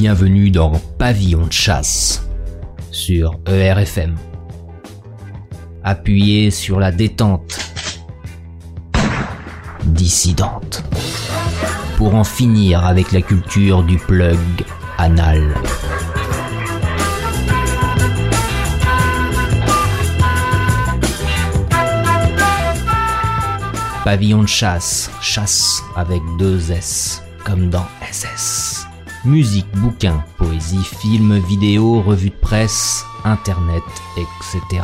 [0.00, 2.24] bienvenue dans Pavillon de chasse
[2.92, 4.14] sur ERFM.
[5.82, 7.58] Appuyez sur la détente
[9.86, 10.84] dissidente
[11.96, 14.38] pour en finir avec la culture du plug
[14.98, 15.52] anal.
[24.04, 28.77] Pavillon de chasse, chasse avec deux S, comme dans SS.
[29.24, 33.82] Musique, bouquins, poésie, films, vidéos, revues de presse, internet,
[34.16, 34.82] etc.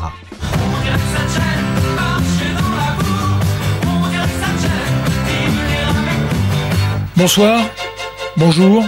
[7.17, 7.65] Bonsoir,
[8.37, 8.85] bonjour.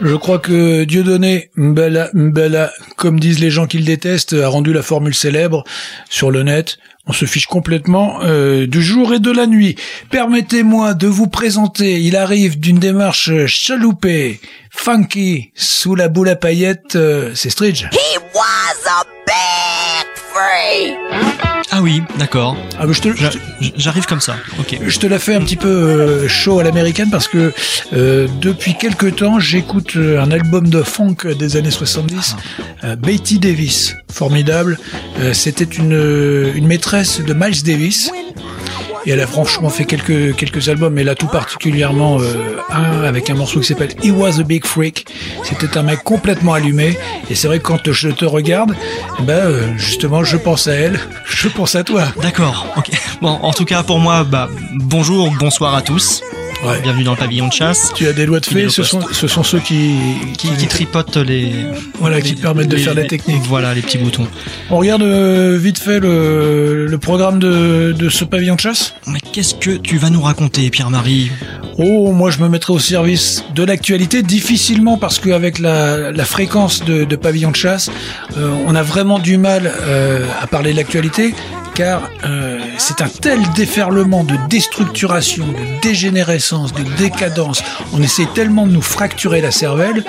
[0.00, 4.72] Je crois que Dieudonné Mbala Mbala, comme disent les gens qui le détestent, a rendu
[4.72, 5.62] la formule célèbre
[6.08, 6.78] sur le net.
[7.06, 9.76] On se fiche complètement euh, du jour et de la nuit.
[10.10, 16.96] Permettez-moi de vous présenter, il arrive d'une démarche chaloupée, funky, sous la boule à paillettes,
[16.96, 17.86] euh, c'est Stridge.
[21.72, 22.56] Ah oui, d'accord.
[22.78, 23.30] Ah, bah, je te, J'a-
[23.76, 24.36] J'arrive comme ça.
[24.58, 24.78] Ok.
[24.84, 27.52] Je te la fais un petit peu euh, chaud à l'américaine parce que
[27.92, 32.36] euh, depuis quelque temps j'écoute euh, un album de funk des années 70,
[32.84, 34.78] euh, Betty Davis, formidable.
[35.20, 38.10] Euh, C'était une, euh, une maîtresse de Miles Davis.
[39.06, 43.30] Et elle a franchement fait quelques quelques albums, mais là tout particulièrement euh, un avec
[43.30, 45.06] un morceau qui s'appelle He Was a Big Freak.
[45.42, 46.98] C'était un mec complètement allumé.
[47.30, 48.74] Et c'est vrai que quand je te regarde,
[49.18, 52.04] eh ben euh, justement je pense à elle, je pense à toi.
[52.20, 52.66] D'accord.
[52.76, 52.90] Ok.
[53.22, 56.22] Bon, en tout cas pour moi, bah bonjour, bonsoir à tous.
[56.62, 56.78] Ouais.
[56.82, 57.90] Bienvenue dans le pavillon de chasse.
[57.94, 59.94] Tu as des doigts de au ce sont, ce sont ceux qui,
[60.36, 61.54] Qui, qui tripotent les.
[62.00, 63.40] Voilà, qui les- permettent de les- faire la les- technique.
[63.48, 64.26] Voilà, les petits boutons.
[64.68, 68.89] On regarde euh, vite fait le, le programme de, de ce pavillon de chasse.
[69.06, 71.30] Mais qu'est-ce que tu vas nous raconter, Pierre-Marie
[71.78, 76.84] Oh, moi je me mettrai au service de l'actualité difficilement parce qu'avec la, la fréquence
[76.84, 77.90] de, pavillon de chasse,
[78.36, 81.34] euh, on a vraiment du mal euh, à parler de l'actualité
[81.74, 87.62] car euh, c'est un tel déferlement de déstructuration, de dégénérescence, de décadence.
[87.92, 90.04] On essaie tellement de nous fracturer la cervelle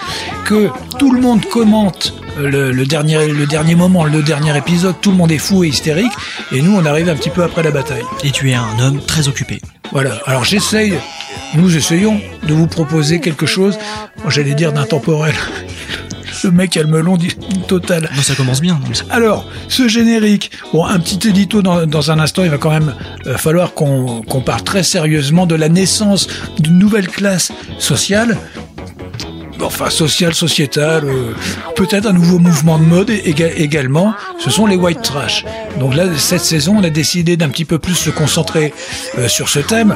[0.45, 4.95] que tout le monde commente euh, le, le dernier, le dernier moment, le dernier épisode,
[5.01, 6.11] tout le monde est fou et hystérique
[6.51, 8.03] et nous on arrive un petit peu après la bataille.
[8.23, 9.61] Et tu es un homme très occupé.
[9.91, 10.19] Voilà.
[10.25, 10.93] Alors j'essaye,
[11.55, 13.77] nous essayons de vous proposer quelque chose,
[14.27, 15.35] j'allais dire d'intemporel.
[16.43, 17.29] Le mec a le melon dit
[17.67, 18.09] total.
[18.15, 18.79] Bon, ça commence bien.
[18.93, 22.71] ça- Alors, ce générique, bon, un petit édito dans, dans un instant, il va quand
[22.71, 22.95] même
[23.27, 26.27] euh, falloir qu'on qu'on parle très sérieusement de la naissance
[26.59, 28.37] d'une nouvelle classe sociale.
[29.63, 31.33] Enfin, sociale, sociétale, euh,
[31.75, 35.45] peut-être un nouveau mouvement de mode éga- également, ce sont les white trash.
[35.79, 38.73] Donc là, cette saison, on a décidé d'un petit peu plus se concentrer
[39.19, 39.95] euh, sur ce thème.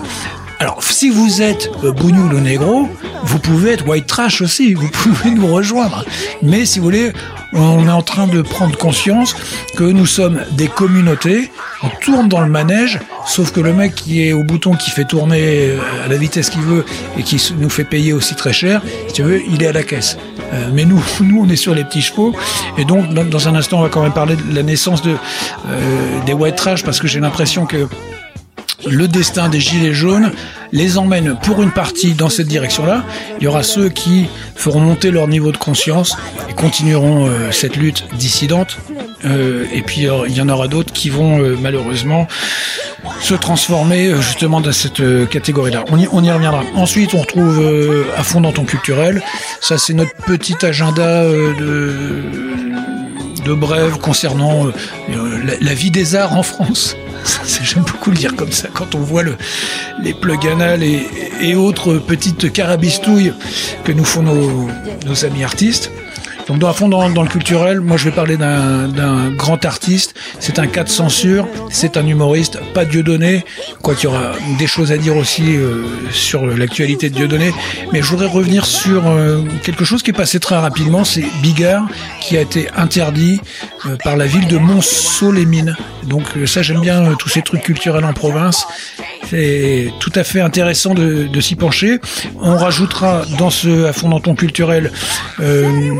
[0.60, 2.88] Alors, si vous êtes euh, bougnoul ou négro,
[3.24, 6.06] vous pouvez être white trash aussi, vous pouvez nous rejoindre.
[6.42, 7.12] Mais si vous voulez,
[7.54, 9.36] on est en train de prendre conscience
[9.76, 11.52] que nous sommes des communautés,
[11.84, 15.06] on tourne dans le manège, sauf que le mec qui est au bouton qui fait
[15.06, 16.86] tourner euh, à la vitesse qu'il veut
[17.18, 19.84] et qui nous fait payer aussi très cher, si tu veux, il est à la
[19.84, 20.18] caisse.
[20.54, 22.34] Euh, mais nous, nous, on est sur les petits chevaux.
[22.78, 25.12] Et donc, dans, dans un instant, on va quand même parler de la naissance de,
[25.68, 27.88] euh, des white trash, parce que j'ai l'impression que
[28.86, 30.32] le destin des gilets jaunes
[30.72, 33.04] les emmène pour une partie dans cette direction-là.
[33.40, 36.18] Il y aura ceux qui feront monter leur niveau de conscience
[36.50, 38.78] et continueront euh, cette lutte dissidente.
[39.24, 42.28] Euh, et puis euh, il y en aura d'autres qui vont euh, malheureusement
[43.22, 45.86] se transformer euh, justement dans cette catégorie-là.
[45.92, 46.64] On y, on y reviendra.
[46.76, 49.22] Ensuite, on retrouve à fond dans ton culturel.
[49.62, 52.24] Ça, c'est notre petit agenda de
[53.46, 56.98] de brève concernant euh, la vie des arts en France.
[57.62, 59.36] J'aime beaucoup le dire comme ça quand on voit le,
[60.02, 63.34] les plugs anal et, autres petites carabistouilles
[63.84, 65.92] que nous font nos amis artistes.
[66.48, 70.14] Donc dans, à fond dans, dans le culturel, moi je vais parler d'un grand artiste.
[70.40, 73.44] C'est un cas de censure, c'est un humoriste, pas Dieudonné,
[73.82, 77.52] quoi qu'il y aura des choses à dire aussi euh, sur l'actualité de Dieudonné.
[77.92, 81.88] Mais je voudrais revenir sur euh, quelque chose qui est passé très rapidement, c'est Bigard
[82.22, 83.42] qui a été interdit
[83.86, 85.76] euh, par la ville de Monceau-les-Mines.
[86.04, 88.66] Donc euh, ça j'aime bien euh, tous ces trucs culturels en province.
[89.30, 92.00] C'est tout à fait intéressant de, de s'y pencher.
[92.40, 94.92] On rajoutera dans ce à fond dans ton culturel
[95.40, 95.92] euh,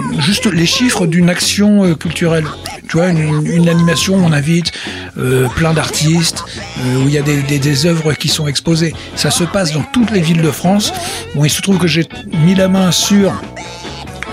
[0.44, 2.46] les chiffres d'une action euh, culturelle.
[2.88, 4.72] Tu vois, une, animation où on invite
[5.18, 6.44] euh, plein d'artistes,
[6.80, 8.94] euh, où il y a des, œuvres qui sont exposées.
[9.16, 10.94] Ça se passe dans toutes les villes de France.
[11.34, 12.06] Bon, il se trouve que j'ai
[12.46, 13.34] mis la main sur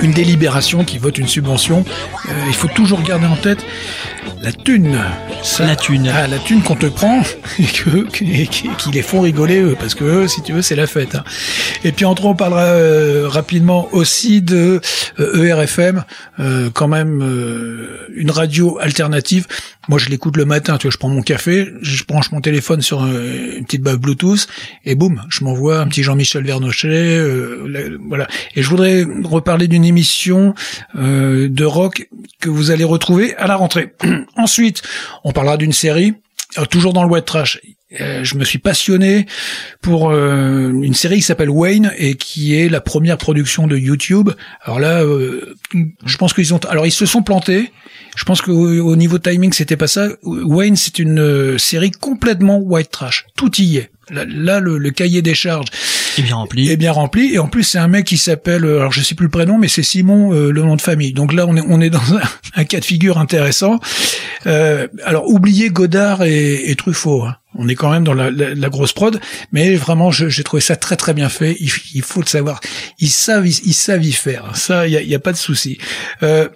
[0.01, 1.85] une délibération qui vote une subvention.
[2.47, 3.65] Il faut toujours garder en tête
[4.43, 4.99] la thune.
[5.43, 6.11] Ça- La thune.
[6.13, 7.23] Ah, la thune qu'on te prend
[7.59, 10.77] et que et qui les font rigoler eux, parce que eux, si tu veux, c'est
[10.77, 11.15] la fête.
[11.15, 11.25] hein.
[11.85, 14.81] Et puis entre on parlera euh, rapidement aussi de
[15.19, 16.05] euh, ERFM,
[16.41, 19.47] euh, quand même euh, une radio alternative.
[19.89, 20.79] Moi, je l'écoute le matin.
[20.79, 23.97] Tu vois, je prends mon café, je branche mon téléphone sur euh, une petite bave
[23.99, 24.47] Bluetooth
[24.85, 26.87] et boum, je m'envoie un petit Jean-Michel Vernochet.
[26.89, 28.29] euh, voilà.
[28.55, 30.55] Et je voudrais reparler d'une émission
[30.97, 32.09] euh, de rock
[32.41, 33.93] que vous allez retrouver à la rentrée.
[34.37, 34.83] Ensuite,
[35.25, 36.15] on parlera d'une série,
[36.57, 37.61] alors, toujours dans le white trash.
[38.01, 39.27] Euh, je me suis passionné
[39.83, 44.31] pour euh, une série qui s'appelle Wayne et qui est la première production de YouTube.
[44.63, 45.55] Alors là, euh,
[46.07, 47.71] je pense qu'ils ont, alors ils se sont plantés.
[48.17, 50.09] Je pense qu'au au niveau timing, c'était pas ça.
[50.23, 53.27] Wayne, c'est une euh, série complètement white trash.
[53.37, 53.91] Tout y est.
[54.11, 55.69] Là, là, le, le cahier des charges
[56.19, 56.69] Et bien rempli.
[56.71, 57.33] est bien rempli.
[57.35, 59.59] Et en plus, c'est un mec qui s'appelle, euh, alors je sais plus le prénom,
[59.59, 61.13] mais c'est Simon, euh, le nom de famille.
[61.13, 62.21] Donc là, on est, on est dans un,
[62.57, 63.79] un cas de figure intéressant.
[64.47, 67.23] Euh, alors, oubliez Godard et, et Truffaut.
[67.23, 67.37] hein.
[67.55, 69.21] On est quand même dans la, la- la grosse prod,
[69.53, 71.55] mais vraiment, j'ai trouvé ça très très bien fait.
[71.61, 72.61] Il, il faut le savoir.
[72.99, 74.57] Ils savent, ils, ils savent y faire.
[74.57, 75.77] Ça, il y a, y a pas de souci.
[76.23, 76.49] Euh,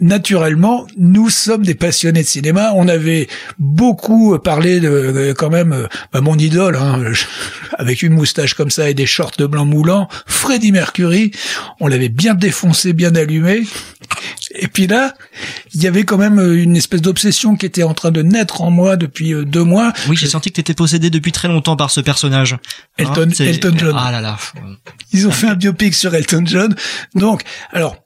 [0.00, 2.72] naturellement, nous sommes des passionnés de cinéma.
[2.74, 7.24] On avait beaucoup parlé de, de- quand même, euh, bah, mon idole, hein, je-
[7.78, 11.30] avec une moustache comme ça et des shorts de blanc moulant, Freddie Mercury.
[11.80, 13.62] On l'avait bien défoncé, bien allumé.
[14.56, 15.14] Et puis là,
[15.74, 18.60] il y avait quand même euh, une espèce d'obsession qui était en train de naître
[18.62, 19.92] en moi depuis euh, deux mois.
[20.08, 22.56] Oui, j'ai senti que t'étais possédé depuis très longtemps par ce personnage.
[22.98, 23.96] Elton- c'est- Elton John.
[23.98, 24.36] Ah là là.
[25.12, 26.74] Ils ont fait un biopic sur Elton John.
[27.14, 27.42] Donc,
[27.72, 27.96] alors,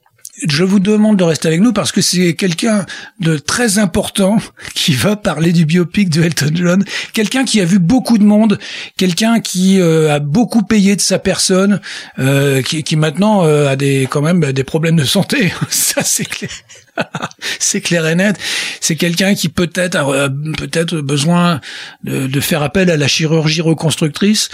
[0.47, 2.87] je vous demande de rester avec nous parce que c'est quelqu'un
[3.21, 4.39] de très important
[4.75, 6.85] qui va parler du biopic de Elton John.
[7.13, 8.59] Quelqu'un qui a vu beaucoup de monde,
[8.97, 11.81] quelqu'un qui euh, a beaucoup payé de sa personne,
[12.19, 15.53] euh, qui, qui maintenant euh, a des quand même des problèmes de santé.
[15.71, 16.51] Ça c'est clair.
[17.59, 18.37] c'est clair et net.
[18.81, 21.61] C'est quelqu'un qui peut-être a euh, peut-être besoin
[22.05, 24.49] de, de faire appel à la chirurgie reconstructrice.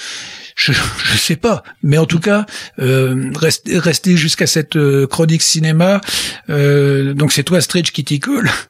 [0.54, 0.72] Je,
[1.12, 2.46] je sais pas, mais en tout cas,
[2.78, 6.00] euh, restez, restez jusqu'à cette euh, chronique cinéma.
[6.50, 8.50] Euh, donc c'est toi, Stretch, qui t'y colle.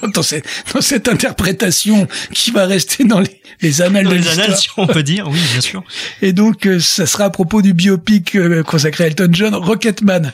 [0.00, 4.16] Dans, dans cette, dans cette interprétation qui va rester dans les, les annales Dans de
[4.16, 5.82] les annales, si on peut dire, oui, bien sûr.
[6.22, 10.32] Et donc, euh, ça sera à propos du biopic euh, consacré à Elton John, Rocketman.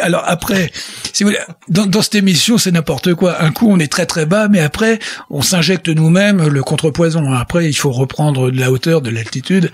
[0.00, 0.70] Alors après,
[1.12, 3.42] si vous voulez, dans, cette émission, c'est n'importe quoi.
[3.42, 4.98] Un coup, on est très très bas, mais après,
[5.30, 7.32] on s'injecte nous-mêmes le contrepoison.
[7.32, 9.70] Après, il faut reprendre de la hauteur, de l'altitude,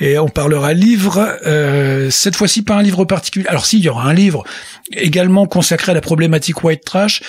[0.00, 1.38] et on parlera livre.
[1.46, 3.46] euh, cette fois-ci, pas un livre particulier.
[3.48, 4.44] Alors si, il y aura un livre
[4.92, 7.22] également consacré à la problématique white trash,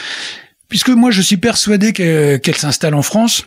[0.69, 3.45] puisque moi, je suis persuadé que- qu'elle s'installe en France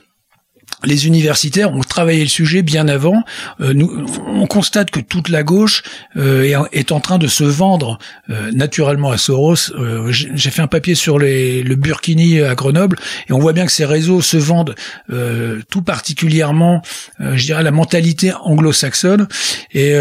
[0.85, 3.23] les universitaires ont travaillé le sujet bien avant.
[3.61, 5.83] Euh, nous, on constate que toute la gauche
[6.17, 7.99] euh, est, en- train de se vendre
[8.31, 9.55] euh, naturellement à Soros.
[9.79, 12.97] Euh, J'ai fait un papier sur les, le Burkini à Grenoble
[13.29, 14.75] et on voit bien que ces réseaux se vendent
[15.13, 16.83] euh, tout particulièrement,
[17.21, 19.29] euh, je dirais, la mentalité anglo-saxonne
[19.73, 19.93] et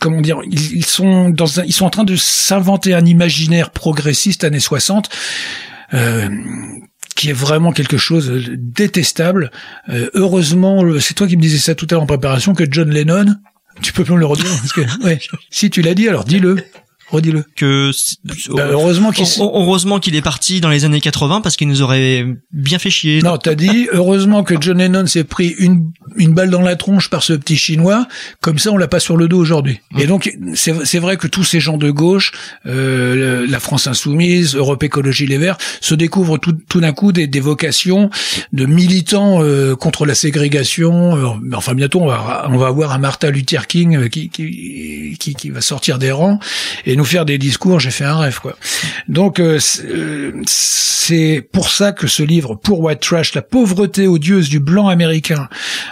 [0.00, 3.70] comment dire, ils, ils sont dans un- ils sont en train de s'inventer un imaginaire
[3.70, 5.08] progressiste années 60.
[5.92, 6.28] Euh,
[7.14, 9.50] qui est vraiment quelque chose de détestable.
[9.88, 12.90] Euh, heureusement, c'est toi qui me disais ça tout à l'heure en préparation, que John
[12.90, 13.36] Lennon,
[13.82, 14.82] tu peux me le redire parce que,
[15.50, 16.56] si tu l'as dit, alors dis-le,
[17.14, 17.44] redis-le.
[17.56, 17.90] Que
[18.50, 22.78] Bah, heureusement qu'il heureusement est parti dans les années 80 parce qu'il nous aurait bien
[22.78, 23.22] fait chier.
[23.22, 27.10] Non, t'as dit heureusement que John Lennon s'est pris une une balle dans la tronche
[27.10, 28.06] par ce petit chinois,
[28.40, 29.80] comme ça on l'a pas sur le dos aujourd'hui.
[29.98, 32.32] Et donc c'est c'est vrai que tous ces gens de gauche,
[32.66, 37.26] euh, la France insoumise, Europe Écologie Les Verts, se découvrent tout, tout d'un coup des,
[37.26, 38.10] des vocations
[38.52, 41.16] de militants euh, contre la ségrégation.
[41.16, 44.28] Euh, mais enfin bientôt on va on va avoir un Martin Luther King euh, qui
[44.28, 46.38] qui qui, qui va sortir des rangs
[46.86, 47.80] et nous faire des discours.
[47.80, 48.56] J'ai fait un rêve quoi.
[49.08, 50.42] Donc euh, c'est euh,
[51.06, 55.50] c'est pour ça que ce livre, pour White Trash, la pauvreté odieuse du blanc américain,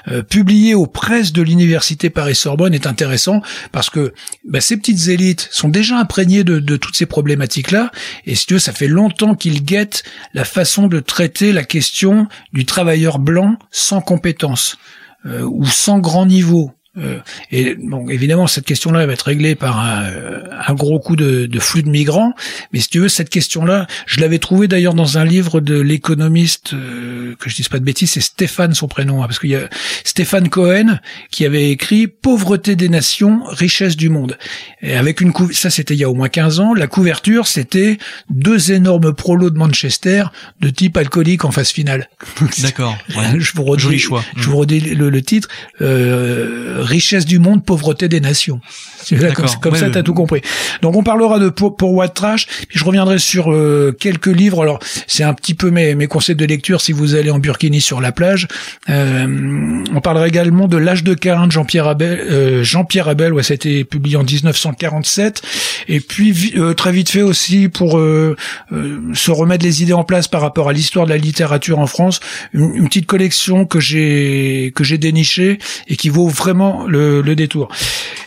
[0.09, 3.43] euh, publié aux presses de l'université Paris-Sorbonne, est intéressant
[3.73, 4.15] parce que
[4.49, 7.91] bah, ces petites élites sont déjà imprégnées de, de toutes ces problématiques-là,
[8.25, 10.03] et si tu ça fait longtemps qu'ils guettent
[10.33, 14.79] la façon de traiter la question du travailleur blanc sans compétences
[15.27, 16.73] euh, ou sans grand niveau.
[16.99, 17.19] Euh,
[17.51, 21.17] et bon, évidemment, cette question-là elle va être réglée par un, euh, un gros coup
[21.17, 22.35] de, de flux de migrants.
[22.73, 26.75] Mais si tu veux, cette question-là, je l'avais trouvée d'ailleurs dans un livre de l'économiste,
[26.75, 29.57] euh, que je dise pas de bêtises, c'est Stéphane son prénom, hein, parce qu'il y
[29.57, 29.69] a
[30.05, 30.99] Stéphane Cohen
[31.31, 34.37] qui avait écrit Pauvreté des nations, richesse du monde.
[34.83, 37.47] Et avec une couv- ça c'était il y a au moins 15 ans, la couverture
[37.47, 37.97] c'était
[38.29, 40.25] deux énormes prolos de Manchester
[40.61, 42.11] de type alcoolique en phase finale.
[42.63, 42.97] D'accord.
[43.17, 43.25] ouais.
[43.39, 44.23] je vous redis, Joli choix.
[44.37, 45.49] Je vous redis le, le titre.
[45.81, 48.61] Euh, richesse du monde, pauvreté des nations.
[49.03, 50.43] C'est là, comme, comme Ouais, ça, t'as tout compris.
[50.83, 54.63] Donc on parlera de pour, pour White Trash, puis je reviendrai sur euh, quelques livres.
[54.63, 57.81] Alors c'est un petit peu mes, mes conseils de lecture si vous allez en Burkini
[57.81, 58.49] sur la plage.
[58.89, 62.21] Euh, on parlera également de L'âge de Cain de Jean-Pierre Abel.
[62.21, 65.43] Euh, Jean-Pierre Abel, ouais, ça a été publié en 1947.
[65.89, 68.37] Et puis euh, très vite fait aussi pour euh,
[68.73, 71.87] euh, se remettre les idées en place par rapport à l'histoire de la littérature en
[71.87, 72.21] France,
[72.53, 75.59] une, une petite collection que j'ai que j'ai dénichée
[75.89, 77.69] et qui vaut vraiment le, le détour.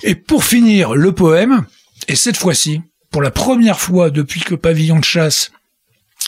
[0.04, 1.66] Et pour finir, le poème.
[2.08, 5.52] Et cette fois-ci, pour la première fois depuis que Pavillon de chasse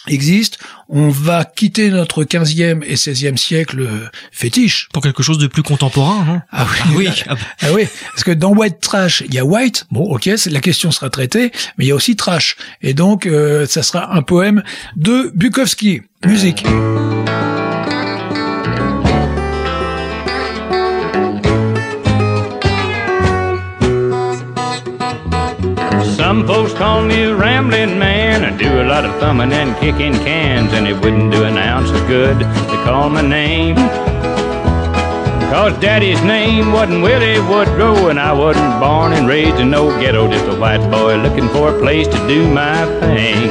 [0.08, 0.58] existe,
[0.90, 4.88] on va quitter notre 15e et 16e siècle euh, fétiche.
[4.94, 7.38] Pour quelque chose de plus contemporain, non Ah oui, Ah oui.
[7.62, 10.92] ah oui, parce que dans White Trash, il y a White, bon ok, la question
[10.92, 12.56] sera traitée, mais il y a aussi Trash.
[12.82, 14.64] Et donc, euh, ça sera un poème
[14.96, 16.02] de Bukowski.
[16.26, 16.64] Musique.
[26.28, 28.44] Some folks call me a rambling man.
[28.44, 31.90] I do a lot of thumbing and kicking cans, and it wouldn't do an ounce
[31.90, 33.78] of good to call my name.
[35.48, 40.30] Cause daddy's name wasn't Willie Woodrow, and I wasn't born and raised in no ghetto,
[40.30, 43.48] just a white boy looking for a place to do my thing.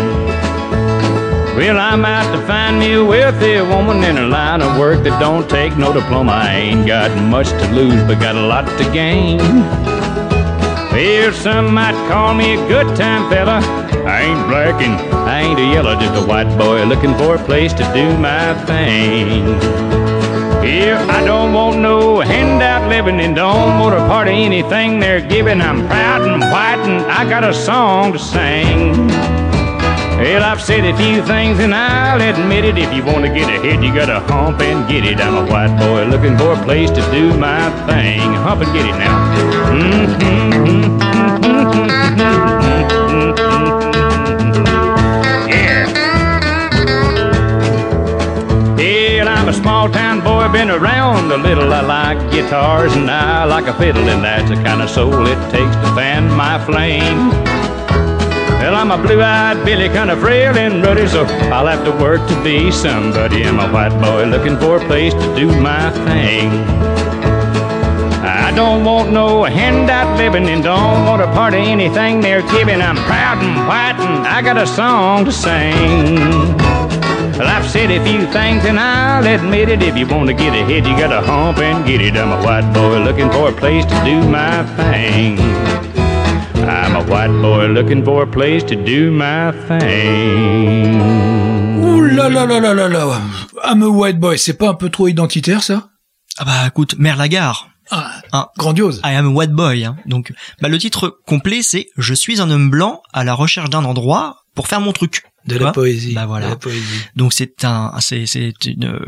[1.57, 5.19] Well, I'm out to find me a wealthy woman in a line of work that
[5.19, 6.33] don't take no diploma.
[6.33, 9.41] I ain't got much to lose, but got a lot to gain.
[10.97, 13.61] Well, some might call me a good time fella.
[14.07, 14.95] I ain't black and
[15.29, 18.55] I ain't a yellow, just a white boy looking for a place to do my
[18.65, 19.45] thing.
[20.65, 25.21] Here, I don't want no handout living and don't want a part of anything they're
[25.21, 25.61] giving.
[25.61, 29.46] I'm proud and white and I got a song to sing.
[30.17, 32.79] Well, I've said a few things and I'll admit it.
[32.79, 35.21] If you want to get ahead, you gotta hump and get it.
[35.21, 38.21] I'm a white boy looking for a place to do my thing.
[38.21, 39.17] Hump and get it now.
[45.49, 45.93] Yeah.
[49.27, 51.73] Well, I'm a small town boy, been around a little.
[51.73, 55.51] I like guitars and I like a fiddle, and that's the kind of soul it
[55.51, 57.66] takes to fan my flame.
[58.67, 62.29] Well, I'm a blue-eyed Billy, kind of frail and ruddy, so I'll have to work
[62.29, 63.45] to be somebody.
[63.45, 66.51] I'm a white boy looking for a place to do my thing.
[68.27, 72.83] I don't want no handout living and don't want a part of anything they're giving.
[72.83, 76.17] I'm proud and white and I got a song to sing.
[77.39, 79.81] Well, I've said a few things and I'll admit it.
[79.81, 82.17] If you want to get ahead, you gotta hump and get it.
[82.17, 85.96] I'm a white boy looking for a place to do my thing.
[86.87, 91.01] I'm a white boy looking for a place to do my thing.
[91.83, 93.21] Ouh là là là là là là.
[93.65, 95.89] I'm a white boy, c'est pas un peu trop identitaire ça?
[96.39, 97.57] Ah bah écoute, Mère Lagarde.
[97.91, 98.51] ah, Ah.
[98.57, 99.01] Grandiose.
[99.05, 99.85] I am a white boy.
[99.85, 99.97] hein.
[100.07, 103.85] Donc, bah, le titre complet, c'est Je suis un homme blanc à la recherche d'un
[103.85, 105.25] endroit pour faire mon truc.
[105.47, 106.15] De la poésie.
[106.15, 106.47] Bah voilà.
[106.47, 106.83] De la poésie.
[107.17, 108.99] Donc c'est un, c'est, c'est une, euh,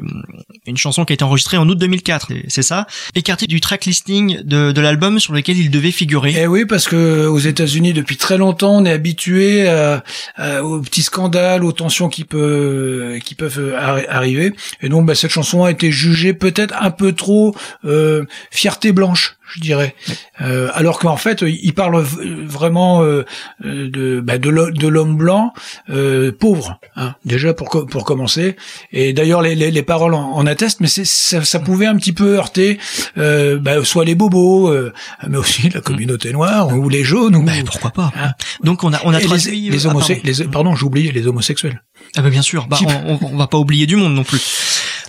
[0.67, 3.85] une chanson qui a été enregistrée en août 2004, et c'est ça, écartée du track
[3.87, 6.35] listing de, de l'album sur lequel il devait figurer.
[6.37, 10.05] Eh oui, parce que aux États-Unis depuis très longtemps, on est habitué à-
[10.37, 14.53] à- aux petits scandales, aux tensions qui peuvent qui peuvent euh, arri- arriver.
[14.83, 17.55] Et donc, bah, cette chanson a été jugée peut-être un peu trop
[17.85, 19.95] euh, fierté blanche, je dirais.
[20.41, 23.25] Euh, alors qu'en fait, il parle vraiment euh,
[23.65, 25.53] euh, de bah, de l'ho- de l'homme blanc
[25.91, 28.57] euh, pauvre, hein, déjà pour co- pour commencer.
[28.93, 32.13] Et d'ailleurs, les, les, les paroles en, en attestent, mais ça, ça pouvait un petit
[32.13, 32.79] peu heurter
[33.17, 34.93] euh, bah, soit les bobos, euh,
[35.27, 37.37] mais aussi la communauté noire ou les jaunes.
[37.37, 38.33] Ou, Bah, pourquoi pas Hein.
[38.65, 39.25] Donc on a on a les,
[39.71, 40.01] les ah, pardon.
[40.25, 41.83] les- pardon, j'ai oublié les homosexuels.
[42.17, 44.41] Ah bah bien sûr, bah, on, on- on va pas oublier du monde non plus.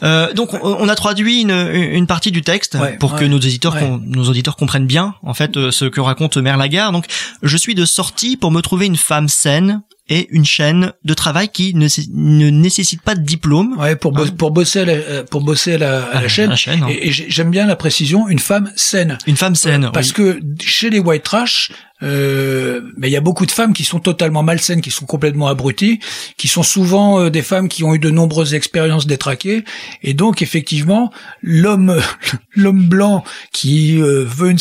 [0.04, 3.38] Euh, donc on, on a traduit une, une partie du texte Ouais, pour que nos
[3.38, 4.00] auditeurs ouais.
[4.06, 6.94] nos auditeurs comprennent bien en fait euh, ce que raconte Mère Lagarde.
[6.94, 7.06] Donc
[7.44, 11.50] je suis de sortie pour me trouver une femme saine et une chaîne de travail
[11.50, 13.78] qui ne, ne nécessite pas de diplôme.
[13.80, 16.50] Ouais, pour bo- pour bosser à la, euh, pour bosser à la, à la chaîne.
[16.50, 16.88] la chaîne, hein.
[16.90, 19.18] Et, et j'ai- j'aime bien la précision, une femme saine.
[19.28, 19.90] Une femme saine.
[19.94, 20.14] Parce oui.
[20.14, 24.00] que chez les white trash, euh, mais il y a beaucoup de femmes qui sont
[24.00, 26.00] totalement malsaines, qui sont complètement abruties,
[26.38, 29.66] qui sont souvent euh, des femmes qui ont eu de nombreuses expériences détraquées,
[30.02, 31.12] et donc effectivement
[31.42, 32.00] l'homme
[32.56, 34.58] l'homme blanc qui euh, veut une,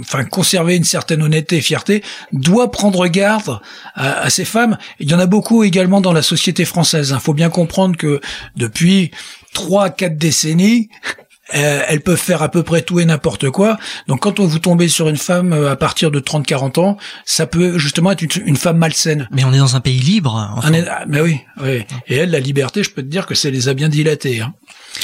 [0.00, 3.60] enfin conserver une certaine honnêteté et fierté doit prendre garde
[3.94, 4.78] à, à ces femmes.
[4.98, 7.12] Il y en a beaucoup également dans la société française.
[7.14, 8.20] Il faut bien comprendre que
[8.56, 9.10] depuis
[9.52, 10.88] trois quatre décennies
[11.56, 13.76] euh, elles peuvent faire à peu près tout et n'importe quoi.
[14.06, 17.46] Donc quand on vous tombez sur une femme euh, à partir de 30-40 ans, ça
[17.46, 19.28] peut justement être une, une femme malsaine.
[19.32, 20.52] Mais on est dans un pays libre.
[20.56, 20.72] enfin.
[20.72, 21.82] Est- mais oui, oui.
[22.06, 24.40] Et elle, la liberté, je peux te dire que ça les a bien dilatées.
[24.42, 24.52] Hein.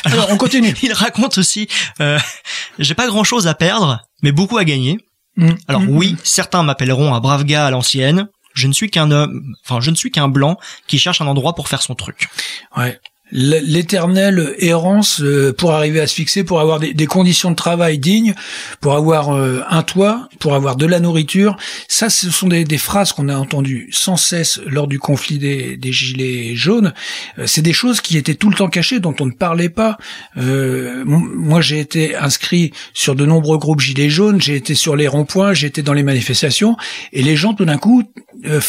[0.04, 0.72] Alors, on continue.
[0.82, 1.66] Il raconte aussi,
[2.00, 2.18] euh,
[2.78, 4.98] j'ai pas grand chose à perdre, mais beaucoup à gagner.
[5.36, 5.50] Mm.
[5.66, 5.88] Alors Mm.
[5.96, 8.28] oui, certains m'appelleront un brave gars à l'ancienne.
[8.56, 10.58] Je ne suis qu'un homme, enfin je ne suis qu'un blanc
[10.88, 12.28] qui cherche un endroit pour faire son truc.
[12.76, 12.98] Ouais.
[13.32, 18.34] L'éternelle errance euh, pour arriver à se fixer, pour avoir des, conditions de travail dignes,
[18.80, 21.56] pour avoir euh, un toit, pour avoir de la nourriture.
[21.88, 25.92] Ça, ce sont des, des phrases qu'on a entendues sans cesse lors du conflit des,
[25.92, 26.94] gilets jaunes.
[27.38, 29.98] Euh, C'est des choses qui étaient tout le temps cachées, dont on ne parlait pas.
[30.36, 34.40] Moi, j'ai été inscrit sur de nombreux groupes gilets jaunes.
[34.40, 36.76] J'ai été sur les ronds-points, j'ai été dans les manifestations,
[37.12, 38.04] et les gens, tout d'un coup,
[38.44, 38.60] euh,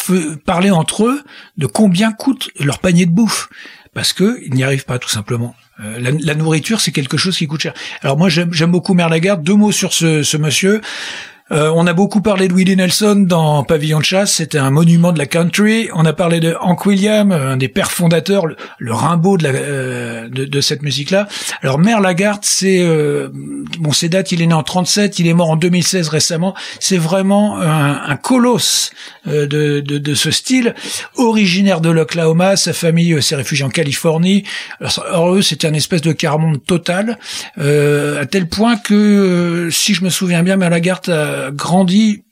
[0.46, 1.22] parlaient entre eux
[1.58, 3.48] de combien coûte leur panier de bouffe
[3.98, 5.56] parce que n'y arrivent pas tout simplement.
[5.80, 7.74] Euh, la, nourriture, c'est quelque chose qui coûte cher.
[8.00, 9.42] Alors moi, j'aime beaucoup Merlagarde.
[9.42, 10.80] Deux mots sur ce monsieur.
[11.50, 15.12] Euh, on a beaucoup parlé de Willie Nelson dans Pavillon de chasse, c'était un monument
[15.12, 15.88] de la country.
[15.94, 19.50] On a parlé de Hank Williams, un des pères fondateurs, le, le Rimbaud de, la,
[19.50, 21.26] euh, de, de cette musique-là.
[21.62, 23.28] Alors Mère Lagarde, c'est euh,
[23.78, 26.54] bon, c'est date, il est né en 37, il est mort en 2016 récemment.
[26.80, 28.92] C'est vraiment un, un colosse
[29.26, 30.74] euh, de, de, de ce style,
[31.16, 32.56] originaire de l'Oklahoma.
[32.56, 34.44] Sa famille euh, s'est réfugiée en Californie.
[34.80, 37.18] Alors, eux, c'était un espèce de quart-monde total,
[37.58, 42.22] euh, à tel point que, euh, si je me souviens bien, Mère Lagarde a grandi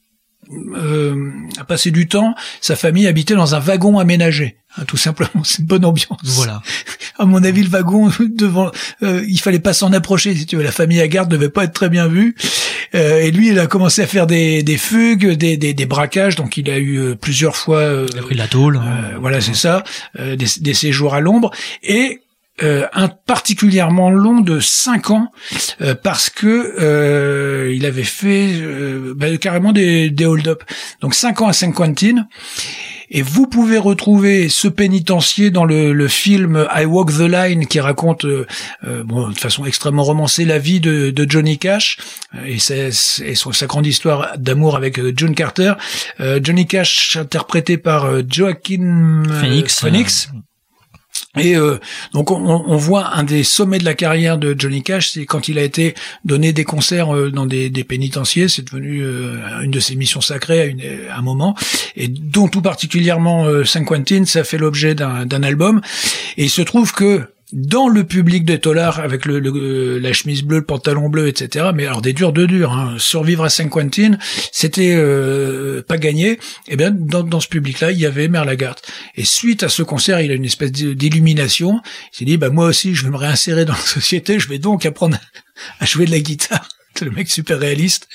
[0.76, 1.16] euh,
[1.58, 5.30] a passé du temps, sa famille habitait dans un wagon aménagé, hein, tout simplement.
[5.44, 6.20] C'est une bonne ambiance.
[6.24, 6.62] Voilà.
[7.18, 8.70] À mon avis, le wagon devant,
[9.02, 10.34] euh, il fallait pas s'en approcher.
[10.36, 12.36] Si tu veux, la famille Agarde devait pas être très bien vue.
[12.94, 16.36] Euh, et lui, il a commencé à faire des, des fugues, des, des, des braquages.
[16.36, 17.78] Donc, il a eu euh, plusieurs fois.
[17.78, 18.76] euh, Il a pris de la tôle.
[18.76, 19.82] euh, voilà, c'est ça,
[20.20, 21.50] euh, des, des séjours à l'ombre
[21.82, 22.20] et
[22.62, 25.30] euh, un particulièrement long de cinq ans
[25.82, 30.62] euh, parce que euh, il avait fait euh, bah, carrément des, des hold-up.
[31.00, 32.26] Donc cinq ans à Saint Quentin.
[33.08, 37.78] Et vous pouvez retrouver ce pénitencier dans le, le film I Walk the Line qui
[37.78, 38.46] raconte, euh,
[38.84, 41.98] euh, bon, de façon extrêmement romancée, la vie de, de Johnny Cash
[42.34, 45.74] euh, et, c'est- sa grande histoire d'amour avec John Carter.
[46.18, 49.78] Euh, Johnny Cash interprété par Joaquin Phoenix.
[49.80, 50.28] Phoenix.
[51.38, 51.78] Et euh,
[52.12, 55.48] donc on, on voit un des sommets de la carrière de Johnny Cash, c'est quand
[55.48, 55.94] il a été
[56.24, 60.20] donné des concerts euh, dans des, des pénitenciers, c'est devenu euh, une de ses missions
[60.22, 61.54] sacrées à, une- à un moment,
[61.96, 65.80] et dont tout particulièrement euh, Saint Quentin, ça fait l'objet d'un d'un album.
[66.36, 70.12] Et il se trouve que dans le public des tolards, avec le, le- euh, la
[70.12, 71.66] chemise bleue, le pantalon bleu, etc.
[71.74, 74.18] Mais alors des durs de durs, hein, survivre à Saint Quentin,
[74.52, 76.38] c'était euh, pas gagné.
[76.68, 78.78] Et bien dans, dans ce public-là, il y avait Merlagarde.
[79.16, 81.80] Et suite à ce concert, il a une espèce d'illumination.
[82.12, 84.38] Il s'est dit, bah moi aussi, je vais me réinsérer dans la société.
[84.40, 85.16] Je vais donc apprendre
[85.80, 86.68] à jouer de la guitare.
[87.06, 88.08] Le mec super réaliste,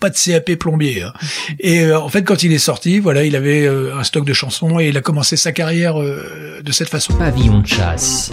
[0.00, 1.02] pas de CAP plombier.
[1.02, 1.12] hein.
[1.58, 4.32] Et euh, en fait, quand il est sorti, voilà, il avait euh, un stock de
[4.32, 7.14] chansons et il a commencé sa carrière euh, de cette façon.
[7.14, 8.30] Pavillon de chasse.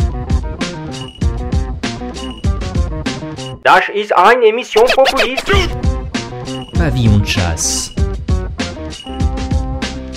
[3.64, 5.50] Das ist eine Emission Populist.
[6.74, 7.92] Pavillon de chasse.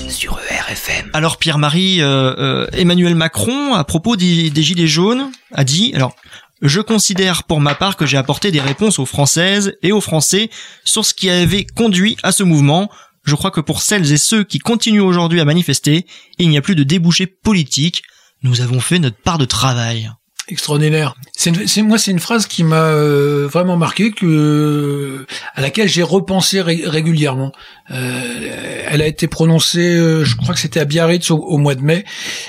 [0.08, 1.10] Sur ERFM.
[1.12, 6.16] Alors Pierre-Marie, euh, euh, Emmanuel Macron, à propos des, des Gilets jaunes, a dit, alors,
[6.62, 10.50] je considère pour ma part que j'ai apporté des réponses aux Françaises et aux Français
[10.84, 12.90] sur ce qui avait conduit à ce mouvement.
[13.24, 16.06] Je crois que pour celles et ceux qui continuent aujourd'hui à manifester,
[16.38, 18.02] il n'y a plus de débouchés politiques.
[18.42, 20.10] Nous avons fait notre part de travail.
[20.48, 21.16] Extraordinaire.
[21.36, 26.60] C'est moi, c'est une phrase qui m'a euh, vraiment marqué, que à laquelle j'ai repensé
[26.60, 27.50] ré- régulièrement.
[27.90, 31.74] Euh, elle a été prononcée, euh, je crois que c'était à Biarritz au, au mois
[31.74, 32.04] de mai,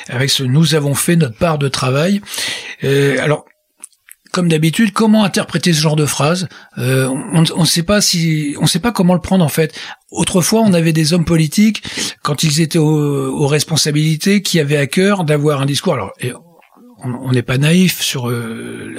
[0.09, 2.21] avec ce "Nous avons fait notre part de travail".
[2.83, 3.45] Euh, alors.
[4.37, 6.47] Comme d'habitude, comment interpréter ce genre de phrase
[6.77, 9.73] Euh, On ne sait pas si, on sait pas comment le prendre en fait.
[10.11, 11.81] Autrefois, on avait des hommes politiques
[12.21, 15.95] quand ils étaient aux, aux responsabilités qui avaient à cœur d'avoir un discours.
[15.95, 16.13] Alors,
[17.03, 18.93] on n'est pas naïf sur euh,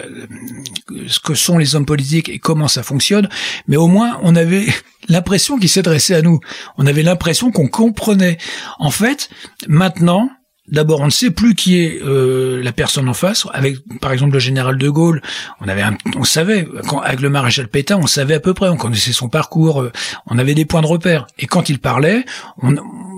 [1.06, 3.28] ce que sont les hommes politiques et comment ça fonctionne,
[3.68, 4.66] mais au moins on avait
[5.08, 6.40] l'impression qu'ils s'adressaient à nous.
[6.78, 8.38] On avait l'impression qu'on comprenait.
[8.80, 9.30] En fait,
[9.68, 10.30] maintenant,
[10.70, 13.46] d'abord on ne sait plus qui est euh, la personne en face.
[13.52, 15.22] Avec par exemple le général de Gaulle,
[15.60, 15.84] on avait,
[16.16, 19.28] on savait quand, avec le maréchal Pétain, on savait à peu près, on connaissait son
[19.28, 19.92] parcours, euh,
[20.26, 21.26] on avait des points de repère.
[21.38, 22.24] Et quand il parlait,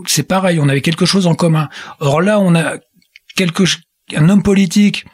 [0.07, 1.69] c'est pareil, on avait quelque chose en commun.
[2.01, 2.75] Or là, on a
[3.37, 3.65] quelque
[4.17, 5.07] un homme politique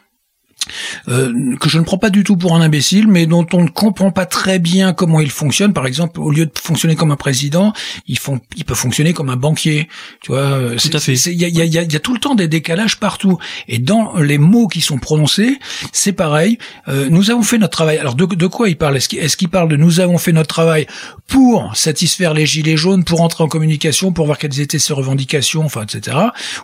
[1.09, 3.69] euh, que je ne prends pas du tout pour un imbécile, mais dont on ne
[3.69, 5.73] comprend pas très bien comment il fonctionne.
[5.73, 7.73] Par exemple, au lieu de fonctionner comme un président,
[8.07, 9.87] il, font, il peut fonctionner comme un banquier.
[10.21, 11.13] Tu vois, euh, Tout à fait.
[11.13, 13.37] Il y a, y, a, y a- y a tout le temps des décalages partout.
[13.67, 15.59] Et dans les mots qui sont prononcés,
[15.91, 16.57] c'est pareil.
[16.87, 17.97] Euh, nous avons fait notre travail.
[17.97, 18.97] Alors de, de quoi il parle?
[18.97, 20.87] Est-ce qu'il est-ce qu'il parle de nous avons fait notre travail
[21.27, 25.63] pour satisfaire les gilets jaunes, pour entrer en communication, pour voir quelles étaient ses revendications,
[25.65, 26.17] enfin, etc.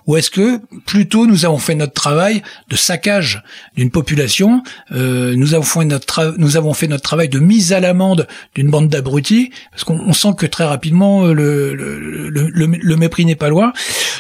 [0.08, 3.44] Ou est-ce que plutôt nous avons fait notre travail de saccage
[3.76, 4.62] d'une population.
[4.92, 8.70] Euh, nous avons fait notre nous avons fait notre travail de mise à l'amende d'une
[8.70, 13.72] bande d'abrutis, parce qu'on on sent que très rapidement euh, le mépris n'est pas loin.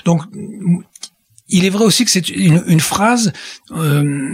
[0.05, 0.21] Donc
[1.49, 3.33] il est vrai aussi que c'est une, une phrase
[3.71, 4.33] euh,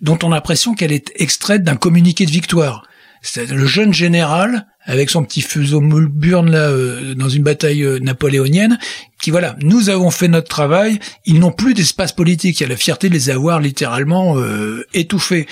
[0.00, 2.86] dont on a l'impression qu'elle est extraite d'un communiqué de victoire.
[3.22, 7.98] C'est le jeune général avec son petit fuseau Mulburn là euh, dans une bataille euh,
[8.00, 8.78] napoléonienne
[9.20, 12.68] qui voilà, nous avons fait notre travail, ils n'ont plus d'espace politique, il y a
[12.68, 15.46] la fierté de les avoir littéralement euh, étouffés.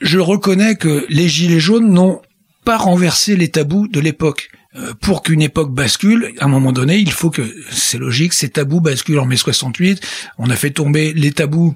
[0.00, 2.22] Je reconnais que les gilets jaunes n'ont
[2.64, 4.50] pas renversé les tabous de l'époque.
[5.00, 8.80] Pour qu'une époque bascule, à un moment donné, il faut que, c'est logique, ces tabous
[8.80, 10.00] basculent en mai 68.
[10.38, 11.74] On a fait tomber les tabous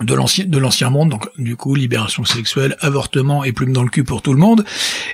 [0.00, 1.10] de l'ancien de l'ancien monde.
[1.10, 4.64] Donc du coup libération sexuelle avortement et plume dans le cul pour tout le monde.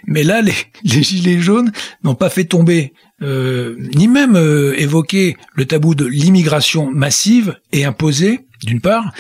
[0.07, 5.37] Mais là les, les gilets jaunes n'ont pas fait tomber euh, ni même euh, évoqué
[5.55, 9.13] le tabou de l'immigration massive et imposée d'une part,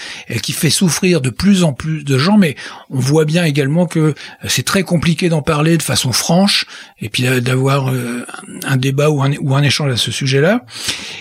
[0.42, 2.56] qui fait souffrir de plus en plus de gens, mais
[2.90, 4.14] on voit bien également que
[4.46, 6.66] c'est très compliqué d'en parler de façon franche,
[7.00, 8.26] et puis d'avoir euh,
[8.64, 10.64] un débat ou un, échange à ce sujet-là.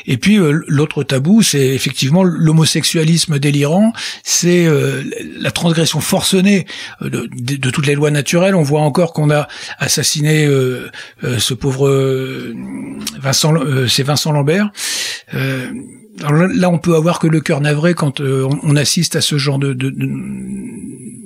[0.05, 5.03] Et puis euh, l'autre tabou, c'est effectivement l'homosexualisme délirant, c'est euh,
[5.39, 6.65] la transgression forcenée
[7.01, 8.55] euh, de, de, toutes les lois naturelles.
[8.55, 10.89] On voit encore qu'on a assassiné euh,
[11.23, 12.55] euh, ce pauvre euh,
[13.19, 13.53] Vincent,
[13.87, 14.71] c'est Vincent Lambert.
[16.21, 19.37] Là, on peut avoir que le cœur navré quand euh, on, on, assiste à ce
[19.37, 19.73] genre de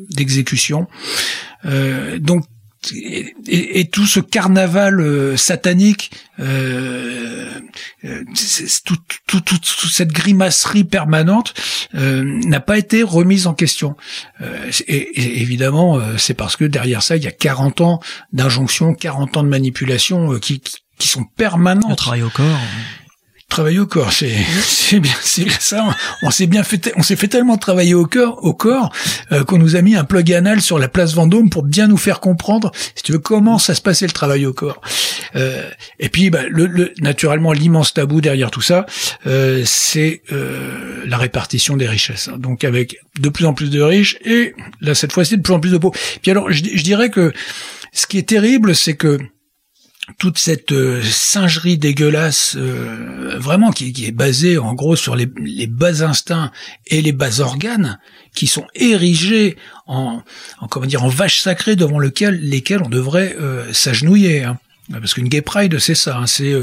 [0.09, 0.87] d'exécution.
[1.63, 2.45] De, euh, donc
[2.93, 6.11] et, et, et, tout ce carnaval euh, satanique,
[8.83, 11.53] toute tout, tout, tout, cette grimacerie permanente
[11.93, 13.95] n'a pas été remise en question.
[14.87, 18.01] Et, évidemment, c'est parce que derrière ça, il y a 40 ans
[18.33, 20.61] d'injonction, 40 ans de manipulation qui,
[20.99, 21.89] sont permanentes.
[21.89, 22.59] Le travail au corps
[23.49, 25.85] travailler au corps, c'est c'est bien, c'est ça.
[26.23, 28.91] On, s'est bien fait, on s'est fait tellement travailler au corps, au corps,
[29.31, 31.97] euh, qu'on nous a mis un plug anal sur la place Vendôme pour bien nous
[31.97, 34.81] faire comprendre, si tu veux, comment ça se passait le travail au corps.
[35.35, 38.85] Euh, et puis, bah, le, le, naturellement, l'immense tabou derrière tout ça,
[39.27, 42.29] euh, c'est euh, la répartition des richesses.
[42.37, 45.59] Donc, avec de plus en plus de riches et là cette fois-ci de plus en
[45.59, 45.95] plus de pauvres.
[46.21, 47.33] Puis alors, je, je dirais que
[47.91, 49.19] ce qui est terrible, c'est que
[50.17, 55.27] toute cette euh, singerie dégueulasse, euh, vraiment qui, est basée en gros sur les,
[55.67, 56.51] bas instincts
[56.87, 57.99] et les bas organes,
[58.35, 59.55] qui sont érigés
[59.87, 60.21] en,
[60.59, 64.43] en comment dire en vaches sacrées devant lequel, lesquelles on devrait euh, s'agenouiller.
[64.43, 64.59] Hein.
[64.91, 66.53] Parce qu'une gay pride, c'est ça, hein, c'est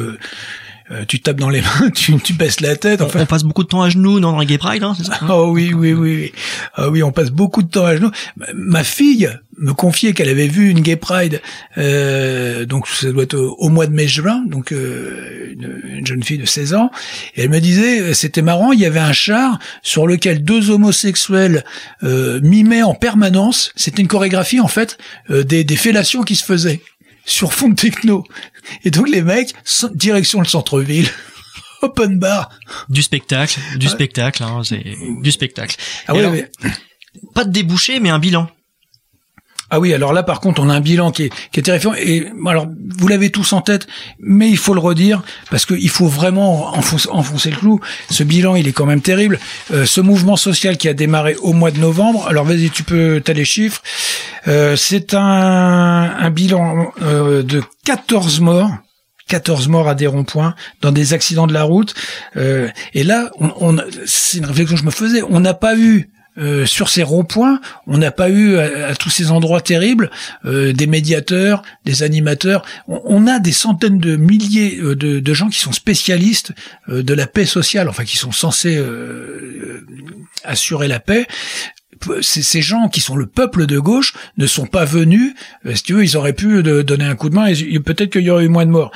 [0.90, 3.00] euh, tu tapes dans les mains, tu, tu baisses la tête.
[3.00, 3.20] Enfin.
[3.20, 5.18] On, on, passe beaucoup de temps à genoux dans le gay pride, hein, c'est ça
[5.28, 6.32] Oh oui, oui, oui, oui.
[6.74, 8.10] Ah oui, on passe beaucoup de temps à genoux.
[8.54, 11.42] Ma fille me confiait qu'elle avait vu une gay pride,
[11.76, 16.22] euh, donc ça doit être au, au mois de mai-juin, donc euh, une, une, jeune
[16.22, 16.90] fille de 16 ans,
[17.36, 21.64] et elle me disait, c'était marrant, il y avait un char sur lequel deux homosexuels
[22.02, 24.96] euh, mimaient en permanence, c'était une chorégraphie en fait,
[25.30, 26.80] euh, des, des fellations qui se faisaient
[27.24, 28.24] sur fond de techno.
[28.84, 29.54] Et donc les mecs,
[29.94, 31.08] direction le centre-ville,
[31.82, 32.50] open bar.
[32.88, 34.84] Du spectacle, du spectacle, hein, c'est
[35.22, 35.76] du spectacle.
[36.06, 36.50] Ah oui, alors, mais...
[37.34, 38.48] Pas de débouché, mais un bilan.
[39.72, 41.94] Ah oui, alors là par contre on a un bilan qui est, qui est terrifiant
[41.94, 42.66] et alors
[42.98, 43.86] vous l'avez tous en tête,
[44.18, 47.80] mais il faut le redire parce qu'il faut vraiment enfoncer, le clou.
[48.10, 49.38] Ce bilan il est quand même terrible.
[49.72, 53.22] Euh, ce mouvement social qui a démarré au mois de novembre, alors vas-y tu peux
[53.24, 53.80] t'as les chiffres.
[54.48, 58.72] Euh, c'est un, bilan euh, de 14 morts.
[59.28, 61.94] 14 morts à des ronds-points dans des accidents de la route.
[62.34, 65.22] Et là, on c'est une réflexion que je me faisais.
[65.22, 69.10] On n'a pas eu euh, sur ces ronds-points, on n'a pas eu à, à, tous
[69.10, 70.10] ces endroits terribles
[70.44, 72.64] euh, des médiateurs, des animateurs.
[72.88, 76.52] On, on, a des centaines de milliers euh, de, de gens qui sont spécialistes
[76.88, 79.86] euh, de la paix sociale, enfin qui sont censés euh,
[80.44, 81.26] assurer la paix.
[82.22, 85.34] Ces gens qui sont le peuple de gauche ne sont pas venus.
[85.74, 88.30] si tu veux, ils auraient pu donner un coup de main et peut-être qu'il y
[88.30, 88.90] aurait eu moins de morts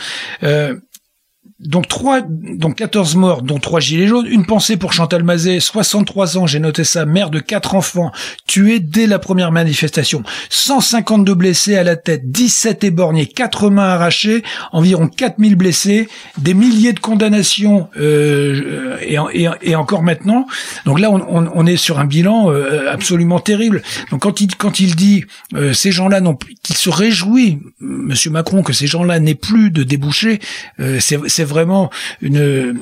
[1.61, 4.27] donc trois, donc 14 morts, dont trois gilets jaunes.
[4.27, 8.11] Une pensée pour Chantal Mazet, 63 ans, j'ai noté ça, mère de quatre enfants,
[8.47, 10.25] tuée dès la première manifestation.
[10.51, 16.93] 152 blessés à la tête, 17 éborgnés, 4 mains arrachées, environ 4000 blessés, des milliers
[16.93, 19.17] de condamnations euh, et,
[19.63, 20.47] et, encore maintenant.
[20.87, 23.83] Donc là, on, est sur un bilan euh, absolument terrible.
[24.11, 28.63] Donc quand il quand il dit euh, ces gens-là non, qu'il se réjouit, Monsieur Macron,
[28.63, 30.41] que ces gens-là n'aient plus de débouchés,
[30.81, 30.99] euh,
[31.45, 31.91] c'est vraiment
[32.23, 32.79] une,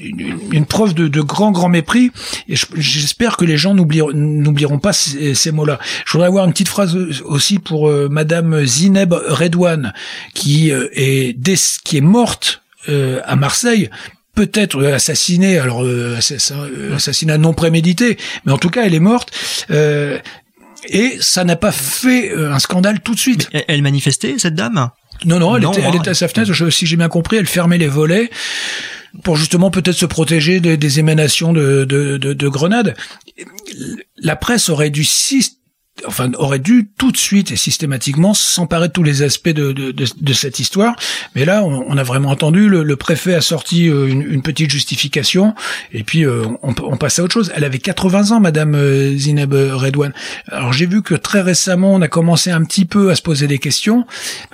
[0.00, 2.10] une, une preuve de, de, grand, grand mépris.
[2.48, 5.78] Et j'espère que les gens n'oublieront pas ces, ces mots-là.
[6.06, 9.92] Je voudrais avoir une petite phrase aussi pour euh, Madame Zineb Redouane,
[10.34, 11.36] qui, euh, est,
[11.84, 13.90] qui est morte euh, à Marseille
[14.34, 15.82] peut-être assassinée, alors
[16.16, 19.30] assassin- assassinat non prémédité, mais en tout cas elle est morte.
[19.70, 23.48] et ça n'a pas fait un scandale tout de suite.
[23.66, 24.90] Elle manifestait cette dame?
[25.24, 25.98] Non, non, elle, Non, était, elle hein.
[26.00, 26.52] était à sa fenêtre.
[26.52, 28.30] Je- si j'ai bien compris, elle fermait les volets
[29.22, 32.94] pour justement peut-être se protéger des, des émanations de, de, de, de grenades.
[34.18, 35.04] La presse aurait dû
[36.06, 39.92] Enfin, aurait dû tout de suite et systématiquement s'emparer de tous les aspects de, de,
[39.92, 40.94] de, de cette histoire.
[41.34, 42.68] Mais là, on, on a vraiment entendu.
[42.68, 45.54] Le, le préfet a sorti euh, une, une petite justification,
[45.92, 47.52] et puis euh, on, on passe à autre chose.
[47.54, 50.12] Elle avait 80 ans, Madame euh, Zineb Redouane.
[50.48, 53.46] Alors j'ai vu que très récemment, on a commencé un petit peu à se poser
[53.46, 54.04] des questions.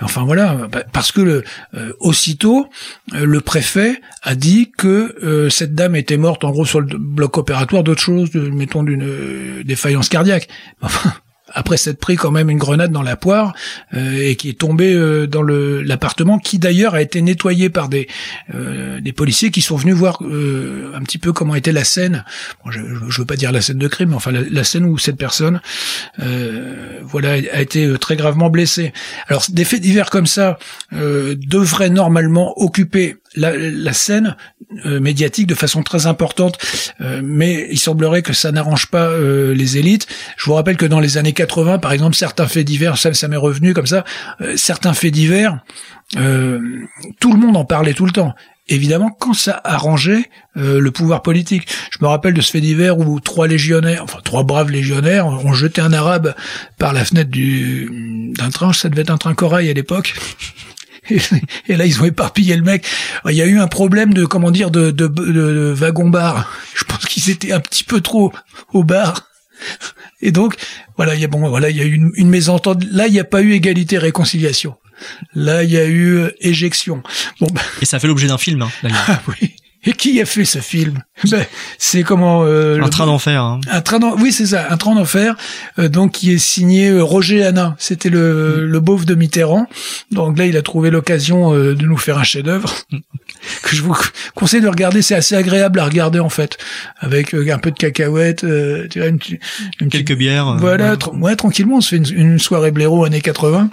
[0.01, 1.43] Enfin voilà, bah, parce que le,
[1.75, 2.67] euh, aussitôt,
[3.13, 6.87] euh, le préfet a dit que euh, cette dame était morte en gros sur le
[6.97, 10.47] bloc opératoire d'autre chose, mettons d'une défaillance cardiaque.
[10.81, 11.13] Enfin,
[11.53, 13.53] après s'être pris quand même une grenade dans la poire
[13.93, 17.89] euh, et qui est tombée euh, dans le l'appartement, qui d'ailleurs a été nettoyé par
[17.89, 18.07] des
[18.53, 22.23] euh, des policiers qui sont venus voir euh, un petit peu comment était la scène.
[22.69, 25.17] Je, je veux pas dire la scène de crime, mais enfin la, scène où cette
[25.17, 25.61] personne,
[26.19, 28.93] euh, voilà, a été très gravement blessée.
[29.27, 30.57] Alors des faits divers comme ça
[30.91, 34.35] devraient normalement occuper la, la scène
[34.85, 36.57] euh, médiatique de façon très importante,
[37.01, 40.07] euh, mais il semblerait que ça n'arrange pas euh, les élites.
[40.37, 43.27] Je vous rappelle que dans les années 80, par exemple, certains faits divers, ça, ça
[43.27, 44.03] m'est revenu comme ça,
[44.41, 45.59] euh, certains faits divers,
[46.17, 46.59] euh,
[47.19, 48.33] tout le monde en parlait tout le temps.
[48.69, 51.67] Évidemment, quand ça arrangeait euh, le pouvoir politique.
[51.91, 55.53] Je me rappelle de ce fait divers où trois légionnaires, enfin trois braves légionnaires, ont
[55.53, 56.35] jeté un arabe
[56.77, 58.71] par la fenêtre du d'un train.
[58.71, 60.13] Ça devait être un train corail à l'époque.
[61.09, 61.17] Et,
[61.67, 62.85] et là, ils ont éparpillé le mec.
[63.27, 66.51] Il y a eu un problème de, comment dire, de, de, de, de wagon-bar.
[66.75, 68.33] Je pense qu'ils étaient un petit peu trop
[68.73, 69.27] au bar.
[70.21, 70.55] Et donc,
[70.97, 72.83] voilà, il y a bon, voilà, il y a eu une, une mésentente.
[72.91, 74.75] Là, il n'y a pas eu égalité réconciliation.
[75.35, 77.03] Là, il y a eu euh, éjection.
[77.39, 79.03] Bon, bah, Et ça fait l'objet d'un film, hein, d'ailleurs.
[79.07, 79.55] ah oui.
[79.85, 81.45] Et qui a fait ce film ben,
[81.77, 83.41] C'est comment euh, Un train d'enfer.
[83.43, 83.59] Hein.
[83.69, 85.35] un train d'en- oui c'est ça un train d'enfer
[85.79, 89.67] euh, donc qui est signé euh, Roger Hanin c'était le, le beauf de Mitterrand
[90.11, 92.73] donc là il a trouvé l'occasion euh, de nous faire un chef-d'œuvre
[93.63, 93.95] que je vous
[94.35, 96.57] conseille de regarder c'est assez agréable à regarder en fait
[96.99, 99.19] avec euh, un peu de cacahuètes euh, tu vois une,
[99.79, 100.55] une petite- Quelques bières.
[100.59, 103.69] voilà, tra- ouais, tranquillement, on se fait une, une soirée blaireau années 80.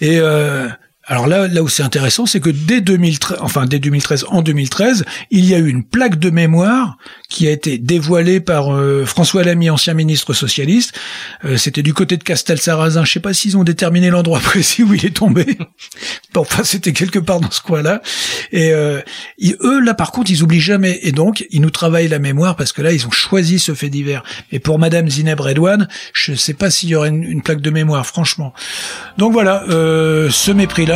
[0.00, 0.68] Et euh,
[1.08, 5.04] alors là, là où c'est intéressant, c'est que dès 2013, enfin dès 2013, en 2013,
[5.30, 6.96] il y a eu une plaque de mémoire
[7.28, 10.98] qui a été dévoilée par euh, François Lamy, ancien ministre socialiste.
[11.44, 13.04] Euh, C'était du côté de Castel-Sarrazin.
[13.04, 15.46] Je sais pas s'ils ont déterminé l'endroit précis où il est tombé.
[16.34, 18.02] Bon, enfin, c'était quelque part dans ce coin-là.
[18.50, 19.00] Et euh,
[19.62, 20.98] eux, là, par contre, ils oublient jamais.
[21.02, 23.90] Et donc, ils nous travaillent la mémoire parce que là, ils ont choisi ce fait
[23.90, 24.24] divers.
[24.50, 27.70] Et pour Madame Zineb Redouane, je sais pas s'il y aurait une, une plaque de
[27.70, 28.52] mémoire, franchement.
[29.18, 30.95] Donc voilà, ce mépris-là,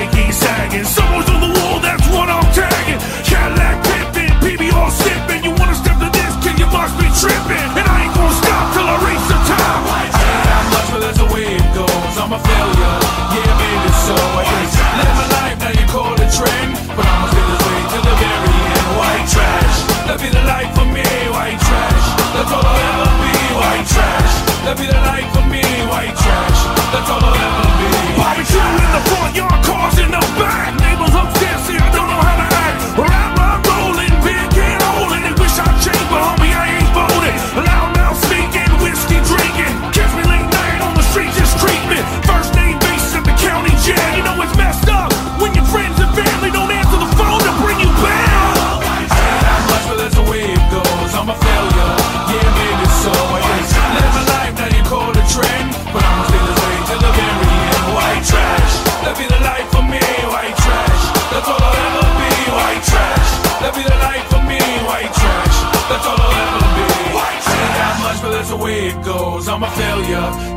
[0.00, 0.88] Dicky sagging.
[0.88, 2.96] Someone's on the wall, that's what I'm tagging.
[3.20, 5.44] Cadillac pimping, PBR sipping.
[5.44, 7.68] You wanna step to this, kid, you must be tripping.
[7.76, 9.76] And I ain't gonna stop till I reach the top.
[10.00, 10.16] Ain't
[10.48, 12.14] got much, but that's the way it goes.
[12.16, 12.96] I'm a failure,
[13.36, 14.16] yeah, maybe so.
[14.16, 16.70] I just live my life, now you call it trend.
[16.96, 18.88] But I'ma stay this way till the very end.
[18.96, 19.76] White trash,
[20.08, 21.04] that be the life for me.
[21.28, 23.36] White trash, that's all I'll ever be.
[23.52, 24.32] White trash,
[24.64, 25.28] that be the life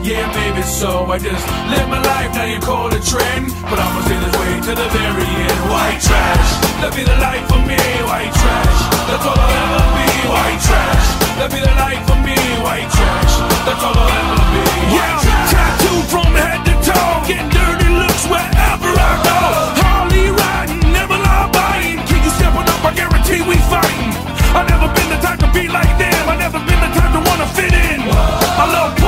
[0.04, 1.08] Yeah, maybe so.
[1.08, 3.48] I just live my life, now you call it a trend.
[3.72, 5.60] But I'ma stay this way to the very end.
[5.72, 6.50] White trash,
[6.84, 7.80] that be the life for me.
[8.04, 10.08] White trash, that's all I'll ever be.
[10.28, 11.08] White trash,
[11.40, 12.36] that be the life for me.
[12.60, 14.64] White trash, that's all I'll ever be.
[14.92, 15.52] White yeah, trash.
[15.56, 17.24] tattooed from head to toe.
[17.24, 19.40] Getting dirty looks wherever I go.
[19.88, 22.04] Harley riding, never lie buying.
[22.04, 24.12] Can you step stepping up, I guarantee we fighting.
[24.52, 26.28] I never been the type to be like them.
[26.28, 28.04] I never been the type to wanna fit in.
[28.04, 29.03] I love.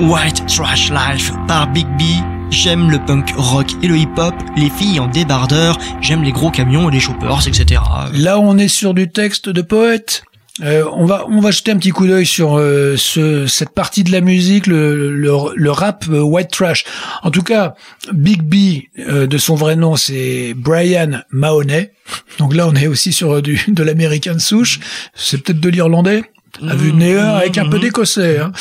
[0.00, 2.02] White Trash Life par Big B.
[2.50, 6.88] J'aime le punk rock et le hip-hop, les filles en débardeur, j'aime les gros camions
[6.88, 7.82] et les choppers, etc.
[8.14, 10.24] Là, on est sur du texte de poète.
[10.62, 14.02] Euh, on va on va jeter un petit coup d'œil sur euh, ce, cette partie
[14.02, 16.84] de la musique, le, le, le rap euh, white trash.
[17.22, 17.74] En tout cas,
[18.12, 21.92] Big B euh, de son vrai nom c'est Brian Mahoney.
[22.38, 24.80] Donc là, on est aussi sur du de l'américain de souche.
[25.14, 26.24] C'est peut-être de l'irlandais
[26.66, 28.38] à vue de avec un peu d'écossais.
[28.38, 28.52] Hein.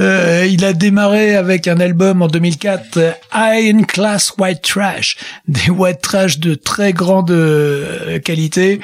[0.00, 5.70] Euh, il a démarré avec un album en 2004, euh, Iron Class White Trash, des
[5.70, 8.80] white trash de très grande euh, qualité.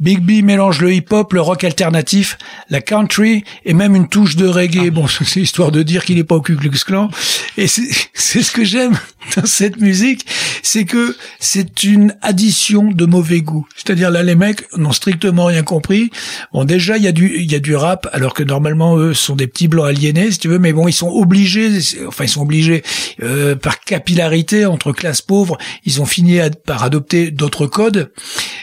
[0.00, 2.38] Big B mélange le hip-hop, le rock alternatif,
[2.70, 4.90] la country et même une touche de reggae.
[4.90, 7.10] Bon, c'est histoire de dire qu'il est pas au Ku Klux Klan.
[7.56, 8.98] Et c'est c'est ce que j'aime
[9.36, 10.26] dans cette musique,
[10.62, 13.66] c'est que c'est une addition de mauvais goût.
[13.76, 16.10] C'est-à-dire là, les mecs n'ont strictement rien compris.
[16.52, 19.14] Bon, déjà, il y a du il y a du rap, alors que normalement eux
[19.14, 20.58] sont des petits blancs aliénés, si tu veux.
[20.58, 21.70] Mais bon, ils sont obligés,
[22.06, 22.82] enfin ils sont obligés
[23.22, 28.10] euh, par capillarité entre classes pauvres, ils ont fini par adopter d'autres codes.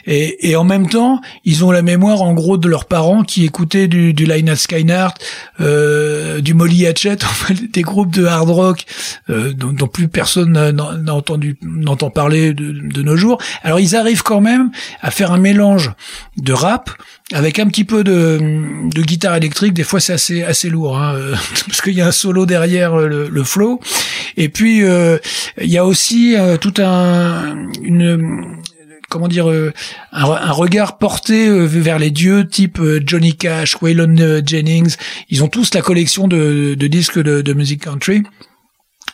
[0.06, 3.88] Et, en même temps, ils ont la mémoire en gros de leurs parents qui écoutaient
[3.88, 5.14] du, du Lynyrd Skynyrd,
[5.62, 7.18] euh, du Molly Hatchet,
[7.74, 8.86] des groupes de hard rock
[9.30, 13.42] euh, dont, plus personne n'a entendu n'entend parler de, nos jours.
[13.64, 15.92] Alors ils arrivent quand même à faire un mélange
[16.38, 16.90] de rap
[17.32, 19.74] avec un petit peu de guitare électrique.
[19.74, 21.36] Des fois c'est assez assez lourd hein, euh,
[21.68, 23.80] parce qu'il y a un solo derrière euh, le, le flow.
[24.38, 25.18] Et puis euh,
[25.62, 27.70] il y a aussi tout un
[29.10, 29.48] comment dire
[30.12, 34.96] un, regard porté vers les dieux type Johnny Cash, Waylon Jennings.
[35.30, 38.24] Ils ont tous la collection de, disques de, de musique country.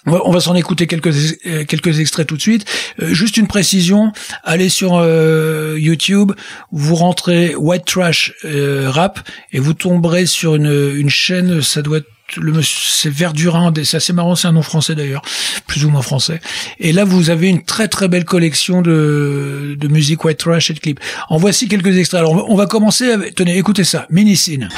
[0.09, 1.13] On va, va s'en écouter quelques
[1.45, 2.65] euh, quelques extraits tout de suite.
[3.01, 4.11] Euh, juste une précision,
[4.43, 6.31] allez sur euh, YouTube,
[6.71, 9.19] vous rentrez White Trash euh, rap
[9.53, 14.13] et vous tomberez sur une, une chaîne, ça doit être le c'est Verdurin, c'est assez
[14.13, 15.23] marrant, c'est un nom français d'ailleurs,
[15.65, 16.39] plus ou moins français.
[16.79, 20.75] Et là, vous avez une très très belle collection de, de musique white trash et
[20.75, 20.99] de clips.
[21.29, 22.19] En voici quelques extraits.
[22.19, 24.69] Alors, on va- on va commencer avec, tenez, écoutez ça, Minicine.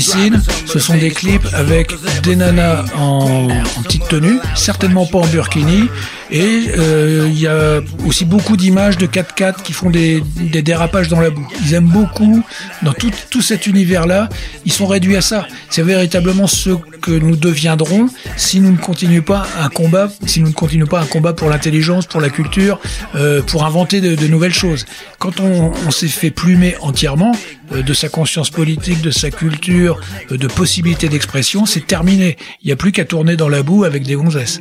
[0.00, 3.48] Ce sont des clips avec des nanas en
[3.82, 5.84] petite tenue, certainement pas en burkini,
[6.30, 11.08] et euh, il y a aussi beaucoup d'images de 4x4 qui font des, des dérapages
[11.08, 11.46] dans la boue.
[11.64, 12.42] Ils aiment beaucoup,
[12.82, 14.28] dans tout, tout cet univers-là,
[14.64, 15.46] ils sont réduits à ça.
[15.70, 20.48] C'est véritablement ce que nous deviendrons si nous ne continuons pas un combat, si nous
[20.48, 22.80] ne continuons pas un combat pour l'intelligence, pour la culture,
[23.14, 24.84] euh, pour inventer de, de nouvelles choses.
[25.18, 27.32] Quand on, on s'est fait plumer entièrement
[27.72, 32.36] euh, de sa conscience politique, de sa culture, euh, de possibilités d'expression, c'est terminé.
[32.62, 34.60] Il n'y a plus qu'à tourner dans la boue avec des gonzesses.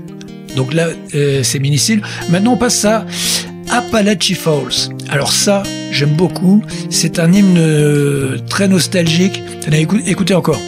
[0.56, 2.02] Donc là, euh, c'est minicile.
[2.30, 3.06] Maintenant, on passe à
[3.72, 4.92] Appalachie Falls.
[5.10, 6.64] Alors ça, j'aime beaucoup.
[6.90, 9.42] C'est un hymne euh, très nostalgique.
[9.62, 10.60] Tenez, écou- écoutez encore.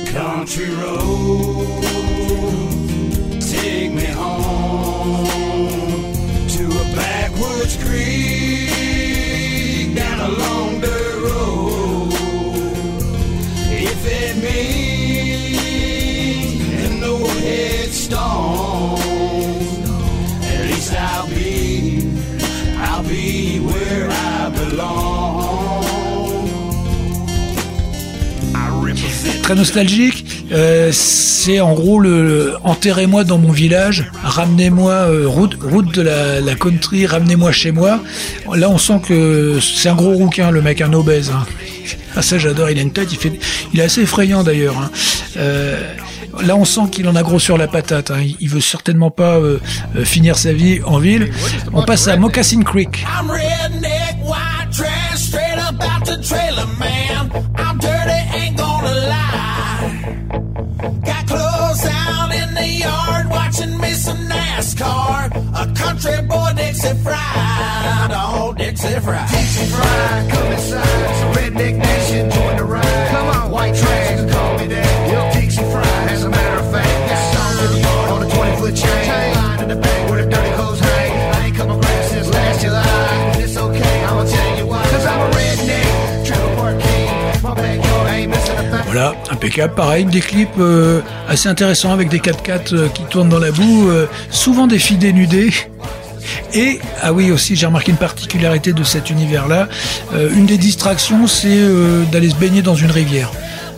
[29.48, 30.44] Très nostalgique.
[30.52, 36.02] Euh, c'est en gros le, le enterrez-moi dans mon village, ramenez-moi euh, route route de
[36.02, 38.02] la, country, ramenez-moi chez moi.
[38.54, 41.32] Là, on sent que c'est un gros rouquin, le mec, un obèse.
[41.34, 41.46] hein.
[42.18, 42.70] Ah ça, j'adore.
[42.72, 43.32] Il a une tête, il fait,
[43.74, 44.78] il est assez effrayant d'ailleurs.
[44.78, 44.92] hein.
[45.38, 45.82] Euh,
[46.46, 48.12] Là, on sent qu'il en a gros sur la patate.
[48.12, 48.20] hein.
[48.42, 49.40] Il- veut certainement pas
[50.04, 51.32] finir sa vie en ville.
[51.74, 53.06] On passe à Moccasin Creek.
[60.78, 65.26] Got clothes out in the yard, watching me some NASCAR.
[65.56, 69.28] A country boy, Dixie Fried, oh, Dixie Fried.
[69.30, 70.86] Dixie Fried, come inside.
[70.86, 73.10] A redneck nation, join the ride.
[73.10, 74.07] Come on, white trash,
[88.98, 89.76] Voilà, impeccable.
[89.76, 93.92] Pareil, des clips euh, assez intéressants avec des 4x4 euh, qui tournent dans la boue,
[93.92, 95.52] euh, souvent des filles dénudées.
[96.56, 99.68] Et, ah oui, aussi, j'ai remarqué une particularité de cet univers-là.
[100.16, 103.32] Euh, une des distractions, c'est euh, d'aller se baigner dans une rivière.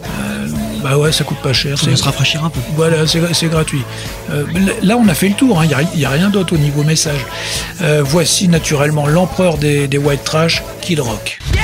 [0.05, 0.47] Euh,
[0.82, 1.78] Bah ouais, ça coûte pas cher.
[1.78, 2.61] Ça se rafraîchir un peu.
[2.78, 3.84] Voilà, c'est gratuit.
[4.30, 4.45] Euh,
[4.82, 7.26] là, on a fait le tour, il n'y a, rien d'autre au niveau message.
[7.82, 11.39] Euh, voici naturellement l'empereur des, des white trash, Kid Rock.
[11.53, 11.63] Yeah,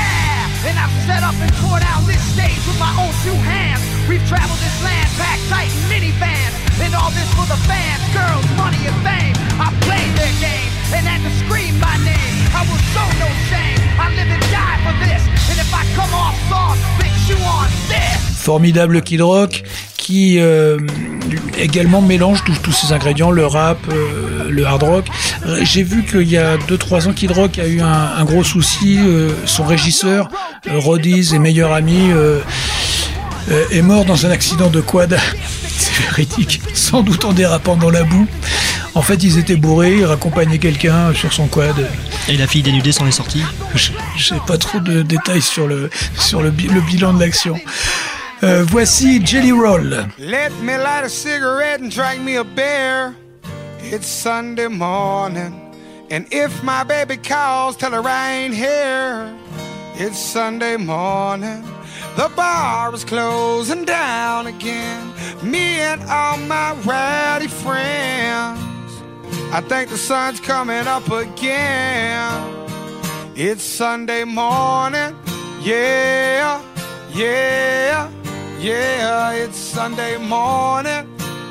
[0.68, 2.65] and
[18.38, 19.64] Formidable Kid Rock
[19.98, 20.78] qui euh,
[21.58, 25.06] également mélange tous, tous ces ingrédients, le rap, euh, le hard rock.
[25.64, 28.98] J'ai vu qu'il y a 2-3 ans, Kid Rock a eu un, gros souci.
[29.00, 30.30] euh, son régisseur,
[30.70, 32.12] Rodiz et meilleur ami,
[33.72, 35.18] est mort dans un accident de quad.
[35.78, 38.28] C'est véridique, sans doute en dérapant dans la boue.
[38.96, 41.76] En fait, ils étaient bourrés, ils raccompagnaient quelqu'un sur son quad.
[42.30, 43.44] Et la fille dénudée s'en est sortie.
[44.18, 47.60] Sais pas trop de détails sur le, sur le bilan de l'action.
[48.44, 50.08] Euh, voici Jelly Roll.
[50.18, 53.16] Let me light a cigarette and drink me a beer.
[53.82, 55.54] It's Sunday morning.
[56.12, 59.34] And if my baby calls, tell her I ain't here.
[59.96, 61.64] It's Sunday morning.
[62.16, 65.12] The bar is closing down again.
[65.44, 68.60] Me and all my rowdy friends.
[69.52, 72.68] I think the sun's coming up again.
[73.36, 75.14] It's Sunday morning.
[75.62, 76.62] Yeah,
[77.14, 78.10] yeah,
[78.60, 79.32] yeah.
[79.32, 81.06] It's Sunday morning.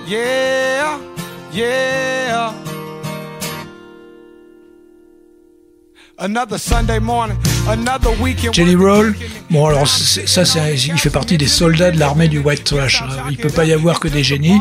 [0.06, 0.98] Yeah,
[1.52, 2.54] yeah.
[6.18, 7.36] Another Sunday morning.
[8.52, 9.14] Jelly Roll,
[9.50, 13.02] bon alors ça, c'est- il fait partie des soldats de l'armée du white trash.
[13.02, 13.08] hein.
[13.30, 14.60] Il peut pas y avoir que des génies.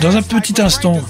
[0.00, 1.00] Dans un petit instant,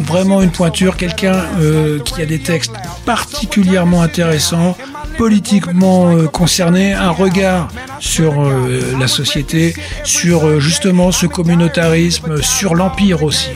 [0.00, 2.72] vraiment une pointure, quelqu'un euh, qui a des textes
[3.04, 4.76] particulièrement intéressants,
[5.16, 7.68] politiquement euh, concerné, un regard
[8.00, 13.50] sur euh, la société, sur euh, justement ce communautarisme, sur l'empire aussi.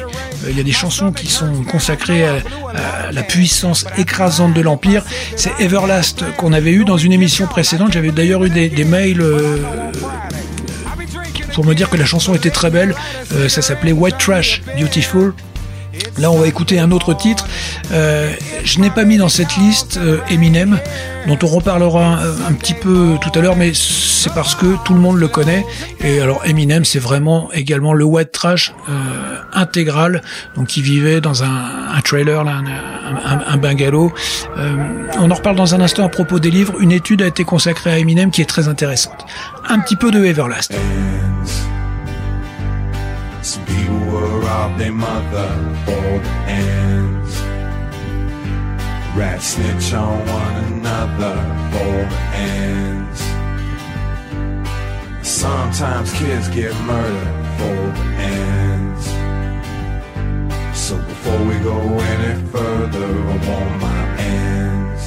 [0.48, 5.04] Il y a des chansons qui sont consacrées à, la puissance écrasante de l'empire.
[5.36, 7.92] C'est Everlast qu'on avait eu dans une émission précédente.
[7.92, 9.22] J'avais d'ailleurs eu des, mails.
[11.54, 12.94] pour me dire que la chanson était très belle.
[13.48, 15.34] Ça s'appelait White Trash Beautiful.
[16.18, 17.46] Là, on va écouter un autre titre.
[17.92, 18.32] Euh,
[18.64, 20.78] je n'ai pas mis dans cette liste euh, Eminem,
[21.26, 24.94] dont on reparlera un, un petit peu tout à l'heure, mais c'est parce que tout
[24.94, 25.64] le monde le connaît.
[26.00, 28.92] Et alors, Eminem, c'est vraiment également le white trash euh,
[29.52, 30.22] intégral.
[30.56, 31.48] Donc, il vivait dans un,
[31.94, 34.12] un trailer, là, un, un- un bungalow.
[34.58, 34.76] Euh,
[35.20, 36.74] on en reparle dans un instant à propos des livres.
[36.80, 39.24] Une étude a été consacrée à Eminem qui est très intéressante.
[39.68, 40.74] Un petit peu de Everlast.
[44.48, 45.50] Rob their mother
[45.84, 46.00] the
[46.46, 47.32] ends.
[49.14, 51.36] Rats snitch on one another
[51.72, 51.88] the
[52.32, 53.20] ends.
[55.20, 57.74] Sometimes kids get murdered the
[58.40, 59.04] ends.
[60.84, 61.78] So before we go
[62.12, 65.02] any further, I want my ends.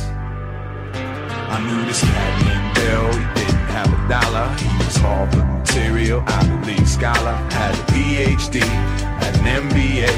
[1.56, 3.41] I knew this cat named Bill,
[3.72, 4.48] have a dollar.
[4.60, 8.60] He was Harvard material, Ivy League scholar, had a PhD,
[9.22, 10.12] had an MBA.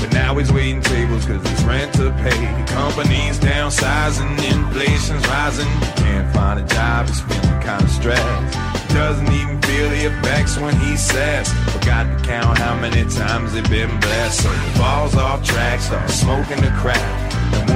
[0.00, 2.42] But now he's waiting tables cause it's rent to pay.
[2.72, 5.68] Companies downsizing, inflation's rising.
[5.96, 8.58] Can't find a job, he's feeling kinda stressed.
[8.94, 13.70] Doesn't even feel the effects when he says, Forgot to count how many times they've
[13.70, 14.42] been blessed.
[14.42, 17.32] So he falls off track, starts smoking the crack.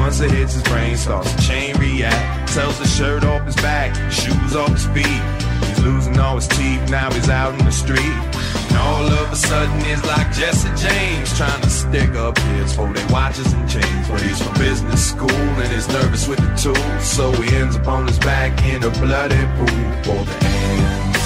[0.07, 2.53] Once it hits his brain, starts to chain react.
[2.55, 5.23] Tells the shirt off his back, shoes off his feet.
[5.67, 7.99] He's losing all his teeth, now he's out in the street.
[7.99, 12.93] And all of a sudden, it's like Jesse James trying to stick up his for
[12.93, 14.09] their watches and chains.
[14.09, 17.03] But he's from business school and is nervous with the tools.
[17.03, 19.67] So he ends up on his back in a bloody pool
[20.07, 20.37] for the
[20.71, 21.19] ends.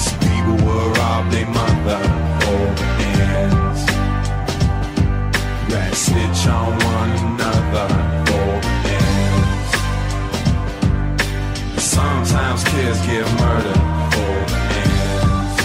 [0.00, 1.98] Some people will rob their mother
[2.44, 2.83] for
[5.94, 7.88] snitch on one another
[8.26, 8.50] for
[8.98, 9.70] ends.
[11.78, 13.82] Sometimes kids get murdered
[14.12, 14.36] for
[14.82, 15.56] ends.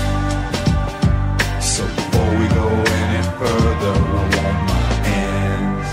[1.74, 2.68] So before we go
[3.02, 5.90] any further, I want my ends.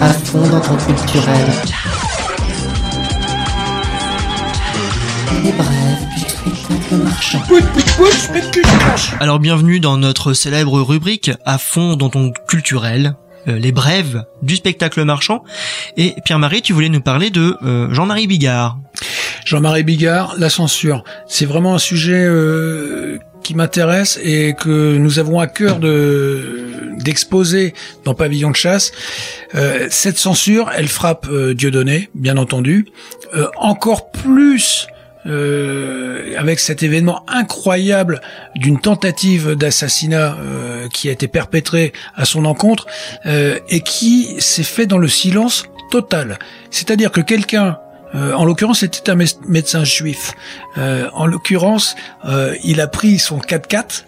[0.00, 2.07] À fond dans culturel.
[5.28, 7.42] Brèves marchand.
[9.20, 13.14] Alors bienvenue dans notre célèbre rubrique à fond dans ton culturel,
[13.46, 15.44] euh, les brèves du spectacle marchand.
[15.98, 18.78] Et Pierre-Marie, tu voulais nous parler de euh, Jean-Marie Bigard.
[19.44, 21.04] Jean-Marie Bigard, la censure.
[21.26, 26.64] C'est vraiment un sujet euh, qui m'intéresse et que nous avons à cœur de
[26.98, 27.74] d'exposer
[28.04, 28.90] dans Pavillon de chasse.
[29.54, 32.86] Euh, cette censure, elle frappe euh, Dieudonné, bien entendu,
[33.34, 34.87] Euh, encore plus
[35.26, 38.20] euh, avec cet événement incroyable
[38.54, 42.86] d'une tentative d'assassinat euh, qui a été perpétrée à son encontre
[43.26, 46.38] euh, et qui s'est fait dans le silence total.
[46.70, 47.78] C'est-à-dire que quelqu'un
[48.14, 49.16] euh, en l'occurrence, c'était un
[49.46, 50.32] médecin juif.
[50.78, 51.94] Euh, en l'occurrence,
[52.24, 54.04] euh, il a pris son 4x4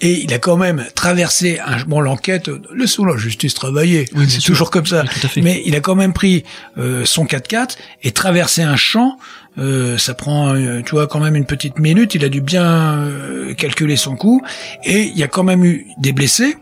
[0.00, 4.42] et il a quand même traversé un, bon l'enquête laissons la justice travailler Oui, c'est
[4.42, 5.04] toujours comme ça
[5.36, 6.44] Oui, mais il a quand même pris
[6.76, 9.16] euh, son 4x4 et traversé un champ
[9.58, 12.14] euh, ça prend euh, tu vois quand même une petite minute.
[12.14, 14.42] Il a dû bien euh, calculer son coup.
[14.84, 16.56] Et il y a quand même eu des blessés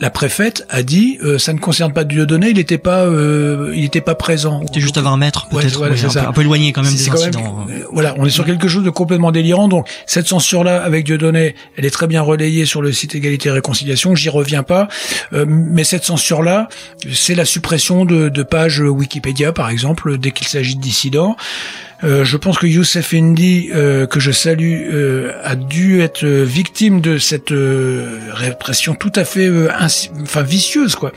[0.00, 3.84] la préfète a dit euh, ça ne concerne pas Dieudonné il n'était pas euh, il
[3.84, 6.28] était pas présent C'était juste à 20 mètres, Ouais, peut-être, voilà, oui, c'est un, peu,
[6.28, 7.66] un peu éloigné quand même des même- incidents.
[7.92, 9.68] voilà, on est sur quelque chose de complètement délirant.
[9.68, 13.52] Donc cette censure-là avec Dieudonné, elle est très bien relayée sur le site Égalité et
[13.52, 14.14] Réconciliation.
[14.14, 14.88] J'y reviens pas,
[15.32, 16.68] Euh, mais cette censure-là,
[17.12, 21.36] c'est la suppression de, de pages Wikipédia, par exemple, dès qu'il s'agit de dissidents.
[22.04, 26.44] Euh, je pense que Youssef Indy, euh, que je salue, euh, a dû être euh,
[26.44, 29.50] victime de cette euh, répression tout à fait,
[30.22, 31.12] enfin vicieuse, quoi.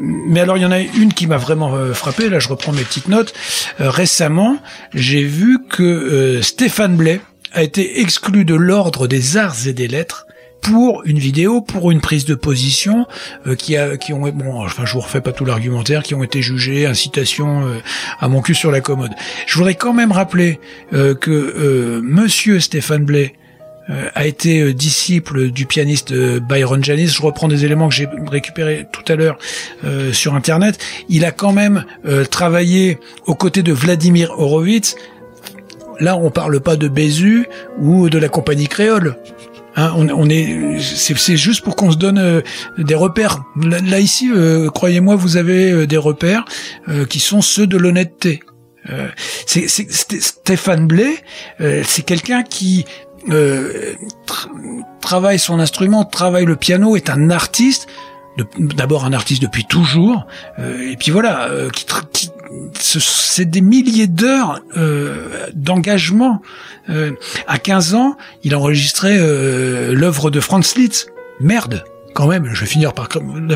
[0.00, 2.28] Mais alors il y en a une qui m'a vraiment frappé.
[2.28, 3.34] Là, je reprends mes petites notes.
[3.78, 4.58] Récemment,
[4.94, 7.20] j'ai vu que Stéphane Blais
[7.52, 10.25] a été exclu de l'ordre des arts et des lettres
[10.66, 13.06] pour une vidéo, pour une prise de position
[13.46, 16.24] euh, qui a, qui ont, bon, enfin, je vous refais pas tout l'argumentaire, qui ont
[16.24, 17.78] été jugés incitation euh,
[18.18, 19.12] à mon cul sur la commode.
[19.46, 20.58] Je voudrais quand même rappeler
[20.92, 23.34] euh, que euh, Monsieur Stéphane Blais
[23.90, 27.08] euh, a été euh, disciple du pianiste Byron Janis.
[27.08, 29.38] Je reprends des éléments que j'ai récupérés tout à l'heure
[29.84, 30.78] euh, sur Internet.
[31.08, 34.96] Il a quand même euh, travaillé aux côtés de Vladimir Horowitz.
[36.00, 37.46] Là, on parle pas de Bézu
[37.78, 39.16] ou de la compagnie créole.
[39.76, 42.40] Hein, on, on est, c'est juste pour qu'on se donne euh,
[42.78, 43.42] des repères.
[43.62, 46.44] Là, là, ici, euh, croyez-moi, vous avez euh, des repères
[46.88, 48.40] euh, qui sont ceux de l'honnêteté.
[48.90, 49.08] Euh,
[49.46, 50.88] c'est c'est- Sté- Stéphane
[51.60, 52.86] euh, c'est quelqu'un qui
[54.26, 54.48] tra-
[55.00, 57.86] travaille son instrument, travaille le piano, est un artiste.
[58.58, 60.26] D'abord un artiste depuis toujours,
[60.58, 62.30] euh, et puis voilà, euh, qui, qui-
[62.74, 66.42] c'est des milliers d'heures euh, d'engagement.
[66.88, 67.12] Euh,
[67.46, 71.08] à 15 ans, il a enregistré euh, l'œuvre de Franz Liszt.
[71.40, 71.84] Merde
[72.16, 73.08] quand même, je vais finir par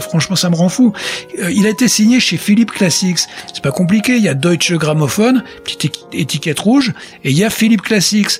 [0.03, 0.93] franchement ça me rend fou.
[1.38, 3.20] Euh, il a été signé chez Philippe Classics.
[3.53, 6.93] C'est pas compliqué, il y a Deutsche Grammophon, petite étiquette rouge
[7.24, 8.32] et il y a Philippe Classics,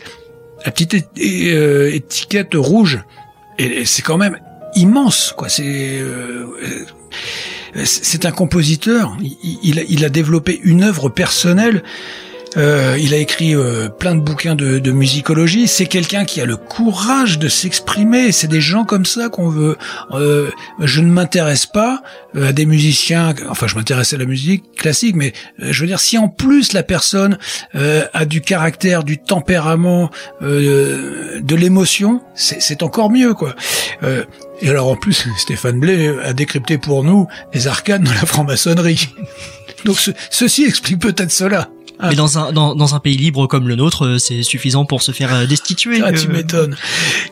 [0.67, 3.03] la petite euh, étiquette rouge.
[3.59, 4.39] Et, c'est quand même
[4.75, 6.47] immense quoi, c'est euh,
[7.85, 11.83] c'est un compositeur, il, il a, développé une œuvre personnelle
[12.57, 15.69] euh, il a écrit euh, plein de bouquins de, de musicologie.
[15.69, 18.33] C'est quelqu'un qui a le courage de s'exprimer.
[18.33, 19.77] C'est des gens comme ça qu'on veut.
[20.13, 20.51] Euh,
[20.81, 22.03] je ne m'intéresse pas
[22.35, 23.35] euh, à des musiciens.
[23.49, 26.73] Enfin, je m'intéresse à la musique classique, mais euh, je veux dire, si en plus
[26.73, 27.39] la personne
[27.73, 30.11] a du caractère, du tempérament,
[30.41, 33.55] de l'émotion, c'est c'est encore mieux, quoi.
[34.63, 39.09] Et alors en plus, Stéphane Blais a décrypté pour nous les arcanes de la franc-maçonnerie.
[39.85, 41.69] Donc ce- ceci explique peut-être cela.
[42.03, 45.03] Mais dans un dans, dans un pays libre comme le nôtre, euh, c'est suffisant pour
[45.03, 46.01] se faire euh, destituer.
[46.03, 46.33] Ah, tu euh.
[46.33, 46.75] m'étonnes.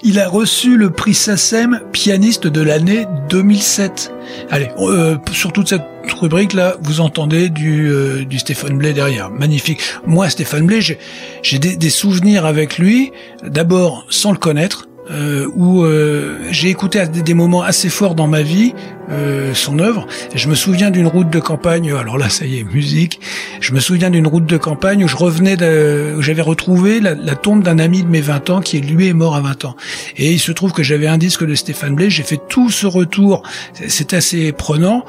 [0.02, 4.12] Il a reçu le prix SACEM pianiste de l'année 2007.
[4.50, 5.84] Allez, euh, sur toute cette
[6.20, 9.30] rubrique-là, vous entendez du, euh, du Stéphane Blais derrière.
[9.30, 9.80] Magnifique.
[10.06, 10.98] Moi, Stéphane Blais, j'ai
[11.42, 13.10] j'ai des, des souvenirs avec lui,
[13.42, 18.26] d'abord sans le connaître, euh, où euh, j'ai écouté à des, moments assez forts dans
[18.26, 18.74] ma vie
[19.10, 20.06] euh, son œuvre.
[20.34, 23.20] Je me souviens d'une route de campagne, alors là ça y est, musique.
[23.60, 27.14] Je me souviens d'une route de campagne où je revenais, de, où j'avais retrouvé la,
[27.34, 29.76] tombe d'un ami de mes 20 ans qui lui est mort à 20 ans.
[30.16, 32.86] Et il se trouve que j'avais un disque de Stéphane Blais, j'ai fait tout ce
[32.86, 33.42] retour,
[33.86, 35.04] c'est assez prenant.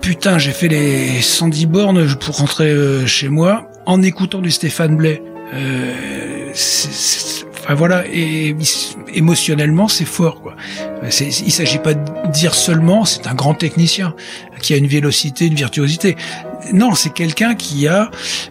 [0.00, 4.96] Putain, j'ai fait les 110 bornes pour rentrer euh, chez moi en écoutant du Stéphane
[4.96, 5.22] Blais.
[5.54, 5.92] Euh,
[6.54, 8.56] c'est- c'est- enfin voilà, et
[9.14, 10.56] émotionnellement c'est fort quoi.
[11.02, 14.14] Il s'agit pas de dire seulement c'est un grand technicien
[14.60, 16.16] qui a une vélocité, une virtuosité.
[16.72, 18.10] Non, c'est quelqu'un qui a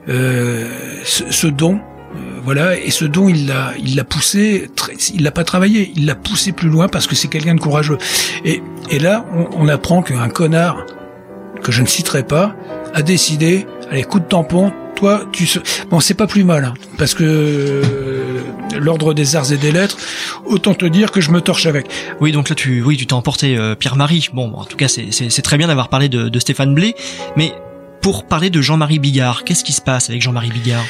[0.09, 0.69] euh,
[1.05, 1.75] ce, don.
[1.75, 4.69] euh, voilà, et ce don, il l'a, il l'a poussé,
[5.13, 7.97] il l'a pas travaillé, il l'a poussé plus loin parce que c'est quelqu'un de courageux.
[8.43, 10.85] Et, et là, on, on apprend qu'un connard
[11.63, 12.55] que je ne citerai pas
[12.93, 15.59] a décidé, allez, coup de tampon, toi, tu se...
[15.89, 18.41] Bon, c'est pas plus mal, hein, parce que euh,
[18.79, 19.97] l'ordre des arts et des lettres,
[20.45, 21.87] autant te dire que je me torche avec.
[22.19, 24.29] Oui, donc là tu oui tu t'es emporté euh, Pierre-Marie.
[24.33, 26.95] Bon, en tout cas c'est très bien d'avoir parlé de, de Stéphane Blais,
[27.35, 27.53] mais
[28.01, 30.83] pour parler de Jean-Marie Bigard, qu'est-ce qui se passe avec Jean-Marie Bigard?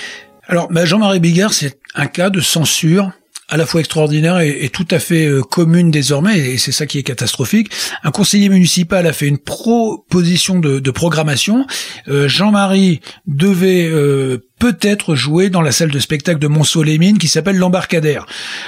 [0.47, 3.11] Alors, bah, Jean-Marie Bigard, c'est un cas de censure
[3.51, 6.97] à la fois extraordinaire et, tout à fait euh, commune désormais, et c'est ça qui
[6.97, 7.69] est catastrophique.
[8.01, 11.67] Un conseiller municipal a fait une proposition de, programmation.
[12.07, 17.57] Euh, Jean-Marie devait euh, peut-être jouer dans la salle de spectacle de Monceau-les-Mines qui s'appelle
[17.57, 18.25] l'Embarcadère.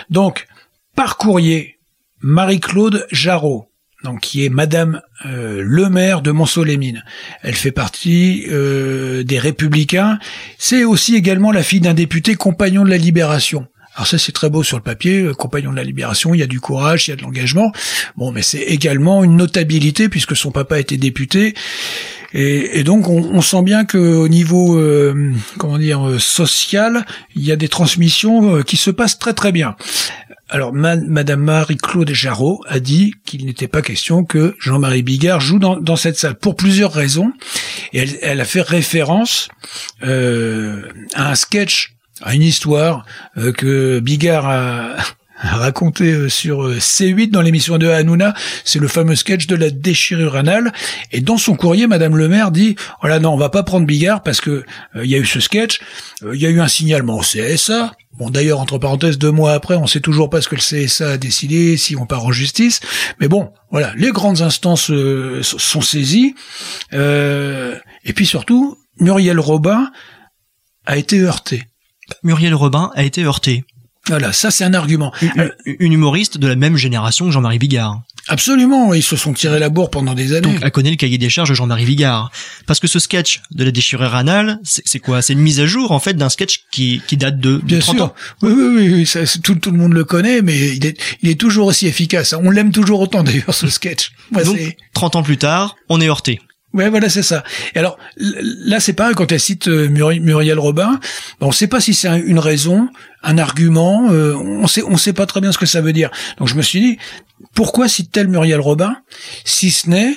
[0.09, 0.47] Donc,
[0.95, 1.79] par courrier,
[2.21, 3.69] Marie-Claude Jarreau,
[4.03, 7.05] donc qui est Madame euh, le maire de Monceau-les-Mines.
[7.41, 10.19] Elle fait partie des Républicains.
[10.57, 13.67] C'est aussi également la fille d'un député compagnon de la Libération.
[13.95, 16.43] Alors ça c'est très beau sur le papier, euh, compagnon de la Libération, il y
[16.43, 17.71] a du courage, il y a de l'engagement.
[18.17, 21.53] Bon, mais c'est également une notabilité puisque son papa était député.
[22.35, 27.51] Et, donc on, sent bien que au niveau euh, comment dire euh, social, il y
[27.51, 29.75] a des transmissions euh, qui se passent très très bien.
[30.49, 35.57] Alors, ma- Madame Marie-Claude Jarreau a dit qu'il n'était pas question que Jean-Marie Bigard joue
[35.57, 37.33] dans, cette salle pour plusieurs raisons.
[37.91, 39.47] Elle a fait référence
[40.03, 40.83] euh,
[41.15, 43.05] à un sketch, à une histoire
[43.37, 44.95] euh, que Bigard a,
[45.43, 48.33] raconté euh, sur euh, C8 dans l'émission de Hanouna.
[48.63, 50.71] C'est le fameux sketch de la déchirure anale.
[51.11, 53.85] Et dans son courrier, Madame le maire dit «Oh là non, on va pas prendre
[53.85, 54.63] Bigard parce que
[54.95, 55.81] il y a eu ce sketch,
[56.33, 59.73] il y a eu un signalement au CSA, Bon, d'ailleurs, entre parenthèses, deux mois après,
[59.73, 62.79] on sait toujours pas ce que le CSA a décidé, si on part en justice.
[63.19, 66.35] Mais bon, voilà, les grandes instances euh, sont saisies.
[66.91, 69.91] Et puis surtout, Muriel Robin
[70.85, 71.63] a été heurtée.
[72.23, 73.63] Muriel Robin a été heurtée.
[74.07, 75.13] Voilà, ça c'est un argument.
[75.21, 78.01] Une, une humoriste de la même génération que Jean-Marie Bigard.
[78.27, 80.41] Absolument, ils se sont tirés la bourre pendant des années.
[80.53, 82.31] Donc, elle connaît le cahier des charges de Jean-Marie Bigard.
[82.67, 85.21] Parce que ce sketch de la déchirure anale, c'est quoi?
[85.21, 87.79] C'est une mise à jour, en fait, d'un sketch qui, qui date de, de Bien
[87.79, 88.05] 30 sûr.
[88.05, 88.13] ans.
[88.41, 91.39] Oui, oui, oui, ça, tout, tout le monde le connaît, mais il est, il est
[91.39, 92.33] toujours aussi efficace.
[92.33, 94.11] On l'aime toujours autant d'ailleurs, ce sketch.
[94.31, 96.39] Moi, Donc, c'est- 30 ans plus tard, on est heurté.
[96.73, 97.43] Ouais, voilà, c'est ça.
[97.75, 100.99] Et alors là, c'est pareil quand elle cite euh, Muri- Muriel Robin.
[101.39, 102.89] on ne sait pas si c'est un- une raison,
[103.21, 104.09] un argument.
[104.11, 106.09] euh, on sait, on sait pas très bien ce que ça veut dire.
[106.39, 106.97] Donc je me suis dit,
[107.53, 108.95] pourquoi cite-t-elle Muriel Robin,
[109.45, 110.15] si ce n'est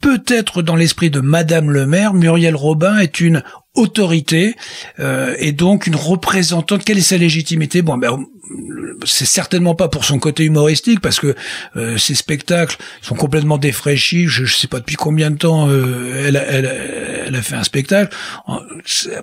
[0.00, 3.42] peut-être dans l'esprit de Madame le Maire, Muriel Robin est une
[3.74, 4.54] autorité
[4.98, 6.84] euh, et donc une représentante.
[6.84, 7.82] Quelle est sa légitimité?
[7.82, 8.24] Bon, ben
[9.04, 11.36] c'est certainement pas pour son côté humoristique parce que
[11.76, 14.26] euh, ces spectacles sont complètement défraîchis.
[14.26, 17.54] Je, je sais pas depuis combien de temps euh, elle, a, elle, elle a fait
[17.54, 18.12] un spectacle.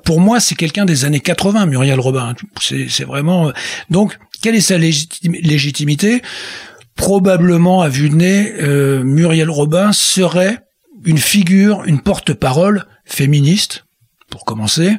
[0.06, 2.34] Pour moi, c'est quelqu'un des années 80, Muriel Robin.
[2.62, 3.50] C'est vraiment.
[3.50, 3.52] euh,
[3.90, 6.22] Donc, quelle est sa légitimi- légitimité?
[6.96, 10.60] Probablement, à vue de nez, euh, Muriel Robin serait
[11.06, 13.86] une figure, une porte-parole féministe,
[14.30, 14.98] pour commencer,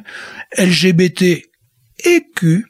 [0.57, 1.43] LGBT
[2.05, 2.65] et Q,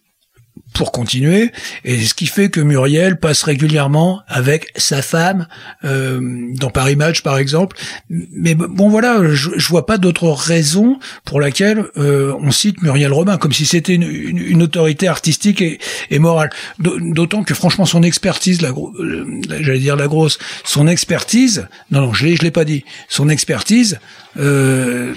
[0.78, 1.52] pour continuer,
[1.84, 5.48] et ce qui fait que Muriel passe régulièrement avec sa femme
[5.84, 6.20] euh,
[6.54, 7.76] dans Paris Match par exemple.
[8.10, 13.12] Mais bon voilà, je, je vois pas d'autre raison pour laquelle euh, on cite Muriel
[13.12, 15.80] Robin, comme si c'était une, une- une autorité artistique et,
[16.12, 16.50] et morale.
[16.80, 22.02] D'au- D'autant que franchement son expertise, la, la- j'allais dire la grosse, son expertise, non
[22.02, 24.00] non je l'ai je l'ai pas dit, son expertise
[24.38, 25.14] euh,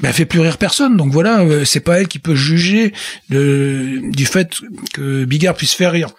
[0.00, 0.96] bah, fait plus rire personne.
[0.96, 2.92] Donc voilà, euh, c'est pas elle qui peut juger
[3.28, 4.50] du fait
[4.92, 6.10] que Bigard puisse faire rire.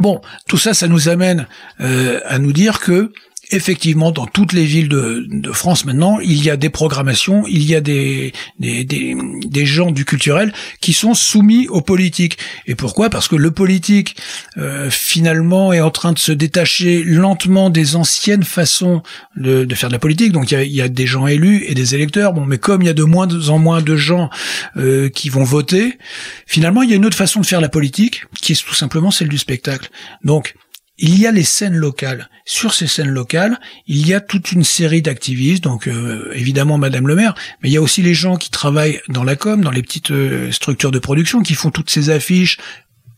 [0.00, 1.46] Bon, tout ça, ça nous amène
[1.80, 3.12] euh, à nous dire que
[3.50, 7.64] effectivement, dans toutes les villes de, de France maintenant, il y a des programmations, il
[7.64, 12.38] y a des, des, des, gens du culturel qui sont soumis aux politiques.
[12.66, 13.10] Et pourquoi?
[13.10, 14.16] Parce que le politique,
[14.56, 19.02] euh, finalement, est en train de se détacher lentement des anciennes façons
[19.36, 20.32] de, de faire de la politique.
[20.32, 22.32] Donc il y a, il y a des gens élus et des électeurs.
[22.32, 24.30] Bon, mais comme il y a de moins en moins de gens
[24.76, 25.98] euh, qui vont voter,
[26.46, 29.10] finalement, il y a une autre façon de faire la politique, qui est tout simplement
[29.10, 29.90] celle du spectacle.
[30.24, 30.54] Donc
[30.98, 32.28] il y a les scènes locales.
[32.46, 37.08] Sur ces scènes locales, il y a toute une série d'activistes, donc euh, évidemment Madame
[37.08, 39.70] le maire, mais il y a aussi les gens qui travaillent dans la com, dans
[39.70, 42.58] les petites euh, structures de production, qui font toutes ces affiches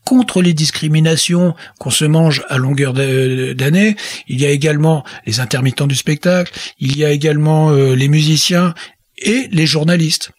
[0.05, 3.97] contre les discriminations qu'on se mange à longueur d'a- d'année.
[4.29, 8.75] Il y a également les intermittents du spectacle, il y a également euh, les musiciens
[9.19, 10.31] et les journalistes.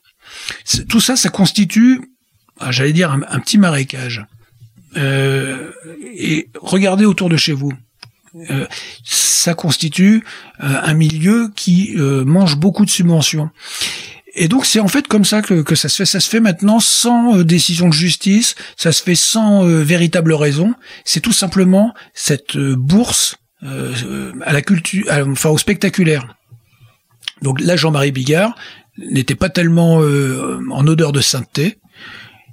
[0.88, 2.00] Tout ça, ça constitue,
[2.60, 4.26] ah, j'allais dire, un petit marécage.
[4.98, 5.72] Euh,
[6.16, 7.72] et regardez autour de chez vous.
[8.50, 8.68] Euh,
[9.04, 10.24] ça constitue
[10.62, 13.50] euh, un milieu qui euh, mange beaucoup de subventions.
[14.36, 16.06] Et donc c'est en fait comme ça que, que ça se fait.
[16.06, 20.34] Ça se fait maintenant sans euh, décision de justice, ça se fait sans euh, véritable
[20.34, 20.76] raison.
[21.06, 23.38] C'est tout simplement cette bourse
[24.45, 26.36] à la culture, enfin au spectaculaire.
[27.41, 28.56] Donc là, Jean-Marie Bigard
[29.00, 31.80] n'était pas tellement en odeur de sainteté.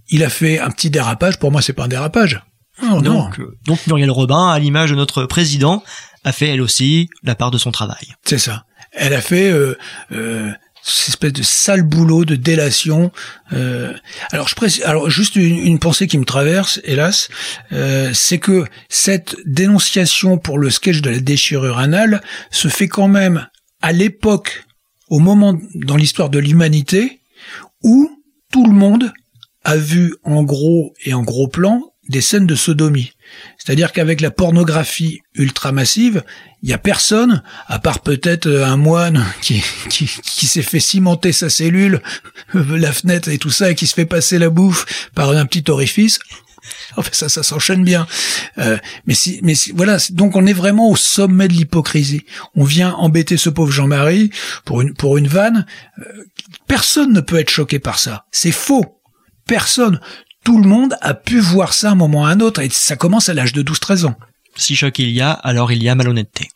[0.09, 1.39] Il a fait un petit dérapage.
[1.39, 2.43] Pour moi, c'est pas un dérapage.
[2.83, 3.01] Oh, non.
[3.01, 5.83] donc, euh, donc Muriel Robin, à l'image de notre président,
[6.25, 8.15] a fait elle aussi la part de son travail.
[8.25, 8.65] C'est ça.
[8.93, 9.77] Elle a fait euh,
[10.13, 10.51] euh,
[10.85, 13.11] cette espèce de sale boulot de délation.
[13.53, 13.95] Euh,
[14.31, 17.29] alors je précise, alors juste une, une pensée qui me traverse, hélas,
[17.73, 23.09] euh, c'est que cette dénonciation pour le sketch de la déchirure anale se fait quand
[23.09, 23.49] même
[23.81, 24.65] à l'époque,
[25.09, 27.21] au moment dans l'histoire de l'humanité,
[27.83, 28.11] où
[28.53, 29.13] tout le monde
[29.65, 33.13] a vu en gros et en gros plan des scènes de sodomie.
[33.59, 36.23] C'est-à-dire qu'avec la pornographie ultra massive,
[36.63, 40.81] il y a personne, à part peut-être euh, un moine qui, qui, qui s'est fait
[40.81, 42.03] cimenter sa cellule,
[42.55, 45.71] la fenêtre et tout ça, et qui se fait passer la bouffe par un petit
[45.71, 46.19] orifice.
[46.97, 48.07] Enfin, ça, ça s'enchaîne bien.
[48.59, 49.99] Euh, mais si, mais si, voilà.
[50.11, 52.25] Donc, on est vraiment au sommet de l'hypocrisie.
[52.55, 54.31] On vient embêter ce pauvre Jean-Marie
[54.65, 55.67] pour une pour une vanne.
[55.99, 56.25] Euh,
[56.67, 58.25] personne ne peut être choqué par ça.
[58.31, 59.01] C'est faux.
[59.47, 60.01] Personne.
[60.45, 62.69] Tout le monde a pu voir ça à un moment ou à un autre, et
[62.71, 64.17] ça commence à l'âge de 12-13 ans.
[64.57, 66.49] Si choc il y a, alors il y a malhonnêteté.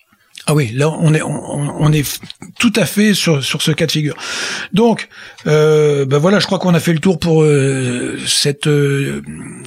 [0.47, 2.21] Ah oui, là on est on, on est
[2.59, 4.17] tout à fait sur sur ce cas de figure.
[4.73, 5.09] Donc
[5.47, 9.23] euh, ben voilà, je crois qu'on a fait le tour pour euh, cette euh,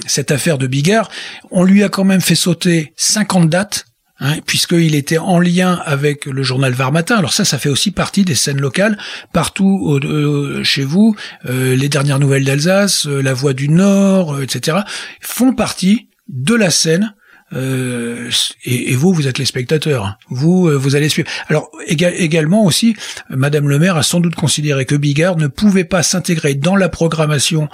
[0.07, 1.11] cette affaire de Bigard.
[1.51, 3.85] On lui a quand même fait sauter 50 dates.
[4.23, 7.17] Hein, puisqu'il était en lien avec le journal Var Matin.
[7.17, 8.95] Alors ça, ça fait aussi partie des scènes locales
[9.33, 11.15] partout euh, chez vous.
[11.49, 14.77] Euh, les dernières nouvelles d'Alsace, euh, La Voix du Nord, etc.
[15.21, 17.15] font partie de la scène
[17.53, 20.17] et, vous, vous êtes les spectateurs.
[20.29, 21.27] Vous, vous allez suivre.
[21.49, 22.95] Alors éga- également aussi,
[23.29, 26.87] Madame le maire a sans doute considéré que Bigard ne pouvait pas s'intégrer dans la
[26.87, 27.67] programmation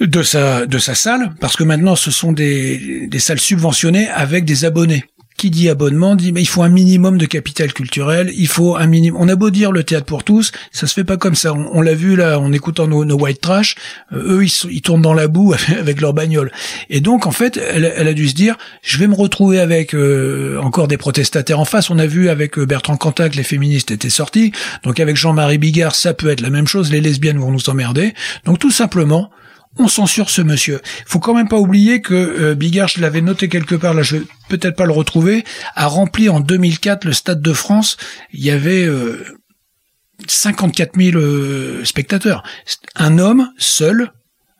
[0.00, 4.44] de sa de sa salle parce que maintenant ce sont des, des salles subventionnées avec
[4.44, 5.04] des abonnés.
[5.36, 8.86] Qui dit abonnement dit mais il faut un minimum de capital culturel, il faut un
[8.86, 9.20] minimum.
[9.20, 11.52] On a beau dire le théâtre pour tous, ça se fait pas comme ça.
[11.52, 13.74] On, l'a vu là en écoutant nos, white trash,
[14.12, 16.52] euh, eux ils, tournent dans la boue avec leur bagnole.
[16.88, 20.60] Et donc en fait, elle, a dû se dire, je vais me retrouver avec euh,
[20.62, 21.90] encore des protestataires en face.
[21.90, 24.52] On a vu avec euh, Bertrand Cantat que les féministes étaient sortis.
[24.84, 26.92] Donc avec Jean-Marie Bigard, ça peut être la même chose.
[26.92, 28.14] Les lesbiennes vont nous emmerder.
[28.44, 29.30] Donc tout simplement,
[29.78, 30.80] on censure ce monsieur.
[31.06, 34.16] Faut quand même pas oublier que euh, Bigard, je l'avais noté quelque part, là je
[34.16, 35.44] vais peut-être pas le retrouver,
[35.74, 37.96] a rempli en 2004 le Stade de France.
[38.32, 39.24] Il y avait euh,
[40.26, 42.42] 54 000 euh, spectateurs.
[42.94, 44.12] Un homme seul,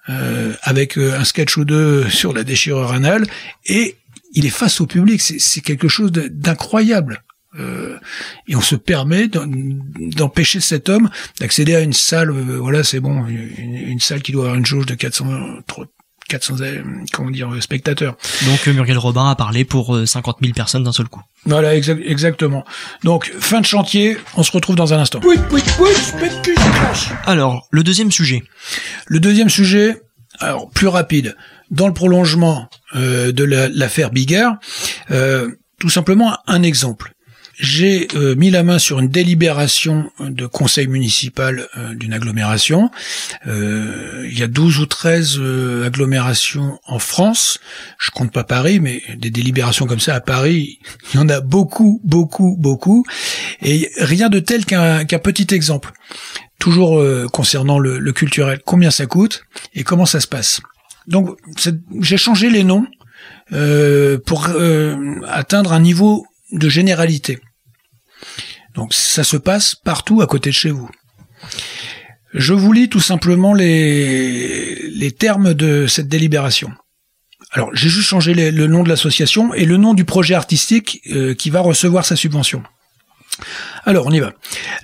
[0.09, 3.27] euh, avec un sketch ou deux sur la déchirure anale,
[3.67, 3.97] et
[4.33, 5.21] il est face au public.
[5.21, 7.24] C'est quelque chose d'incroyable.
[7.59, 7.97] Euh,
[8.49, 11.09] et on se permet d'empêcher cet homme
[11.41, 14.67] d'accéder à une salle, euh, voilà, c'est bon, une, une salle qui doit avoir une
[14.67, 15.25] jauge de 400,
[15.67, 15.85] trop-
[16.29, 16.83] 400, euh,
[17.13, 18.17] comment dire, euh, spectateurs.
[18.47, 21.21] Donc Muriel Robin a parlé pour euh, 50 000 personnes d'un seul coup.
[21.47, 22.65] Voilà, exact- exactement.
[23.05, 25.21] Donc, fin de chantier, on se retrouve dans un instant.
[27.27, 28.43] Alors, le deuxième sujet.
[29.07, 30.01] Le deuxième sujet,
[30.41, 31.37] alors plus rapide,
[31.71, 34.57] dans le prolongement euh, de la- l'affaire Bigard,
[35.11, 37.13] euh, tout simplement un exemple.
[37.59, 42.91] J'ai euh, mis la main sur une délibération de conseil municipal euh, d'une agglomération.
[43.47, 47.61] Euh, il y a 12 ou 13 euh, agglomérations en France.
[47.99, 50.79] Je compte pas Paris, mais des délibérations comme ça à Paris,
[51.15, 53.05] il y en a beaucoup, beaucoup, beaucoup.
[53.63, 55.93] Et rien de tel qu'un petit exemple
[56.59, 59.45] toujours euh, concernant le, le culturel, combien ça coûte
[59.75, 60.61] et comment ça se passe.
[61.07, 61.37] Donc
[62.01, 62.87] j'ai changé les noms
[63.53, 64.97] euh, pour euh,
[65.29, 67.39] atteindre un niveau de généralité.
[68.75, 70.91] Donc ça se passe partout à côté de chez vous.
[72.33, 76.73] Je vous lis tout simplement les, les termes de cette délibération.
[77.53, 81.35] Alors j'ai juste changé le nom de l'association et le nom du projet artistique euh,
[81.35, 82.63] qui va recevoir sa subvention.
[83.85, 84.33] Alors, on y va.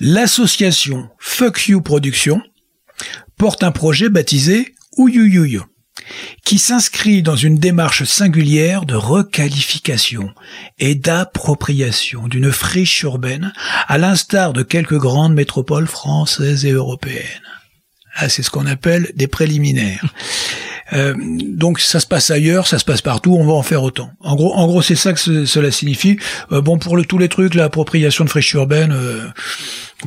[0.00, 2.42] L'association Fuck You Productions
[3.36, 5.64] porte un projet baptisé Ouyouyouyou,
[6.44, 10.30] qui s'inscrit dans une démarche singulière de requalification
[10.78, 13.52] et d'appropriation d'une friche urbaine,
[13.88, 17.24] à l'instar de quelques grandes métropoles françaises et européennes.
[18.14, 20.04] Ah, c'est ce qu'on appelle des préliminaires.
[20.92, 24.10] Euh, donc ça se passe ailleurs, ça se passe partout, on va en faire autant.
[24.20, 26.18] En gros, en gros, c'est ça que ce- cela signifie.
[26.52, 29.26] Euh, bon, pour le, tous les trucs, l'appropriation de friches urbaines, euh,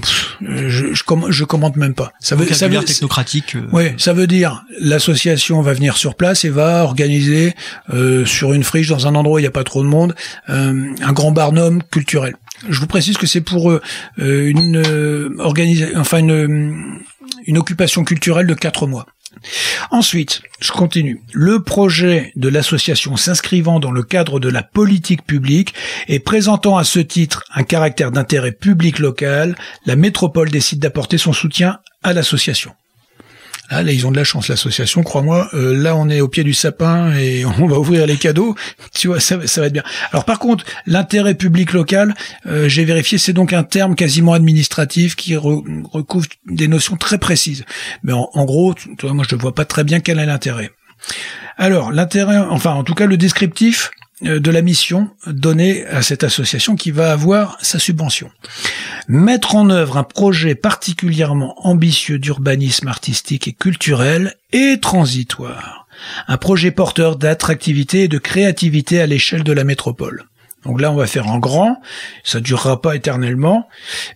[0.01, 2.11] pff, je, je, je commente même pas.
[2.19, 3.55] Ça veut, ça veut, technocratique.
[3.55, 7.53] euh, Ouais, ça veut dire l'association va venir sur place et va organiser
[7.93, 10.15] euh, sur une friche dans un endroit où il n'y a pas trop de monde
[10.49, 12.35] euh, un grand barnum culturel.
[12.69, 13.73] Je vous précise que c'est pour
[14.17, 16.99] une euh, organisa- enfin une
[17.45, 19.05] une occupation culturelle de quatre mois.
[19.91, 21.21] Ensuite, je continue.
[21.33, 25.73] Le projet de l'association s'inscrivant dans le cadre de la politique publique
[26.07, 31.33] et présentant à ce titre un caractère d'intérêt public local, la métropole décide d'apporter son
[31.33, 32.73] soutien à l'association.
[33.73, 35.49] Là, là, ils ont de la chance, l'association, crois-moi.
[35.55, 38.55] Euh, là, on est au pied du sapin et on va ouvrir les cadeaux.
[38.93, 39.81] Tu vois, ça, va- être bien.
[40.11, 42.13] Alors, par contre, l'intérêt public local,
[42.45, 47.17] euh, j'ai vérifié, c'est donc un terme quasiment administratif qui re- recouvre des notions très
[47.17, 47.65] précises.
[48.03, 50.69] Mais en, gros, moi, je ne vois pas très bien quel est l'intérêt.
[51.57, 53.89] Alors, l'intérêt, enfin, en tout cas, le descriptif
[54.23, 58.31] de la mission donnée à cette association qui va avoir sa subvention.
[59.07, 65.87] Mettre en œuvre un projet particulièrement ambitieux d'urbanisme artistique et culturel et transitoire.
[66.27, 70.25] Un projet porteur d'attractivité et de créativité à l'échelle de la métropole.
[70.65, 71.81] Donc là, on va faire en grand,
[72.23, 73.67] ça durera pas éternellement,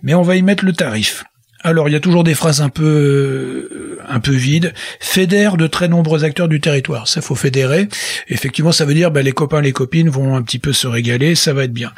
[0.02, 1.26] mais on va y mettre le tarif.
[1.64, 4.74] Alors, il y a toujours des phrases un peu, euh, un peu vides.
[5.00, 7.08] Fédère de très nombreux acteurs du territoire.
[7.08, 7.88] Ça, faut fédérer.
[8.30, 11.36] Effectivement, ça veut dire, bah, les copains, les copines vont un petit peu se régaler.
[11.36, 11.92] Ça va être bien.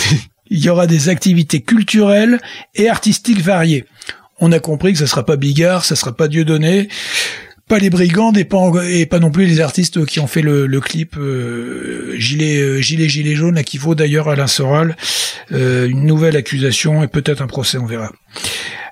[0.50, 2.38] il y aura des activités culturelles
[2.74, 3.84] et artistiques variées.
[4.40, 6.88] On a compris que ça sera pas Bigard, ça sera pas Dieudonné,
[7.68, 10.66] pas les brigands et pas, et pas non plus les artistes qui ont fait le,
[10.80, 14.96] clip euh, gilet, euh, gilet gilet jaune, à qui vaut d'ailleurs Alain Soral
[15.50, 18.10] une nouvelle accusation et peut-être un procès, on verra.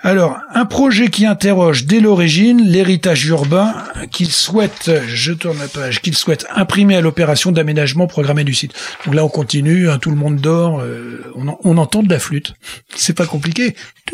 [0.04, 3.72] Alors, un projet qui interroge dès l'origine l'héritage urbain
[4.10, 8.72] qu'il souhaite, je tourne la page, qu'il souhaite imprimer à l'opération d'aménagement programmé du site.
[9.06, 12.08] Donc là, on continue, hein, tout le monde dort, euh, on, en- on entend de
[12.10, 12.54] la flûte.
[12.96, 13.76] C'est pas compliqué.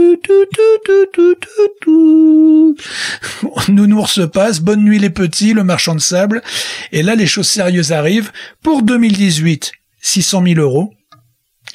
[3.68, 6.42] Nounours se passe, bonne nuit les petits, le marchand de sable.
[6.92, 8.30] Et là, les choses sérieuses arrivent.
[8.62, 10.92] Pour 2018, 600 000 euros.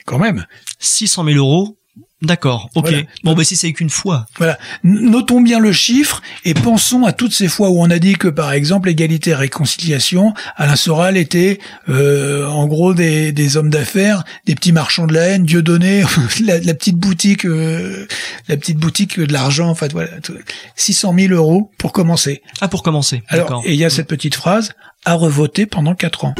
[0.05, 0.45] Quand même.
[0.79, 1.77] 600 000 euros.
[2.23, 2.85] D'accord, ok.
[2.87, 3.03] Voilà.
[3.23, 4.25] Bon, bah si c'est qu'une fois.
[4.37, 4.57] Voilà.
[4.83, 8.29] Notons bien le chiffre et pensons à toutes ces fois où on a dit que,
[8.29, 11.59] par exemple, égalité et réconciliation, Alain Soral était,
[11.89, 16.03] euh, en gros, des, des hommes d'affaires, des petits marchands de la haine, Dieudonné,
[16.45, 18.07] la, la petite boutique, euh,
[18.47, 20.09] la petite boutique de l'argent, en fait, voilà.
[20.21, 20.33] tout.
[20.77, 22.41] 600 000 euros pour commencer.
[22.61, 23.21] Ah, pour commencer.
[23.27, 23.63] Alors, D'accord.
[23.65, 24.71] et il y a cette petite phrase,
[25.03, 26.35] à revoter pendant 4 ans.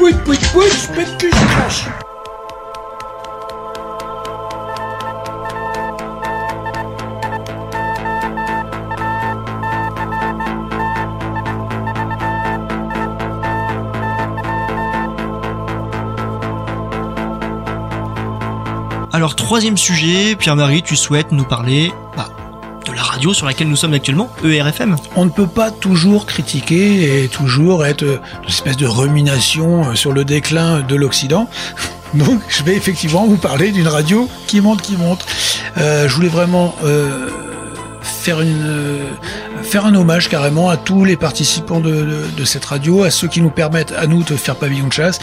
[19.24, 22.28] Alors, troisième sujet, Pierre-Marie, tu souhaites nous parler bah,
[22.84, 24.96] de la radio sur laquelle nous sommes actuellement, ERFM.
[25.16, 29.94] on ne peut pas toujours critiquer et toujours être euh, une espèce de rumination euh,
[29.94, 31.48] sur le déclin de l'Occident.
[32.12, 35.24] Donc, je vais effectivement vous parler d'une radio qui monte, qui monte.
[35.78, 36.74] Euh, je voulais vraiment
[38.02, 38.98] faire une
[39.74, 43.50] faire un hommage carrément à tous les participants de, cette radio, à ceux qui nous
[43.50, 45.18] permettent à nous de faire pavillon de chasse,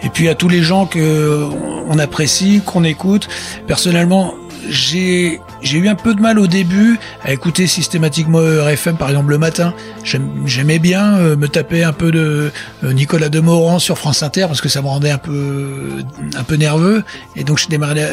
[0.00, 1.42] et puis à tous les gens que
[1.88, 3.28] on apprécie, qu'on écoute.
[3.66, 4.34] Personnellement,
[4.68, 5.40] j'ai
[5.72, 9.74] eu un peu de mal au début à écouter systématiquement RFM par exemple le matin.
[10.04, 12.52] J'aimais bien euh, me taper un peu de
[12.84, 16.04] euh, Nicolas Demorand sur France Inter parce que ça me rendait un peu
[16.36, 17.02] un peu nerveux
[17.34, 18.06] et donc je démarrais la,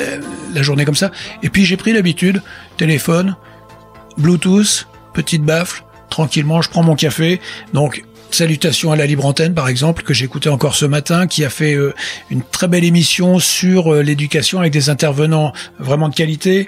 [0.56, 1.12] la journée comme ça.
[1.44, 2.42] Et puis j'ai pris l'habitude,
[2.78, 3.36] téléphone,
[4.18, 7.40] Bluetooth, petite baffle, tranquillement, je prends mon café.
[7.74, 11.52] Donc Salutations à la Libre Antenne, par exemple, que j'écoutais encore ce matin, qui a
[11.52, 11.94] fait euh,
[12.32, 16.68] une très belle émission sur euh, l'éducation avec des intervenants vraiment de qualité.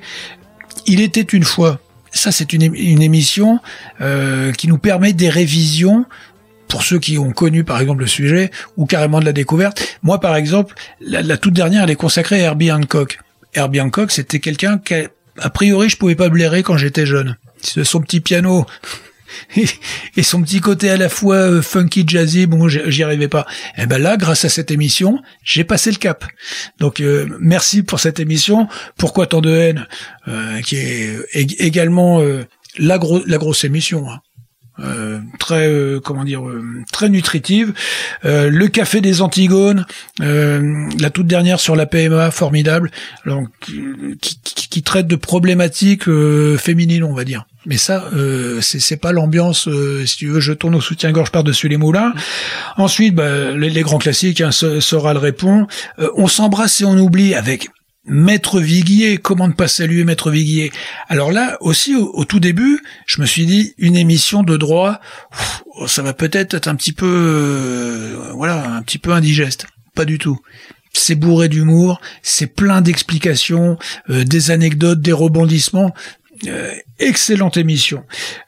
[0.86, 1.80] Il était une fois.
[2.12, 3.60] Ça, c'est une, ém- une émission
[4.00, 6.06] euh, qui nous permet des révisions
[6.68, 9.98] pour ceux qui ont connu, par exemple, le sujet, ou carrément de la découverte.
[10.04, 13.18] Moi, par exemple, la, la toute dernière, elle est consacrée à Herbie Hancock.
[13.56, 14.93] Herbie Hancock, c'était quelqu'un qui,
[15.39, 17.38] a priori, je pouvais pas blairer quand j'étais jeune.
[17.66, 18.66] Son petit piano
[20.18, 23.45] et, son petit côté à la fois euh, funky jazzy, bon, j'y arrivais pas.
[23.78, 26.26] Et ben là, grâce à cette émission, j'ai passé le cap.
[26.80, 28.68] Donc euh, merci pour cette émission.
[28.97, 29.88] Pourquoi tant de haine,
[30.28, 32.22] euh, qui est ég- également
[32.78, 34.09] la, la grosse émission.
[34.09, 34.20] hein.
[34.84, 36.62] Euh, très euh, comment dire euh,
[36.92, 37.74] très nutritive.
[38.26, 39.86] Euh, le café des Antigones
[40.22, 42.92] euh, la toute dernière sur la PMA formidable.
[43.26, 43.82] Alors, qui,
[44.22, 47.46] qui- qui traite de problématiques euh, féminines on va dire.
[47.66, 51.70] Mais ça euh, c'est pas l'ambiance euh, si tu veux je tourne au soutien-gorge par-dessus
[51.70, 52.14] les moulins.
[52.76, 55.68] Ensuite bah, les, les grands classiques hein, So- Soral répond.
[56.00, 57.70] Euh, on s'embrasse et on oublie avec
[58.08, 60.72] Maître Viguier, comment ne pas saluer Maître Viguier?
[61.08, 64.99] Alors là aussi, au, tout début, je me suis dit une émission de droit,
[65.88, 69.66] ça va peut-être être un petit peu, euh, voilà, un petit peu indigeste.
[69.95, 70.39] Pas du tout.
[70.93, 73.78] C'est bourré d'humour, c'est plein d'explications,
[74.10, 75.93] euh, des anecdotes, des rebondissements.
[76.48, 78.04] Euh, excellente émission.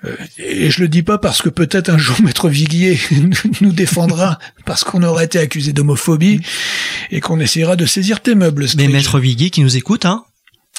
[0.06, 3.00] Euh, et je le dis pas parce que peut-être un jour Maître Viguier
[3.62, 6.42] nous défendra parce qu'on aurait été accusé d'homophobie
[7.12, 8.68] et qu'on essaiera de saisir tes meubles.
[8.78, 8.88] Mais.
[8.88, 10.24] Maître Viguier qui nous écoute, hein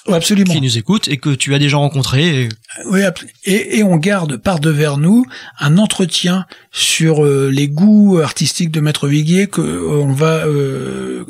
[0.07, 0.55] Ouais, absolument.
[0.55, 2.43] qui nous écoutent et que tu as déjà rencontrés.
[2.45, 2.49] et-
[2.87, 5.27] Oui, abs- et, et on garde par devers nous
[5.59, 11.25] un entretien sur euh, les goûts artistiques de Maître Viguier que euh, on va euh,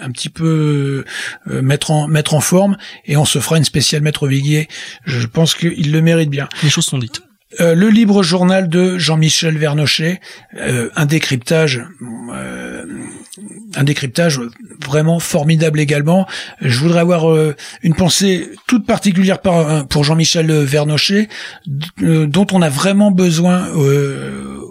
[0.00, 1.04] un petit peu
[1.50, 2.76] euh, mettre en mettre en forme
[3.06, 4.68] et on se fera une spéciale Maître Viguier.
[5.04, 6.48] Je pense qu'il le mérite bien.
[6.62, 7.22] Les choses sont dites.
[7.60, 10.20] Euh, le libre journal de Jean-Michel Vernochet,
[10.56, 11.82] euh, un décryptage,
[12.32, 12.86] euh,
[13.74, 14.40] un décryptage
[14.82, 16.26] vraiment formidable également.
[16.62, 21.28] Je voudrais avoir euh, une pensée toute particulière par- pour Jean-Michel Vernochet,
[22.02, 24.61] euh, dont on a vraiment besoin euh,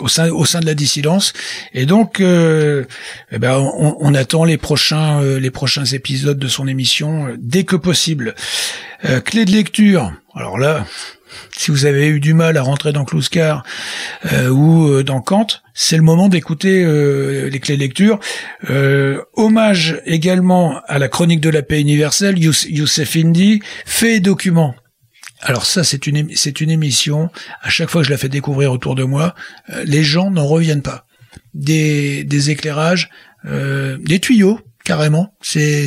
[0.00, 1.32] au sein au sein de la dissidence.
[1.72, 2.84] Et donc, euh,
[3.32, 7.64] eh ben, on, attend les prochains euh, les prochains épisodes de son émission euh, dès
[7.64, 8.34] que possible.
[9.24, 10.10] Clé de lecture.
[10.34, 10.86] Alors là,
[11.56, 13.62] si vous avez eu du mal à rentrer dans Clouscar
[14.50, 16.82] ou dans Kant, c'est le moment d'écouter
[17.48, 18.18] les clés de lecture.
[19.34, 24.74] Hommage également à la chronique de la paix universelle, Youssef Indy, fait et.
[25.40, 27.30] Alors ça, c'est une, c'est une émission,
[27.62, 29.34] à chaque fois que je la fais découvrir autour de moi,
[29.70, 31.06] euh, les gens n'en reviennent pas.
[31.54, 33.10] Des, des éclairages,
[33.44, 35.34] euh, des tuyaux, carrément.
[35.42, 35.86] C'est,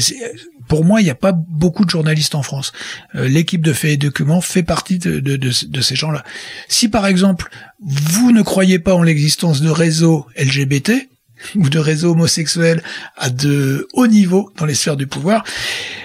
[0.68, 2.72] pour moi, il n'y a pas beaucoup de journalistes en France.
[3.16, 6.24] Euh, L'équipe de Faits et Documents fait partie de- de ces gens-là.
[6.68, 7.50] Si par exemple,
[7.82, 11.10] vous ne croyez pas en l'existence de réseaux LGBT,
[11.56, 12.82] ou de réseaux homosexuels
[13.18, 15.44] à de haut niveau dans les sphères du pouvoir,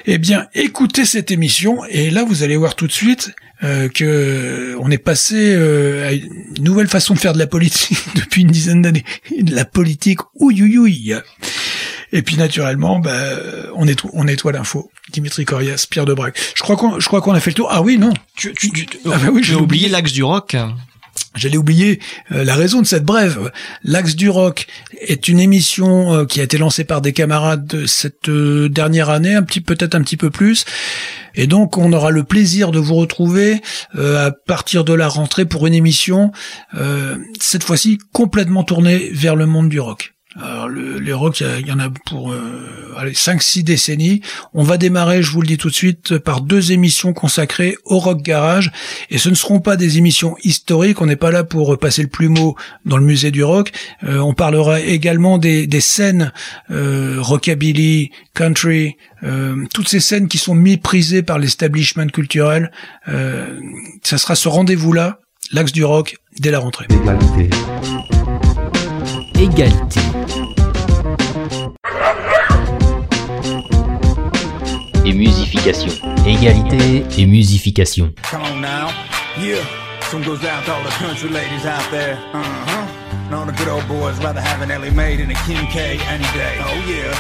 [0.07, 3.33] eh bien, écoutez cette émission et là, vous allez voir tout de suite
[3.63, 6.29] euh, que on est passé euh, à une
[6.61, 9.05] nouvelle façon de faire de la politique depuis une dizaine d'années.
[9.41, 11.15] De la politique ouïouïouï.
[12.13, 13.13] Et puis naturellement, bah,
[13.75, 14.91] on nettoie, on nettoie l'info.
[15.13, 16.39] Dimitri Corias, Pierre Debrac.
[16.55, 17.69] Je crois qu'on, je crois qu'on a fait le tour.
[17.71, 18.13] Ah oui, non.
[18.37, 19.89] Tu, tu, tu, Ah bah oui, j'ai oublié.
[19.89, 20.57] l'axe du rock.
[21.35, 21.99] J'allais oublier
[22.33, 23.51] euh, la raison de cette brève.
[23.83, 24.67] L'Axe du Rock
[25.01, 29.11] est une émission euh, qui a été lancée par des camarades de cette euh, dernière
[29.11, 30.65] année, un petit peut-être un petit peu plus.
[31.35, 33.61] Et donc on aura le plaisir de vous retrouver
[33.99, 36.31] à partir de la rentrée pour une émission
[37.41, 40.14] cette fois-ci complètement tournée vers le monde du rock.
[40.41, 44.21] Alors le, les rock, il y en a pour euh, allez, 5-6 décennies.
[44.53, 47.99] On va démarrer, je vous le dis tout de suite, par deux émissions consacrées au
[47.99, 48.73] rock garage.
[49.11, 52.09] Et ce ne seront pas des émissions historiques, on n'est pas là pour passer le
[52.09, 53.73] plumeau dans le musée du rock.
[54.03, 56.33] Euh, on parlera également des, des scènes
[56.71, 62.71] euh, rockabilly, country, euh, toutes ces scènes qui sont méprisées par l'establishment culturel.
[63.09, 63.59] Euh,
[64.03, 65.21] ça sera ce rendez-vous-là,
[65.53, 66.87] l'axe du rock, dès la rentrée.
[69.45, 70.01] Égalité.
[75.05, 75.91] Et musification.
[76.27, 78.11] Égalité et musification.
[78.31, 78.89] Come on now.
[79.39, 79.63] Yeah.
[80.11, 82.17] Some goes out to all the country ladies out there.
[82.33, 82.87] Uh huh.
[83.27, 85.99] And all the good old boys rather have an Ellie Maid and a Kim K
[86.09, 86.57] any day.
[86.61, 87.13] Oh yeah.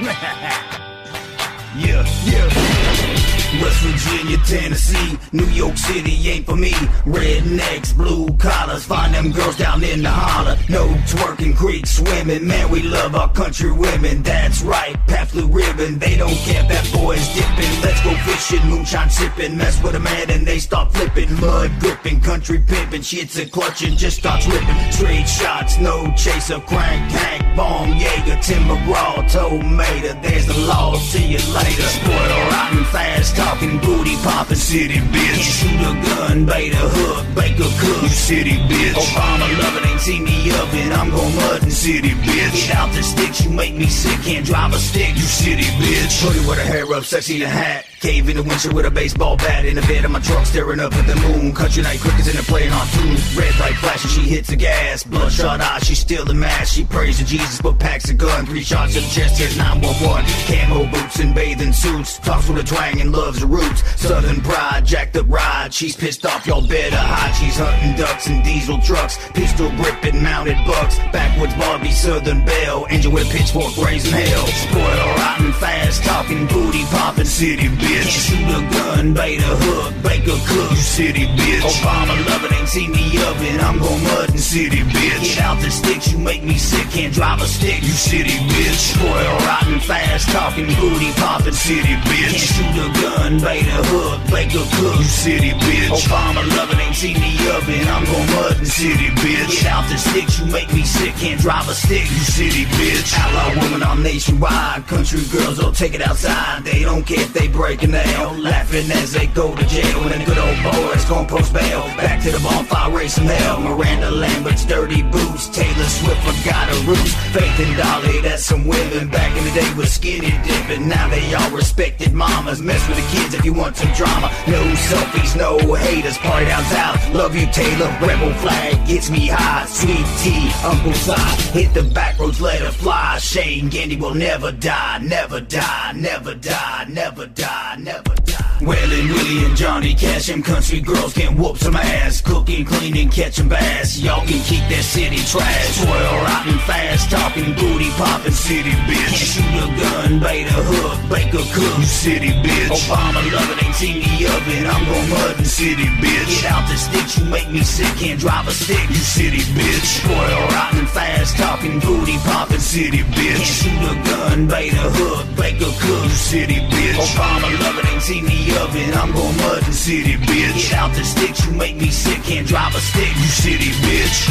[1.76, 3.23] yeah, yeah.
[3.60, 6.72] West Virginia, Tennessee, New York City ain't for me.
[7.04, 10.56] Rednecks, blue collars, find them girls down in the holler.
[10.68, 14.22] No twerking, creek swimming, man, we love our country women.
[14.22, 17.82] That's right, Pat Blue Ribbon, they don't care that boy's dipping.
[17.82, 21.32] Let's go fishing, moonshine sipping, mess with a man and they start flipping.
[21.40, 24.92] Mud gripping, country pimping, shits a clutching, just starts ripping.
[24.92, 30.20] Straight shots, no chaser, crank, tank, bomb, Jaeger, Tim McGraw, tomato.
[30.22, 31.82] There's the law, see you later.
[31.82, 35.42] Spoil rotten, fast talking, booty popping, city bitch.
[35.56, 38.94] Shoot a gun, bait a hook, bake a cook, you city bitch.
[38.94, 42.68] Obama loving ain't see me up and I'm gon' mud city bitch.
[42.68, 46.24] Get out the sticks, you make me sick, can't drive a stick, you city bitch.
[46.24, 47.84] It with her hair up, sexy in a hat.
[48.04, 50.78] Cave in the winter with a baseball bat in the bed of my truck, staring
[50.78, 51.54] up at the moon.
[51.54, 53.16] Country night crickets in the playing on tune.
[53.34, 55.04] Red light flashing, she hits the gas.
[55.04, 56.74] Bloodshot eyes, she still the mask.
[56.74, 58.44] She prays to Jesus, but packs a gun.
[58.44, 60.22] Three shots to the chest, here's 911.
[60.44, 62.18] Camo boots and bathing suits.
[62.18, 63.80] Talks with a twang and loves the roots.
[63.98, 65.72] Southern pride, jacked up ride.
[65.72, 67.32] She's pissed off, y'all better hide.
[67.32, 69.16] She's hunting ducks and diesel trucks.
[69.32, 70.98] Pistol gripping, mounted bucks.
[71.10, 72.86] Backwoods Barbie, Southern Belle.
[72.90, 74.46] Angel with a pitchfork, raising hell.
[74.46, 77.93] Spoil rotten, fast talking, booty popping, city bitch.
[77.94, 81.62] Can't shoot a gun, bait a hook, bake a cook, you city bitch.
[81.62, 85.22] Obama loving ain't see me up and I'm gon' mud in city bitch.
[85.22, 88.98] Get out the sticks, you make me sick, can't drive a stick, you city bitch.
[88.98, 92.34] Spoil rotten, fast talking, booty popping, city bitch.
[92.34, 94.98] Can't shoot a gun, bait a hook, bake a cook.
[94.98, 95.94] You city bitch.
[95.94, 97.86] Obama loving ain't seen the oven.
[97.94, 99.62] I'm gon' mud city bitch.
[99.62, 101.14] Get out the sticks, you make me sick.
[101.14, 102.02] Can't drive a stick.
[102.02, 103.14] You city bitch.
[103.16, 104.86] Outlaw women, I'm nationwide.
[104.88, 106.64] Country girls will take it outside.
[106.64, 108.34] They don't care if they break a nail.
[108.38, 110.00] Laughing as they go to jail.
[110.02, 111.82] And the good old boys gon' post bail.
[111.96, 113.60] Back to the bonfire, race some hell.
[113.60, 115.48] Miranda Lambert's dirty boots.
[115.48, 117.14] Taylor Swift forgot her roots.
[117.32, 119.08] Faith and Dolly, that's some women.
[119.08, 120.88] Back in the day was skinny dipping.
[120.88, 122.60] Now they all respected mamas.
[122.60, 124.28] Mess with the kids if you want some drama.
[124.46, 126.18] No selfies, no haters.
[126.18, 127.14] Party down south.
[127.14, 127.88] Love you, Taylor.
[128.00, 129.66] Rebel flag gets me high.
[129.66, 131.14] Sweet tea, Uncle Si.
[131.52, 133.18] Hit the back roads, let it fly.
[133.18, 138.44] Shane Gandy will never die, never die, never die, never die, never die.
[138.60, 142.20] Waylon Willie and Johnny Cash, them country girls can whoop some ass.
[142.20, 143.98] Cooking, cleaning, catching bass.
[143.98, 145.74] Y'all can keep that city trash.
[145.76, 149.10] Swirl rotten fast, talking booty popping city bitch.
[149.10, 151.82] Can't shoot a gun, bait a hook, bake a cook.
[151.84, 152.70] City bitch.
[152.70, 154.64] Obama loving ain't seen the oven.
[154.70, 156.42] I'm gon' mud city bitch.
[156.42, 157.90] Get out the sticks, you make me sick.
[157.98, 158.88] Can't drive a stick.
[158.88, 160.02] You city bitch.
[160.02, 163.38] Spoil rotten fast, talking booty popping city bitch.
[163.38, 166.10] Can't shoot a gun, bait a hook, bake a cook.
[166.10, 166.98] City bitch.
[167.02, 168.94] Obama loving ain't seen the oven.
[168.94, 170.70] I'm gon' mud in city bitch.
[170.70, 172.22] Get out the sticks, you make me sick.
[172.22, 173.08] Can't drive a stick.
[173.08, 174.30] You city bitch.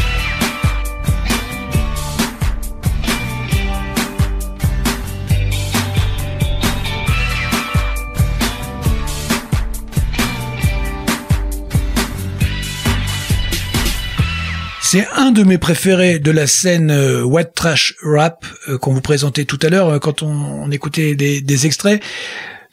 [14.93, 19.45] C'est un de mes préférés de la scène euh, Trash Rap euh, qu'on vous présentait
[19.45, 21.99] tout à l'heure euh, quand on, écoutait des extraits.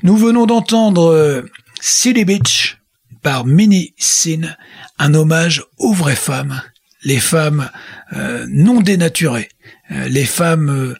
[0.03, 1.42] Nous venons d'entendre euh,
[1.80, 2.78] City Beach
[3.22, 4.57] par Mini Sin,
[4.98, 6.62] un hommage aux vraies femmes,
[7.05, 7.70] les femmes
[8.14, 9.51] euh, non dénaturées,
[9.92, 10.94] euh, les femmes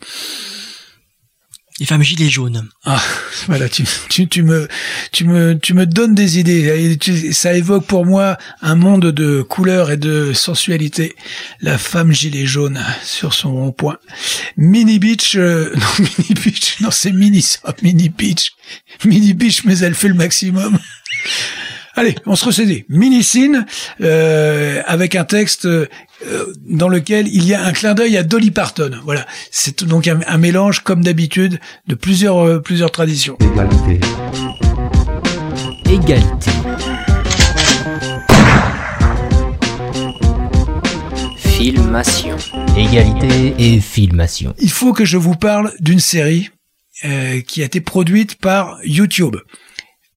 [1.81, 2.69] Les femmes gilets jaunes.
[2.85, 3.03] ah,
[3.47, 4.69] voilà, tu, tu, tu me,
[5.13, 6.99] tu me, tu me donnes des idées.
[7.33, 11.17] Ça évoque pour moi un monde de couleurs et de sensualité.
[11.63, 13.97] La femme gilet jaune sur son rond-point.
[14.59, 17.45] Mini Beach, euh, non, Mini Beach, non, c'est Mini,
[17.83, 18.53] Mini Beach.
[19.07, 20.79] Mini Beach, mais elle fait le maximum.
[22.01, 22.87] Allez, on se recédait.
[22.89, 23.67] Mini Scene,
[24.01, 25.87] euh, avec un texte euh,
[26.67, 28.93] dans lequel il y a un clin d'œil à Dolly Parton.
[29.05, 33.37] Voilà, c'est donc un, un mélange, comme d'habitude, de plusieurs euh, plusieurs traditions.
[33.43, 34.01] Égalité.
[35.91, 36.51] Égalité.
[41.37, 42.37] Filmation.
[42.79, 44.55] Égalité et filmation.
[44.59, 46.49] Il faut que je vous parle d'une série
[47.05, 49.37] euh, qui a été produite par YouTube.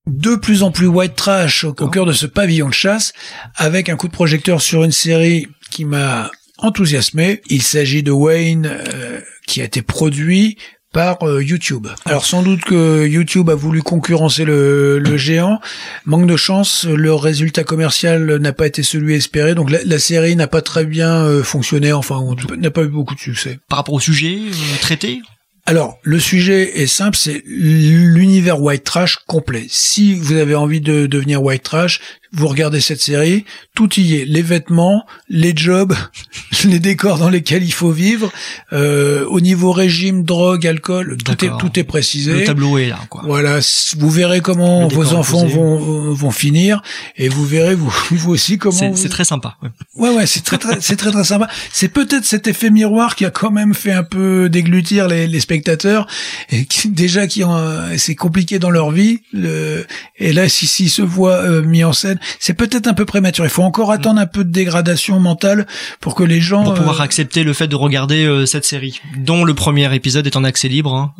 [0.06, 3.12] De plus en plus white trash au, au cœur de ce pavillon de chasse,
[3.56, 7.40] avec un coup de projecteur sur une série qui m'a enthousiasmé.
[7.48, 10.58] Il s'agit de Wayne, euh, qui a été produit
[10.92, 11.88] par euh, YouTube.
[12.06, 15.60] Alors sans doute que YouTube a voulu concurrencer le, le géant.
[16.06, 20.36] Manque de chance, le résultat commercial n'a pas été celui espéré, donc la, la série
[20.36, 22.24] n'a pas très bien euh, fonctionné, enfin
[22.58, 23.58] n'a pas eu beaucoup de succès.
[23.68, 25.20] Par rapport au sujet euh, traité
[25.66, 29.64] Alors, le sujet est simple, c'est l'univers white trash complet.
[29.70, 32.00] Si vous avez envie de devenir white trash,
[32.34, 34.24] vous regardez cette série, tout y est.
[34.24, 35.94] Les vêtements, les jobs,
[36.64, 38.32] les décors dans lesquels il faut vivre,
[38.72, 42.32] euh, au niveau régime, drogue, alcool, tout est, tout est précisé.
[42.32, 43.22] Le tableau est là, quoi.
[43.24, 43.58] Voilà,
[43.98, 46.82] vous verrez comment vos enfants vont, vont finir,
[47.16, 48.76] et vous verrez vous, vous aussi comment.
[48.76, 49.56] C'est vous- très sympa.
[49.62, 49.68] ouais.
[49.96, 51.48] Ouais, ouais, c'est très, très, c'est très, très sympa.
[51.72, 55.40] C'est peut-être cet effet miroir qui a quand même fait un peu déglutir les, les
[55.40, 56.06] spectateurs,
[56.50, 57.56] et qui, déjà qui ont,
[57.96, 59.20] c'est compliqué dans leur vie.
[59.32, 59.86] Le,
[60.18, 63.48] et là, si s'ils se voient euh, mis en scène, c'est peut-être un peu prématuré.
[63.48, 65.66] Il faut encore attendre un peu de dégradation mentale
[66.00, 66.64] pour que les gens.
[66.64, 70.26] Pour pouvoir euh, accepter le fait de regarder euh, cette série, dont le premier épisode
[70.26, 70.94] est en accès libre.
[70.94, 71.12] hein.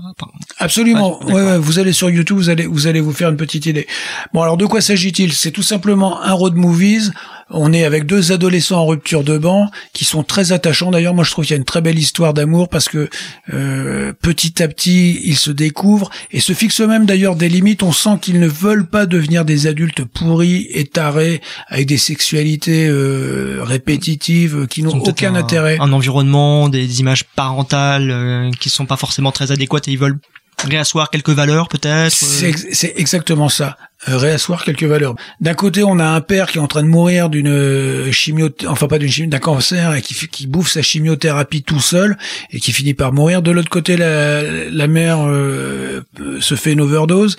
[0.59, 1.22] Absolument.
[1.24, 3.86] Ouais, ouais, vous allez sur YouTube, vous allez, vous allez vous faire une petite idée.
[4.32, 5.32] Bon, alors de quoi s'agit-il?
[5.32, 7.12] C'est tout simplement un road movies.
[7.51, 10.90] On est avec deux adolescents en rupture de banc qui sont très attachants.
[10.90, 13.09] D'ailleurs, moi, je trouve qu'il y a une très belle histoire d'amour parce que
[13.53, 17.82] euh, petit à petit, ils se découvrent et se fixent eux-mêmes d'ailleurs des limites.
[17.82, 22.86] On sent qu'ils ne veulent pas devenir des adultes pourris et tarés avec des sexualités
[22.86, 25.77] euh, répétitives qui n'ont aucun un, intérêt.
[25.81, 30.18] Un environnement, des images parentales euh, qui sont pas forcément très adéquates et ils veulent
[30.62, 32.12] réasseoir quelques valeurs peut-être.
[32.12, 33.77] C'est euh, c'est exactement ça.
[34.09, 35.14] Euh, réasseoir quelques valeurs.
[35.40, 38.51] D'un côté, on a un père qui est en train de mourir d'une euh, chimio,
[38.66, 42.18] enfin pas d'une chimio, d'un cancer et qui, qui bouffe sa chimiothérapie tout seul
[42.51, 43.40] et qui finit par mourir.
[43.40, 46.02] De l'autre côté, la, la mère euh,
[46.40, 47.39] se fait une overdose.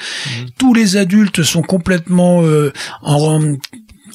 [0.58, 2.74] Tous les adultes sont complètement euh,
[3.04, 3.42] en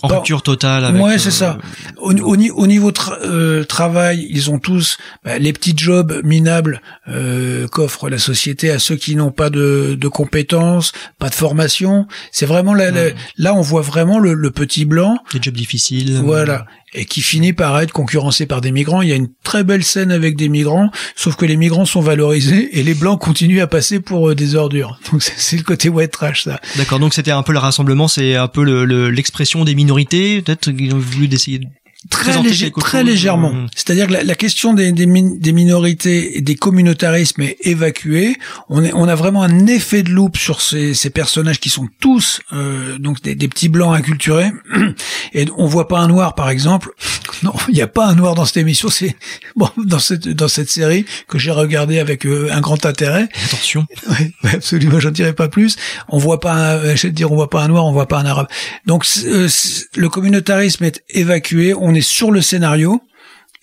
[0.02, 1.02] En Pas- rupture totale avec.
[1.02, 1.58] ouais, euh, c'est ça.
[1.98, 6.20] Au, au ni- au niveau tra- euh, travail, ils ont tous bah, les petits jobs
[6.24, 11.34] minables euh, qu'offre la société à ceux qui n'ont pas de, de compétences, pas de
[11.34, 12.06] formation.
[12.32, 15.18] C'est vraiment là, là, là, on voit vraiment le, le petit blanc.
[15.32, 16.20] Des jobs difficiles.
[16.24, 16.66] Voilà.
[16.92, 19.00] Et qui finit par être concurrencé par des migrants.
[19.02, 22.00] Il y a une très belle scène avec des migrants, sauf que les migrants sont
[22.00, 24.98] valorisés et les blancs continuent à passer pour euh, des ordures.
[25.12, 26.60] Donc c'est- le côté white trash, ça.
[26.76, 30.42] D'accord, donc c'était un peu le rassemblement, c'est un peu le- le- l'expression des minorités,
[30.42, 31.66] peut-être qu'ils ont voulu d'essayer de
[32.08, 33.52] Très, léger- très légèrement.
[33.54, 37.58] euh, C'est-à-dire que la, la question des, des, min- des minorités et des communautarismes est
[37.62, 38.36] évacuée.
[38.70, 41.88] On, est, on a vraiment un effet de loupe sur ces, ces personnages qui sont
[42.00, 44.50] tous euh, donc des, des petits blancs inculturés.
[45.34, 46.90] Et on voit pas un noir, par exemple.
[47.42, 48.90] Non, il n'y a pas un noir dans cette émission.
[48.90, 49.16] C'est
[49.56, 53.28] bon dans cette dans cette série que j'ai regardé avec euh, un grand intérêt.
[53.46, 53.86] Attention.
[54.10, 55.76] Ouais, absolument, j'en dirai pas plus.
[56.08, 57.92] On voit pas, un, euh, je vais te dire, on voit pas un noir, on
[57.92, 58.48] voit pas un arabe.
[58.84, 59.48] Donc euh,
[59.96, 63.02] le communautarisme est évacué, on est sur le scénario.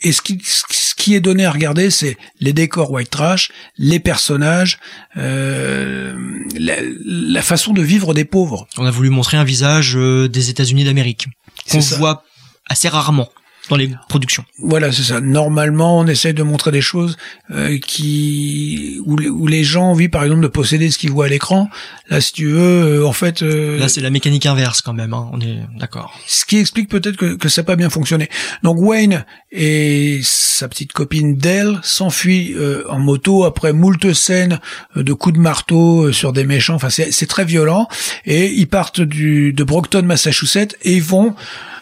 [0.01, 3.99] Et ce qui, ce qui est donné à regarder, c'est les décors white trash, les
[3.99, 4.77] personnages,
[5.17, 6.15] euh,
[6.55, 8.67] la, la façon de vivre des pauvres.
[8.77, 11.25] On a voulu montrer un visage euh, des États-Unis d'Amérique
[11.71, 12.23] qu'on voit
[12.69, 13.29] assez rarement
[13.69, 14.45] dans les productions.
[14.59, 15.19] Voilà, c'est ça.
[15.21, 17.17] Normalement, on essaye de montrer des choses
[17.51, 21.11] euh, qui où, les- où les gens ont envie, par exemple, de posséder ce qu'ils
[21.11, 21.69] voient à l'écran.
[22.09, 25.13] Là, si tu veux, euh, en fait, euh, Là, c'est la mécanique inverse quand même.
[25.13, 26.17] hein, On est d'accord.
[26.27, 28.29] ce qui explique peut-être que, que ça n'a pas bien fonctionné.
[28.63, 34.59] Donc Wayne et sa petite copine Dell s'enfuient euh, en moto après moult scènes
[34.95, 36.75] euh, de coups de marteau euh, sur des méchants.
[36.75, 37.87] Enfin, c'est c'est très violent.
[38.25, 41.35] Et ils partent du, de Brockton, Massachusetts, et ils vont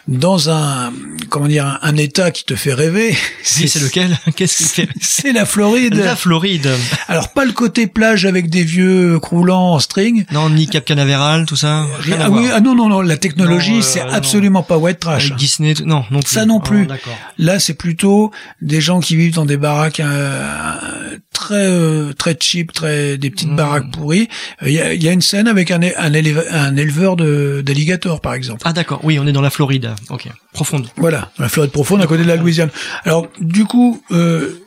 [0.08, 0.92] dans un
[1.30, 3.16] comment dire un, état qui te fait rêver.
[3.42, 4.16] Si, c'est lequel?
[4.34, 5.94] Qu'est-ce qu'il fait C'est la Floride.
[5.94, 6.68] La Floride.
[7.08, 10.24] Alors pas le côté plage avec des vieux croulants en string.
[10.32, 11.86] Non, ni Cap Canaveral, tout ça?
[12.00, 12.54] Rien à Ah, oui, voir.
[12.56, 14.12] ah non non non, la technologie euh, c'est non.
[14.12, 15.26] absolument pas white trash.
[15.26, 16.34] Avec Disney, non, non plus.
[16.34, 16.88] Ça non Oh, plus.
[17.38, 18.30] Là, c'est plutôt
[18.62, 23.32] des gens qui vivent dans des baraques euh, très euh, très cheap, très des Hmm.
[23.32, 24.28] petites baraques pourries.
[24.64, 28.20] Il y, a, y a une scène avec un, un, éleva- un éleveur de d'alligators,
[28.20, 28.62] par exemple.
[28.64, 29.90] Ah d'accord, oui, on est dans la Floride.
[30.10, 30.88] Ok, profonde.
[30.96, 32.70] Voilà, la Floride profonde à côté de la Louisiane.
[33.04, 34.62] Alors, du coup, euh,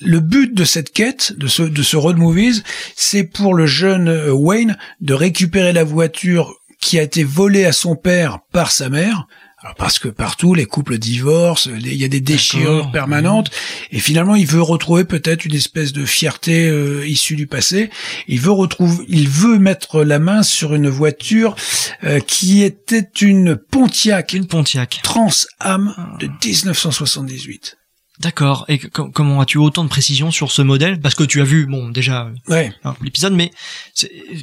[0.00, 2.62] le but de cette quête, de ce, de ce road movies,
[2.96, 7.72] c'est pour le jeune euh, Wayne de récupérer la voiture qui a été volée à
[7.72, 9.26] son père par sa mère.
[9.62, 13.50] Alors parce que partout les couples divorcent, il y a des déchirures permanentes,
[13.92, 17.90] et finalement il veut retrouver peut-être une espèce de fierté euh, issue du passé.
[18.26, 21.54] Il veut retrouver, il veut mettre la main sur une voiture
[22.02, 25.00] euh, qui était une Pontiac, Une Pontiac.
[25.04, 25.30] Trans
[25.60, 27.78] Am de 1978.
[28.22, 28.64] D'accord.
[28.68, 31.00] Et co- comment as-tu autant de précision sur ce modèle?
[31.00, 32.72] Parce que tu as vu, bon, déjà Ouais.
[32.84, 33.50] hein, l'épisode, mais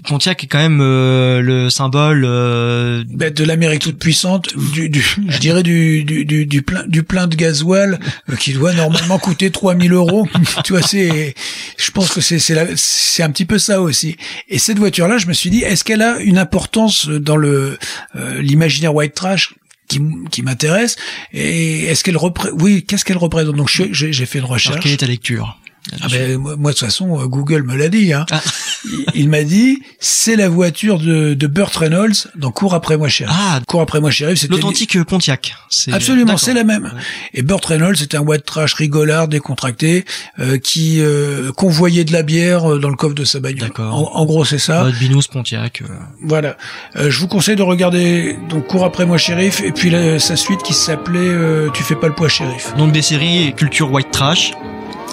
[0.08, 2.24] Pontiac est quand même euh, le symbole.
[2.26, 6.84] euh, Ben, de l'Amérique toute puissante, du, du, je dirais du, du, du, du plein,
[6.88, 8.00] du plein de gasoil
[8.30, 10.28] euh, qui doit normalement coûter 3000 euros.
[10.66, 11.34] tu vois, c'est,
[11.78, 14.18] je pense que c'est, c'est, un petit peu ça aussi.
[14.50, 17.78] Et cette voiture-là, je me suis dit, est-ce qu'elle a une importance dans le
[18.16, 19.54] euh, l'imaginaire white trash?
[19.90, 20.00] Qui,
[20.32, 20.96] qui m'intéresse.
[21.34, 23.56] Et est-ce qu'elle représente oui qu'est-ce qu'elle représente?
[23.58, 24.80] Donc je- j'ai fait une Alors, recherche.
[24.82, 25.58] quelle est ta lecture?
[26.02, 28.14] Ah ben, moi, de toute façon, euh, Google me l'a dit.
[28.14, 28.26] Hein.
[28.32, 28.42] Ah.
[28.86, 33.10] Il, il m'a dit, c'est la voiture de, de Burt Reynolds dans Cours après moi,
[33.10, 33.34] shérif.
[33.38, 33.60] Ah.
[33.68, 35.56] Cours après moi, shérif, c'était L'authentique Pontiac.
[35.70, 36.92] C'est Absolument, c'est la même.
[37.34, 40.06] Et Burt Reynolds, c'était un white trash rigolard, décontracté,
[40.40, 43.70] euh, qui euh, convoyait de la bière euh, dans le coffre de sa bagnole.
[43.70, 44.16] D'accord.
[44.16, 44.88] En, en gros, c'est ça.
[45.00, 45.82] Binous Pontiac.
[45.82, 45.86] euh.
[46.24, 46.56] Voilà.
[46.98, 50.36] Euh, je vous conseille de regarder donc Cours après moi, shérif, et puis la- sa
[50.36, 52.74] suite qui s'appelait euh, Tu fais pas le poids, shérif.
[52.78, 54.52] Donc des séries culture white trash.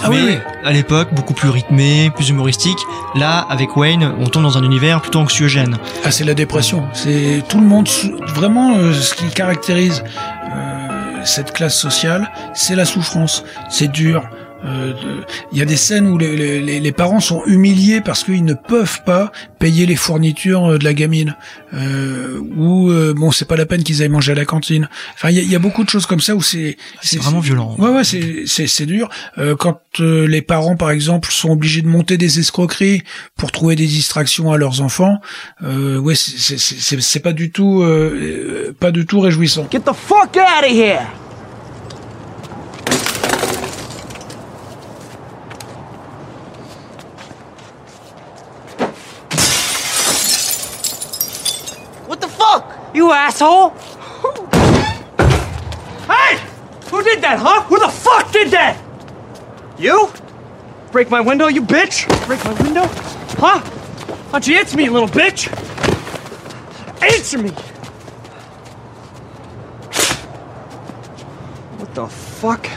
[0.03, 0.39] Ah mais oui, oui.
[0.65, 2.79] à l'époque beaucoup plus rythmé, plus humoristique.
[3.15, 5.79] Là, avec Wayne, on tombe dans un univers plutôt anxiogène.
[6.05, 6.87] Ah, c'est la dépression.
[6.93, 7.89] C'est tout le monde.
[8.35, 10.05] Vraiment, euh, ce qui caractérise
[10.55, 13.45] euh, cette classe sociale, c'est la souffrance.
[13.71, 14.29] C'est dur.
[14.65, 14.93] Euh,
[15.53, 18.55] Il y a des scènes où les, les- les parents sont humiliés parce qu'ils ne
[18.55, 21.37] peuvent pas payer les fournitures euh, de la gamine.
[21.75, 24.89] Euh, ou euh, bon, c'est pas la peine qu'ils aillent manger à la cantine.
[25.15, 27.19] Enfin, il y a, il y a beaucoup de choses comme ça où c'est C'est
[27.19, 27.77] vraiment violent.
[27.79, 29.09] Ouais, ouais, c'est c'est c'est dur.
[29.39, 33.03] Euh, quand euh, les parents, par exemple, sont obligés de monter des escroqueries
[33.37, 35.21] pour trouver des distractions à leurs enfants,
[35.65, 37.85] euh, ouais, c'est c'est c'est c'est- c'est pas du tout
[38.81, 39.67] pas du tout réjouissant.
[39.71, 41.01] Get the fuck out of here!
[53.07, 53.71] you asshole!
[56.11, 56.39] hey!
[56.91, 57.63] Who did that, huh?
[57.63, 58.83] Who the fuck did that?
[59.79, 60.11] You?
[60.91, 62.09] Break my window, you bitch!
[62.27, 62.87] Break my window?
[63.39, 63.61] Huh?
[63.61, 65.47] Why don't you answer me, little bitch?
[67.01, 67.51] Answer me!
[71.79, 72.69] What the fuck?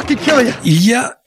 [0.00, 0.52] Fucking kill you.
[0.64, 1.18] Il y a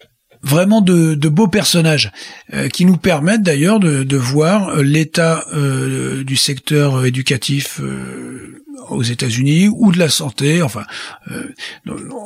[0.44, 2.12] vraiment de, de beaux personnages
[2.54, 8.64] euh, qui nous permettent d'ailleurs de, de voir euh, l'état euh, du secteur éducatif euh,
[8.90, 10.64] aux États-Unis ou de la santé.
[10.64, 10.84] Enfin,
[11.32, 11.54] euh,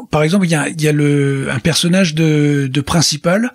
[0.10, 3.52] par exemple, il y a, il y a le, un personnage de, de principal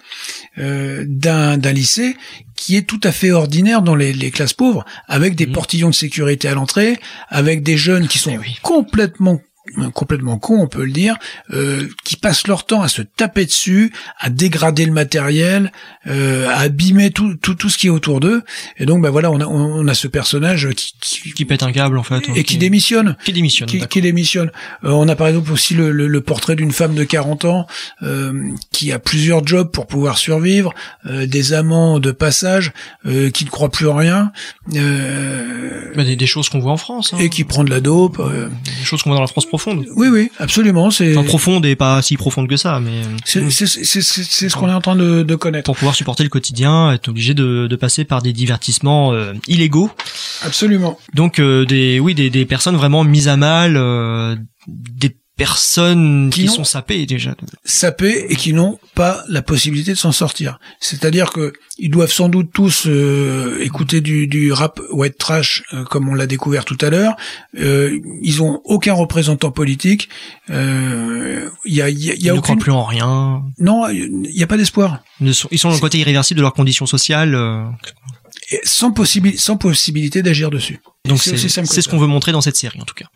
[0.59, 2.17] euh, d'un d'un lycée
[2.55, 5.95] qui est tout à fait ordinaire dans les, les classes pauvres, avec des portillons de
[5.95, 7.01] sécurité à l'entrée,
[7.31, 9.41] avec des jeunes qui sont complètement
[9.95, 11.17] complètement cons, on peut le dire,
[11.53, 15.73] euh, qui passent leur temps à se taper dessus, à dégrader le matériel,
[16.07, 18.43] euh, à abîmer tout, tout, tout ce qui est autour d'eux.
[18.79, 21.73] Et donc, bah voilà, on a, on a ce personnage qui, qui, Qui pète un
[21.73, 22.23] câble en fait.
[22.35, 23.17] et qui démissionne.
[23.25, 23.69] Qui démissionne.
[23.69, 24.51] Qui, qui démissionne.
[24.85, 27.67] Euh, on a par exemple aussi le, le- le portrait d'une femme de 40 ans
[28.03, 28.33] euh,
[28.73, 30.75] qui a plusieurs jobs pour pouvoir survivre,
[31.07, 32.73] euh, des amants de passage
[33.07, 34.33] euh, qui ne croient plus en rien,
[34.75, 37.13] euh, Bah, des, des choses qu'on voit en France.
[37.15, 37.19] Hein.
[37.21, 38.19] et qui prend de la dope.
[38.21, 38.49] euh.
[38.79, 39.60] Des choses qu'on voit dans la France profonde.
[39.67, 40.91] Oui, oui, absolument.
[40.91, 44.49] C'est Enfin, profonde et pas si profonde que ça, mais c'est c'est- c'est- c'est- c'est
[44.49, 45.65] ce qu'on est en train de, de connaître.
[45.67, 49.91] pour pouvoir supporter le quotidien, être obligé de, de passer par des divertissements euh, illégaux.
[50.45, 50.99] Absolument.
[51.15, 54.37] Donc euh, des oui des, des personnes vraiment mises à mal, euh,
[54.69, 57.35] des personnes Qui sont sapées déjà.
[57.65, 60.59] sapés et qui n'ont pas la possibilité de s'en sortir.
[60.81, 65.83] C'est-à-dire que ils doivent sans doute tous euh, écouter du, du rap white trash euh,
[65.85, 67.17] comme on l'a découvert tout à l'heure.
[67.59, 70.11] Euh, ils ont aucun représentant politique.
[70.51, 73.43] Euh, Il y a, y a, y Ils a ne croient plus en rien.
[73.59, 74.99] Non, il n'y a pas d'espoir.
[75.23, 77.35] Ils sont- Ils sont dans le côté irréversible de leurs conditions sociales.
[78.65, 80.81] Sans, possibi- sans possibilité d'agir dessus.
[81.07, 81.37] donc C'est
[81.83, 83.07] ce qu'on veut montrer dans cette série en tout cas.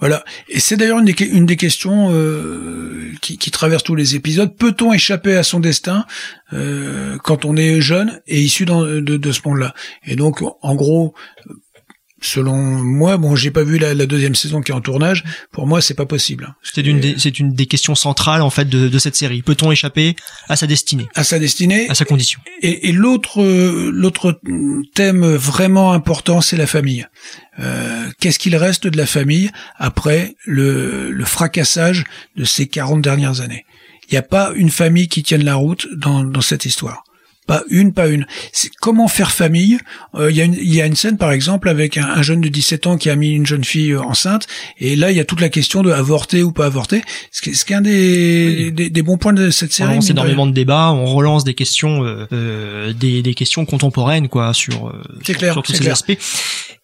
[0.00, 0.24] Voilà.
[0.48, 4.56] Et c'est d'ailleurs une une des questions euh, qui, qui traverse tous les épisodes.
[4.56, 6.06] Peut-on échapper à son destin
[6.52, 9.74] euh, quand on est jeune et issu dans- de, de ce monde-là?
[10.04, 11.14] Et donc, en gros,
[12.20, 15.24] selon moi, bon, j'ai pas vu la, la deuxième saison qui est en tournage.
[15.52, 16.54] Pour moi, c'est pas possible.
[16.62, 19.42] C'est une des, c'est une des questions centrales en fait de, de cette série.
[19.42, 20.16] Peut-on échapper
[20.48, 21.88] à sa destinée, À sa destinée.
[21.88, 24.40] à sa condition Et, et l'autre, euh, l'autre
[24.94, 27.06] thème vraiment important, c'est la famille.
[27.58, 32.04] Euh, Qu'est-ce qu'il reste de la famille après le, le fracassage
[32.36, 33.64] de ces 40 dernières années?
[34.08, 37.04] Il n'y a pas une famille qui tienne la route dans, dans cette histoire.
[37.50, 38.26] Pas une, pas une.
[38.80, 39.78] Comment faire famille
[40.14, 42.40] Euh, Il y, a une- y a une scène, par exemple, avec un, un jeune
[42.40, 44.46] de 17 ans qui a mis une jeune fille euh, enceinte,
[44.78, 47.02] et là, il y a toute la question de avorter ou pas avorter.
[47.32, 49.74] Ce qui est, ce qui est un des, des, des bons points de cette On
[49.74, 49.94] série.
[49.96, 50.28] lance mine de rien.
[50.30, 54.94] énormément de débats, on relance des questions, euh, euh, des, des questions contemporaines quoi sur,
[55.24, 55.92] clair, sur tous ces clair.
[55.94, 56.16] aspects.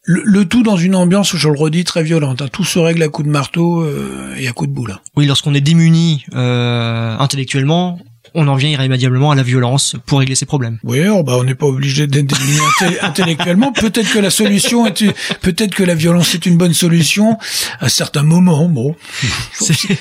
[0.02, 2.42] Le, le tout dans une ambiance, je le redis, très violente.
[2.42, 2.48] hein.
[2.52, 4.96] Tout se règle à coups de marteau euh, et à coups de boule.
[5.16, 7.98] Oui, lorsqu'on est démuni euh, intellectuellement,
[8.38, 10.78] on en vient irrémédiablement à la violence pour régler ses problèmes.
[10.84, 12.36] Oui, oh, bah on n'est pas obligé d'être
[13.02, 13.72] intellectuellement.
[13.72, 17.38] Peut-être que la solution est, une- peut-être que la violence est une bonne solution
[17.80, 18.68] à certains moments.
[18.68, 18.94] Bon,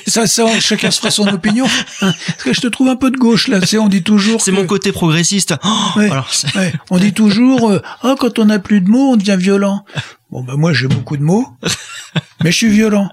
[0.08, 1.66] ça, ça, chacun se fera son opinion.
[2.02, 2.14] hein.
[2.28, 3.66] Parce que je te trouve un peu de gauche là.
[3.66, 4.42] Sais, on dit toujours.
[4.42, 5.56] C'est que- mon côté progressiste.
[5.64, 6.74] Oh, Ouais, alors, c'est- ouais.
[6.90, 9.86] On dit toujours, euh, oh, quand on n'a plus de mots, on devient violent.
[10.32, 11.48] Bon, bah moi j'ai beaucoup de mots,
[12.44, 13.10] mais je suis violent.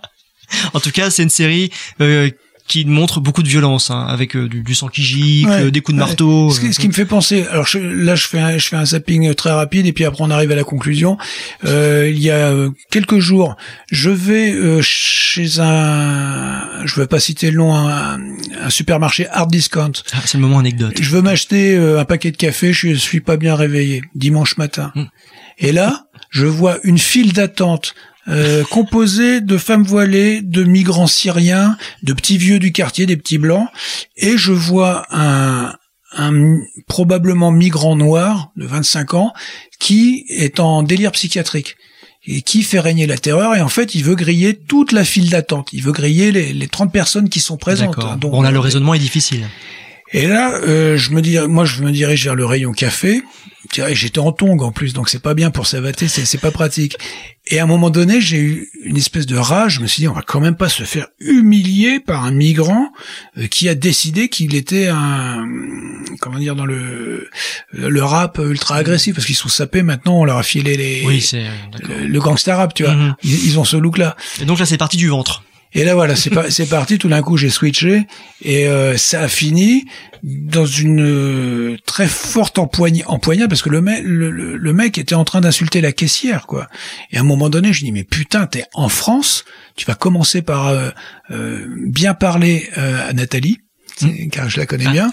[0.75, 1.71] En tout cas, c'est une série
[2.01, 2.31] euh,
[2.73, 5.81] qui montre beaucoup de violence, hein, avec euh, du, du sang qui gicle, Ouais, des
[5.81, 6.07] coups de ouais.
[6.09, 6.51] marteau.
[6.51, 8.69] Ce qui, euh, ce qui me fait penser, alors je- là je fais un, je
[8.69, 11.19] fais un zapping très rapide et puis après on arrive à la conclusion.
[11.65, 13.57] Euh, il y a euh, quelques jours,
[13.91, 18.19] je vais euh, chez un, je vais pas citer le nom, un,
[18.63, 19.93] un supermarché hard discount.
[20.13, 20.95] ah, c'est le moment anecdote.
[21.01, 24.93] Je veux m'acheter euh, un paquet de café, je suis pas bien réveillé dimanche matin.
[24.95, 25.05] Hmm.
[25.59, 27.95] Et là, je vois une file d'attente
[28.29, 33.39] euh, composée de femmes voilées, de migrants syriens, de petits vieux du quartier, des petits
[33.39, 33.69] blancs,
[34.17, 35.75] et je vois un,
[36.17, 39.33] un probablement migrant noir de 25 ans
[39.79, 41.77] qui est en délire psychiatrique
[42.25, 45.31] et qui fait régner la terreur et en fait il veut griller toute la file
[45.31, 47.99] d'attente, il veut griller les, les 30 personnes qui sont présentes.
[47.99, 48.17] Hein.
[48.17, 49.49] Donc, Bon là, le raisonnement est difficile.
[50.13, 53.23] Et là, euh, je me dis, moi, je me dirige vers le rayon café.
[53.73, 56.99] J'étais en tongue en plus, donc c'est pas bien pour savater, c'est pas pratique.
[57.47, 59.77] Et à un moment donné, j'ai eu une espèce de rage.
[59.77, 62.93] Je me suis dit, on va quand même pas se faire humilier par un migrant
[63.39, 65.47] euh, qui a décidé qu'il était un,
[66.21, 67.31] comment dire, dans le
[67.73, 70.21] le rap ultra agressif, parce qu'ils sont sapés maintenant.
[70.21, 71.49] On leur a filé les Oui, euh,
[71.89, 72.95] le, le gangsta rap, tu vois.
[72.95, 73.15] Mhm.
[73.23, 74.17] Ils, ils ont ce look-là.
[74.41, 75.45] Et donc là, c'est parti du ventre.
[75.75, 76.99] Et là voilà, c'est parti.
[76.99, 78.03] Tout d'un coup, j'ai switché
[78.43, 79.85] et euh, ça a fini
[80.23, 84.99] dans une euh, très forte empoignade, empoignade parce que le, mec, le, le- le mec
[84.99, 86.69] était en train d'insulter la caissière, quoi.
[87.11, 89.45] Et à un moment donné, je dis mais putain, t'es en France,
[89.75, 90.91] tu vas commencer par euh,
[91.31, 93.59] euh, bien parler euh, à Nathalie.
[94.03, 95.11] C'est- car je la connais bien.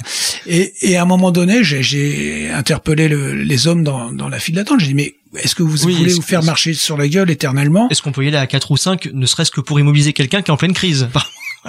[0.48, 4.56] Et, et à un moment donné, j'ai- interpellé le- les hommes dans, dans la file
[4.56, 4.80] d'attente.
[4.80, 7.88] J'ai dit, mais est-ce que vous Oui, voulez vous faire marcher sur la gueule éternellement?
[7.90, 10.42] Est-ce qu'on peut y aller à 4 ou 5, ne serait-ce que pour immobiliser quelqu'un
[10.42, 11.08] qui est en pleine crise?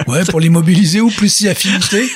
[0.06, 2.08] Ouais, pour l'immobiliser ou plus si affinité.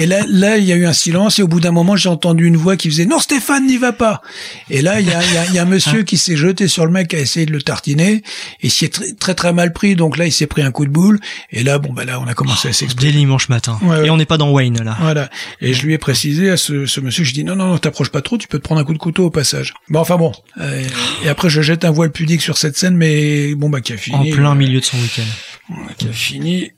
[0.00, 2.08] Et là, là, il y a eu un silence et au bout d'un moment, j'ai
[2.08, 4.22] entendu une voix qui faisait non Stéphane n'y va pas.
[4.70, 6.68] Et là, il y a, il y a- y a un monsieur qui s'est jeté
[6.68, 8.22] sur le mec, qui a essayé de le tartiner
[8.62, 9.94] et s'y est très, très très mal pris.
[9.94, 11.20] Donc là, il s'est pris un coup de boule.
[11.50, 13.12] Et là, bon bah là, on a commencé à s'expliquer.
[13.12, 13.78] Dès dimanche matin.
[13.82, 14.06] Ouais, ouais.
[14.06, 14.96] Et on n'est pas dans Wayne là.
[15.00, 15.28] Voilà.
[15.60, 18.10] Et je lui ai précisé à ce, ce monsieur, je dis non, non, non, t'approches
[18.10, 19.74] pas trop, tu peux te prendre un coup de couteau au passage.
[19.90, 20.32] Bon, enfin bon.
[20.60, 20.82] Euh,
[21.24, 23.96] et après, je jette un voile pudique sur cette scène, mais bon, bah, qui a
[23.98, 24.32] fini.
[24.32, 25.74] En plein euh, milieu de son week-end.
[25.98, 26.70] Qui a fini,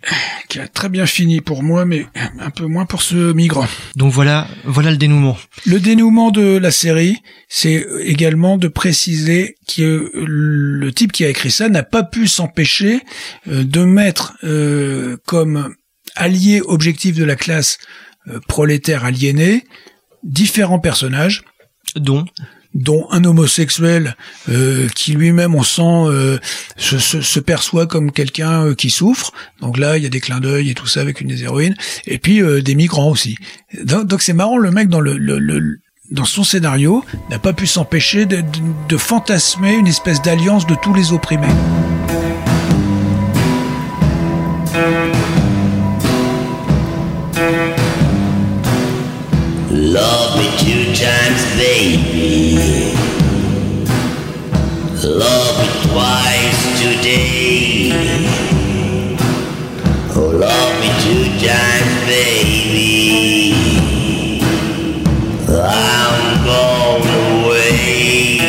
[0.49, 2.07] qui a très bien fini pour moi, mais
[2.39, 3.67] un peu moins pour ce migrant.
[3.97, 5.37] Donc voilà, voilà le dénouement.
[5.67, 7.19] Le dénouement de la série,
[7.49, 13.01] c'est également de préciser que le type qui a écrit ça n'a pas pu s'empêcher
[13.49, 15.75] euh, de mettre euh, comme
[16.17, 17.79] allié objectif de la classe
[18.29, 19.65] euh, prolétaire aliénée
[20.23, 21.43] différents personnages
[21.97, 22.25] dont
[22.75, 24.17] dont un homosexuel
[24.49, 26.39] euh, qui lui-même on sent euh,
[26.77, 29.33] se, se, se perçoit comme quelqu'un euh, qui souffre.
[29.61, 31.77] Donc là il y a des clins d'œil et tout ça avec une des héroïnes.
[32.07, 33.37] Et puis euh, des migrants aussi.
[33.85, 35.79] Donc c'est marrant le mec dans le, le, le-
[36.11, 38.45] dans son scénario n'a pas pu s'empêcher de, de,
[38.89, 41.47] de fantasmer une espèce d'alliance de tous les opprimés
[51.85, 52.95] baby.
[55.05, 57.91] Love me twice today.
[60.17, 63.53] Oh, love me two times, baby.
[65.47, 68.41] I'm going away.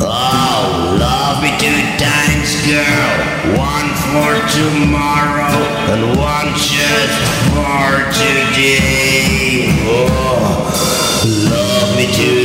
[0.00, 3.12] Oh, love me two times, girl.
[3.58, 5.58] One for tomorrow
[5.92, 7.18] and one just
[7.50, 9.01] for today.
[12.18, 12.41] Love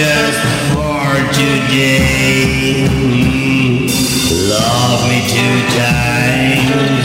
[0.00, 0.40] just
[0.72, 2.88] for today.
[4.48, 7.04] Love me two times.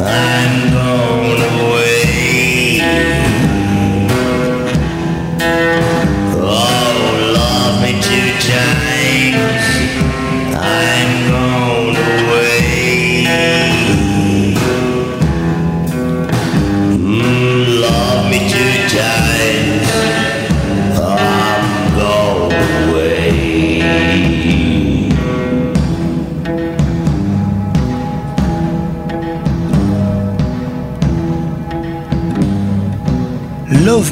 [0.00, 0.72] I'm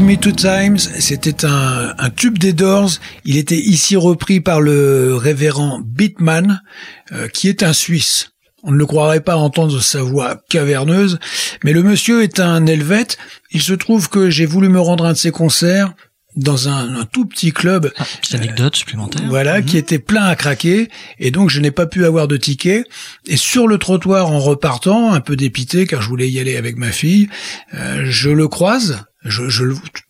[0.07, 2.91] Me Two Times, c'était un, tube des Doors.
[3.24, 6.62] Il était ici repris par le révérend Beatman,
[7.11, 8.31] euh, qui est un Suisse.
[8.62, 11.19] On ne le croirait pas entendre sa voix caverneuse,
[11.65, 13.19] mais le monsieur est un Helvète.
[13.51, 15.93] Il se trouve que j'ai voulu me rendre à un de ses concerts
[16.37, 17.93] dans un, un tout petit club.
[18.21, 19.23] Petite anecdote supplémentaire.
[19.29, 20.89] Voilà, qui était plein à craquer,
[21.19, 22.85] et donc je n'ai pas pu avoir de ticket.
[23.27, 26.77] Et sur le trottoir, en repartant, un peu dépité, car je voulais y aller avec
[26.77, 27.29] ma fille,
[27.75, 29.05] euh, je le croise.
[29.25, 29.65] Je, je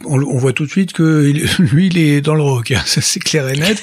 [0.04, 2.82] on, on voit tout de suite que il- lui, il est dans le rock, hein,
[2.84, 3.82] ça c'est clair et net.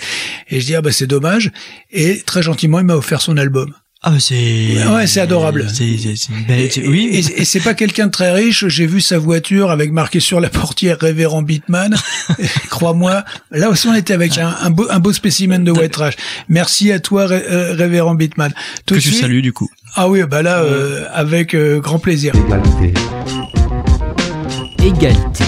[0.50, 1.52] Et je dis ah bah c'est dommage.
[1.92, 3.74] Et très gentiment, il m'a offert son album.
[4.06, 4.86] Ah, bah, c'est.
[4.94, 5.68] Ouais, c'est adorable.
[5.74, 7.10] C'est, c'est, c'est une belle- c'est- oui.
[7.14, 8.68] Et, et c'est pas quelqu'un de très riche.
[8.68, 11.96] J'ai vu sa voiture avec marqué sur la portière Révérend Bitman.
[12.40, 15.92] Et Crois-moi, là aussi on était avec un, un beau, un beau spécimen de white
[15.94, 16.16] trash.
[16.50, 18.52] Merci à toi, Ré- euh, Révérend Bitman.
[18.86, 19.70] Tout que tu suite- salues, du coup.
[19.96, 22.34] Ah oui, bah là, euh, avec euh, grand plaisir.
[24.84, 25.46] Égalité.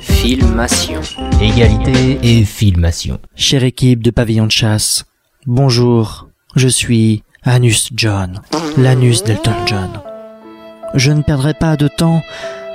[0.00, 1.00] Filmation.
[1.40, 3.18] Égalité et filmation.
[3.34, 5.04] Chère équipe de pavillon de chasse,
[5.46, 8.40] bonjour, je suis Anus John,
[8.78, 9.90] l'anus d'Elton John.
[10.94, 12.22] Je ne perdrai pas de temps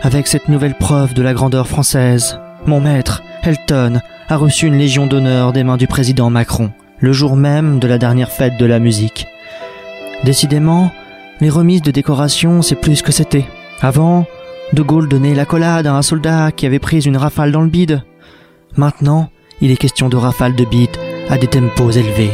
[0.01, 2.39] avec cette nouvelle preuve de la grandeur française.
[2.65, 7.35] Mon maître, Elton, a reçu une légion d'honneur des mains du président Macron, le jour
[7.35, 9.27] même de la dernière fête de la musique.
[10.23, 10.91] Décidément,
[11.41, 13.45] les remises de décoration, c'est plus que c'était.
[13.81, 14.25] Avant,
[14.73, 18.03] De Gaulle donnait l'accolade à un soldat qui avait pris une rafale dans le bide.
[18.77, 19.29] Maintenant,
[19.61, 22.31] il est question de rafales de bites à des tempos élevés.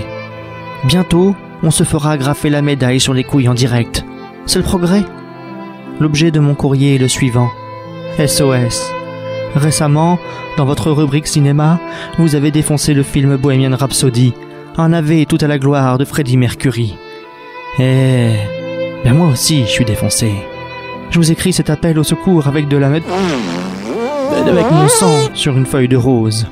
[0.83, 4.05] Bientôt, on se fera agrafer la médaille sur les couilles en direct.
[4.45, 5.03] C'est le progrès.
[5.99, 7.49] L'objet de mon courrier est le suivant.
[8.17, 8.91] SOS.
[9.55, 10.19] Récemment,
[10.57, 11.79] dans votre rubrique cinéma,
[12.19, 14.33] vous avez défoncé le film Bohemian Rhapsody,
[14.77, 16.97] un AV tout à la gloire de Freddie Mercury.
[17.79, 18.33] Eh,
[19.03, 20.31] ben moi aussi, je suis défoncé.
[21.09, 22.89] Je vous écris cet appel au secours avec de la
[24.43, 26.47] avec mon sang sur une feuille de rose.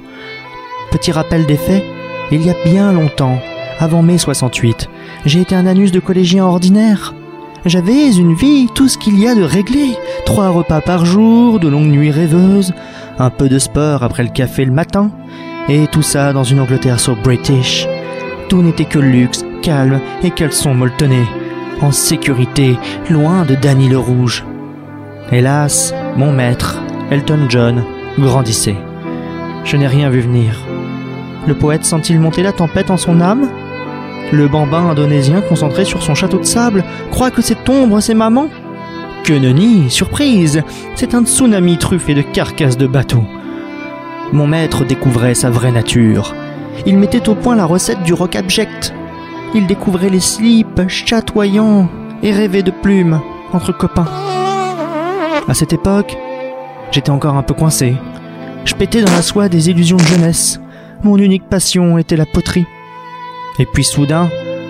[0.91, 1.83] Petit rappel des faits,
[2.31, 3.39] il y a bien longtemps,
[3.79, 4.89] avant mai 68,
[5.25, 7.13] j'ai été un anus de collégien ordinaire.
[7.65, 9.95] J'avais une vie, tout ce qu'il y a de réglé.
[10.25, 12.73] Trois repas par jour, de longues nuits rêveuses,
[13.19, 15.11] un peu de sport après le café le matin,
[15.69, 17.87] et tout ça dans une Angleterre so British.
[18.49, 21.23] Tout n'était que luxe, calme et caleçon molletonné,
[21.81, 22.77] en sécurité,
[23.09, 24.43] loin de Danny le Rouge.
[25.31, 26.82] Hélas, mon maître,
[27.13, 27.83] Elton John,
[28.17, 28.75] grandissait.
[29.65, 30.57] Je n'ai rien vu venir.
[31.47, 33.51] Le poète sent-il monter la tempête en son âme?
[34.31, 38.49] Le bambin indonésien concentré sur son château de sable croit que cette ombre, c'est maman?
[39.23, 40.63] Que nenni, surprise
[40.95, 43.25] C'est un tsunami truffé de carcasses de bateaux.
[44.31, 46.33] Mon maître découvrait sa vraie nature.
[46.87, 48.91] Il mettait au point la recette du rock abject.
[49.53, 51.89] Il découvrait les slips chatoyants
[52.23, 53.21] et rêvait de plumes
[53.51, 54.09] entre copains.
[55.47, 56.17] À cette époque,
[56.93, 57.95] j'étais encore un peu coincé.
[58.65, 60.59] Je pétais dans la soie des illusions de jeunesse.
[61.03, 62.65] Mon unique passion était la poterie.
[63.59, 64.29] Et puis soudain,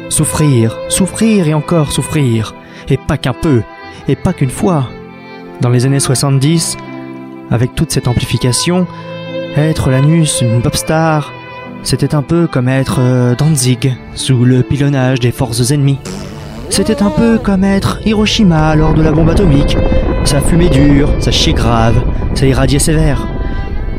[0.09, 2.55] souffrir, souffrir et encore souffrir.
[2.89, 3.61] Et pas qu'un peu,
[4.07, 4.87] et pas qu'une fois.
[5.61, 6.77] Dans les années 70,
[7.51, 8.87] avec toute cette amplification,
[9.55, 11.31] être l'anus, une pop star,
[11.83, 15.99] c'était un peu comme être euh, Danzig, sous le pilonnage des forces ennemies.
[16.69, 19.77] C'était un peu comme être Hiroshima lors de la bombe atomique.
[20.23, 22.01] Ça fumait dur, ça chiait grave,
[22.35, 23.27] ça irradiait sévère.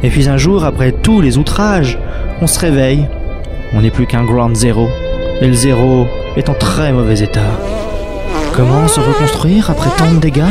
[0.02, 1.98] Et puis un jour, après tous les outrages,
[2.40, 3.08] on se réveille.
[3.72, 4.88] On n'est plus qu'un ground zéro.
[5.40, 6.06] Et le zéro
[6.36, 7.40] est en très mauvais état.
[8.54, 10.44] Comment se reconstruire après tant de dégâts?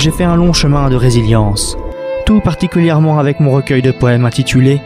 [0.00, 1.78] J'ai fait un long chemin de résilience,
[2.26, 4.80] tout particulièrement avec mon recueil de poèmes intitulé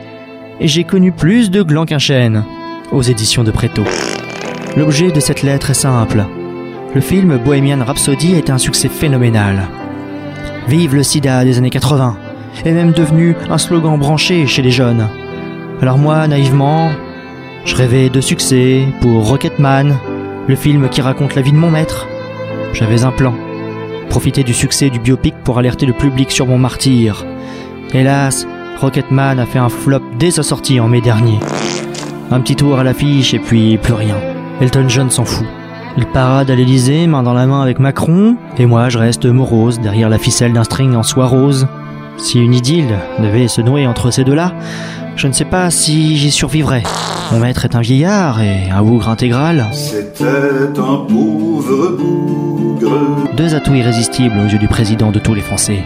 [0.61, 2.45] Et j'ai connu plus de glands qu'un chêne,
[2.93, 3.83] aux éditions de Préto.
[4.77, 6.25] L'objet de cette lettre est simple.
[6.95, 9.69] Le film Bohemian Rhapsody été un succès phénoménal.
[10.69, 12.19] Vive le sida des années 80
[12.67, 15.09] est même devenu un slogan branché chez les jeunes.
[15.81, 16.91] Alors moi, naïvement,
[17.65, 19.97] je rêvais de succès pour Rocketman,
[20.47, 22.07] le film qui raconte la vie de mon maître.
[22.75, 23.35] J'avais un plan.
[24.11, 27.25] Profiter du succès du biopic pour alerter le public sur mon martyr.
[27.95, 28.47] Hélas,
[28.79, 31.39] Rocketman a fait un flop dès sa sortie en mai dernier.
[32.31, 34.17] Un petit tour à l'affiche et puis plus rien.
[34.61, 35.47] Elton John s'en fout.
[35.97, 39.81] Il parade à l'Elysée, main dans la main avec Macron, et moi je reste morose
[39.81, 41.67] derrière la ficelle d'un string en soie rose.
[42.19, 44.53] Si une idylle devait se nouer entre ces deux-là,
[45.17, 46.83] je ne sais pas si j'y survivrais.
[47.33, 49.67] Mon maître est un vieillard et un bougre intégral.
[49.73, 50.25] C'était
[50.79, 52.91] un pauvre bougre.
[53.37, 55.83] Deux atouts irrésistibles aux yeux du président de tous les Français.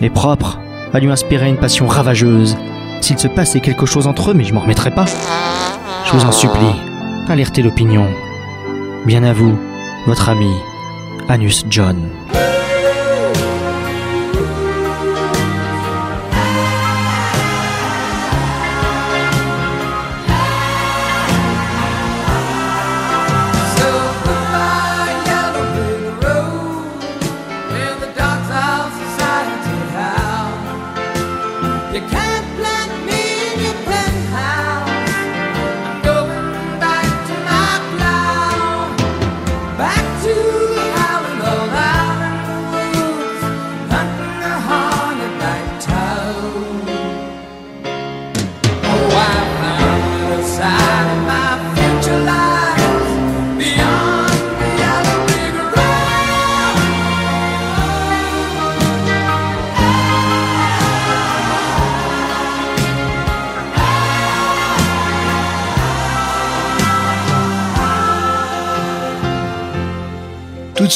[0.00, 0.58] Et propre
[0.92, 2.56] à lui inspirer une passion ravageuse.
[3.00, 5.06] S'il se passait quelque chose entre eux, mais je m'en remettrai pas.
[6.06, 6.74] Je vous en supplie,
[7.28, 8.06] alertez l'opinion.
[9.06, 9.56] Bien à vous,
[10.08, 10.52] votre ami,
[11.28, 12.10] Anus John.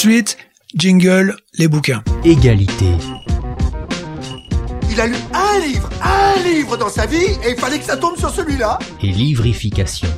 [0.01, 0.39] Suite,
[0.75, 2.03] jingle, les bouquins.
[2.25, 2.87] Égalité.
[4.91, 7.99] Il a lu un livre, un livre dans sa vie, et il fallait que ça
[7.99, 8.79] tombe sur celui-là.
[9.03, 10.09] Et livrification.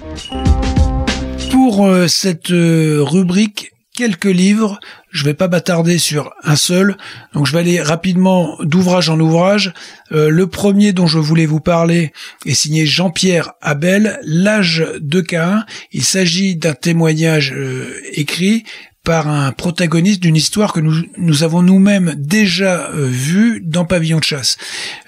[1.50, 4.80] Pour euh, cette euh, rubrique, quelques livres.
[5.10, 6.96] Je vais pas m'attarder sur un seul,
[7.34, 9.74] donc je vais aller rapidement d'ouvrage en ouvrage.
[10.12, 12.12] Euh, le premier dont je voulais vous parler
[12.46, 15.66] est signé Jean-Pierre Abel, L'âge de Cain.
[15.92, 18.64] Il s'agit d'un témoignage euh, écrit
[19.04, 24.18] par un protagoniste d'une histoire que nous, nous avons nous-mêmes déjà euh, vue dans Pavillon
[24.18, 24.58] de chasse.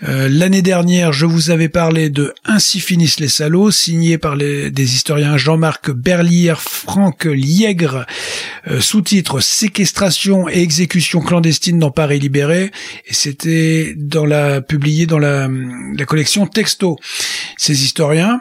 [0.02, 4.72] Euh, L'année dernière, je vous avais parlé de Ainsi finissent les salauds, signé par les,
[4.72, 8.04] des historiens Jean-Marc Berlière, Franck Liègre,
[8.66, 12.72] euh, sous-titre Séquestration et exécution clandestine dans Paris libéré,
[13.06, 15.48] et c'était dans la publié dans la,
[15.96, 16.98] la collection Texto.
[17.56, 18.40] Ces historiens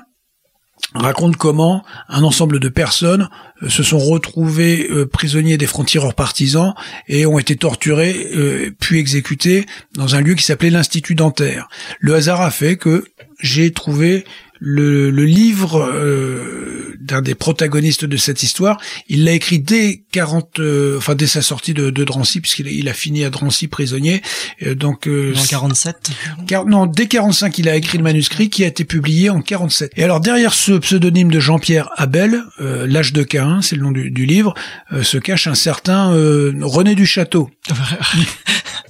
[0.93, 3.29] raconte comment un ensemble de personnes
[3.61, 6.73] euh, se sont retrouvés euh, prisonniers des frontières partisans
[7.07, 9.65] et ont été torturés euh, puis exécutés
[9.95, 11.67] dans un lieu qui s'appelait l'Institut dentaire.
[11.99, 13.05] Le hasard a fait que
[13.39, 14.25] j'ai trouvé
[14.65, 18.79] le, le livre euh, d'un des protagonistes de cette histoire.
[19.09, 22.71] Il l'a écrit dès 40, euh, enfin dès sa sortie de, de Drancy, puisqu'il a,
[22.71, 24.21] il a fini à Drancy prisonnier.
[24.65, 26.11] Euh, donc euh, En 47
[26.47, 29.91] car, non, dès 45, il a écrit le manuscrit qui a été publié en 47.
[29.97, 33.91] Et alors derrière ce pseudonyme de Jean-Pierre Abel, euh, l'âge de Cain, c'est le nom
[33.91, 34.53] du, du livre,
[34.93, 37.49] euh, se cache un certain euh, René du Château.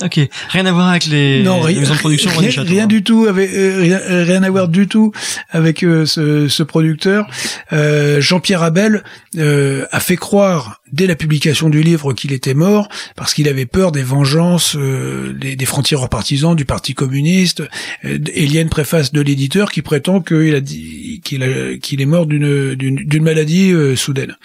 [0.02, 2.88] ok, rien à voir avec les, non, les maisons de production rien, Château, rien hein.
[2.88, 5.12] du tout avec euh, rien, rien à voir du tout
[5.50, 7.28] avec euh, ce, ce producteur.
[7.72, 9.04] Euh, Jean-Pierre Abel
[9.38, 13.66] euh, a fait croire dès la publication du livre qu'il était mort parce qu'il avait
[13.66, 17.62] peur des vengeances euh, des, des frontières partisans du Parti communiste.
[18.06, 21.42] Euh, et il y a une préface de l'éditeur qui prétend qu'il a dit qu'il
[21.44, 24.36] est mort d'une maladie euh, soudaine.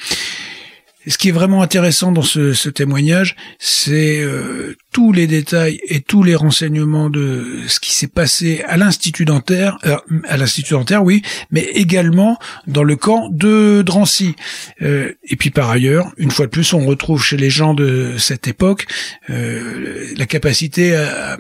[1.09, 6.01] Ce qui est vraiment intéressant dans ce, ce témoignage, c'est euh, tous les détails et
[6.01, 9.97] tous les renseignements de ce qui s'est passé à l'institut dentaire, euh,
[10.29, 14.37] à l'institut dentaire, oui, mais également dans le camp de Drancy.
[14.83, 18.15] Euh, et puis par ailleurs, une fois de plus, on retrouve chez les gens de
[18.19, 18.87] cette époque
[19.31, 21.39] euh, la capacité à,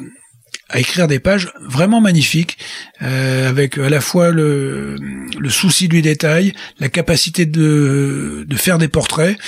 [0.68, 2.58] à écrire des pages vraiment magnifiques,
[3.02, 4.96] euh, avec à la fois le,
[5.38, 9.38] le souci du détail, la capacité de, de faire des portraits,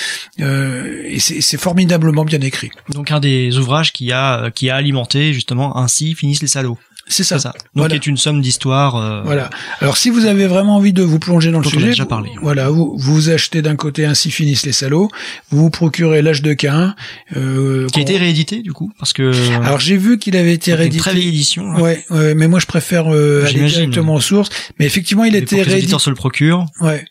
[0.41, 2.71] euh, et c'est formidablement bien écrit.
[2.89, 6.79] Donc un des ouvrages qui a qui a alimenté justement ainsi finissent les salauds.
[7.13, 7.37] C'est ça.
[7.37, 7.95] Donc Voilà.
[7.97, 8.97] est une somme d'histoires.
[8.97, 9.51] euh, Voilà.
[9.81, 12.31] Alors si vous avez vraiment envie de vous plonger dans le sujet, déjà vous- parlé.
[12.41, 15.11] voilà, vous vous achetez d'un côté ainsi finissent les salauds,
[15.51, 16.95] vous vous procurez l'âge de Cain,
[17.37, 19.33] euh, Qui a été réédité du coup parce que.
[19.65, 21.01] Alors j'ai vu qu'il avait été C'est une réédité.
[21.03, 21.81] très vieille édition, hein.
[21.81, 24.51] Ouais, ouais, mais moi je préfère euh, aller directement aux sources.
[24.79, 25.99] Mais effectivement, il a été réédité.
[25.99, 26.67] se le procurent.
[26.81, 27.05] Ouais.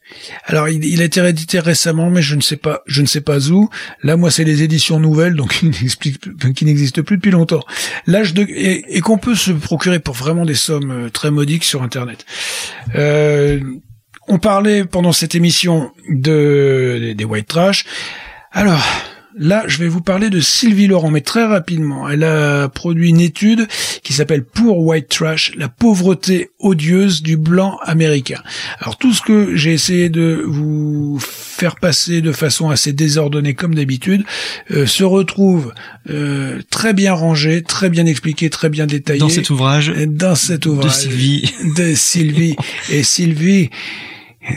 [0.46, 3.22] Alors il, il a été réédité récemment, mais je ne sais pas, je ne sais
[3.22, 3.70] pas où.
[4.04, 7.64] Là, moi, c'est les éditions nouvelles, donc qui n'expliquent plus- qui n'existent plus depuis longtemps.
[8.08, 11.64] L'âge de et, et qu'on peut se procurer pour vraiment des sommes euh, très modiques
[11.64, 12.26] sur Internet.
[12.94, 13.60] Euh,
[14.28, 17.86] on parlait pendant cette émission de des white trash.
[18.52, 18.84] Alors.
[19.38, 22.10] Là, je vais vous parler de Sylvie Laurent, mais très rapidement.
[22.10, 23.68] Elle a produit une étude
[24.02, 28.42] qui s'appelle Pour White Trash, la pauvreté odieuse du blanc américain.
[28.80, 33.76] Alors tout ce que j'ai essayé de vous faire passer de façon assez désordonnée comme
[33.76, 34.24] d'habitude
[34.72, 35.74] euh, se retrouve
[36.10, 40.66] euh, très bien rangé, très bien expliqué, très bien détaillé Dans cet ouvrage dans cet
[40.66, 41.54] ouvrage Sylvie.
[41.78, 42.56] de Sylvie
[42.90, 43.70] et Sylvie.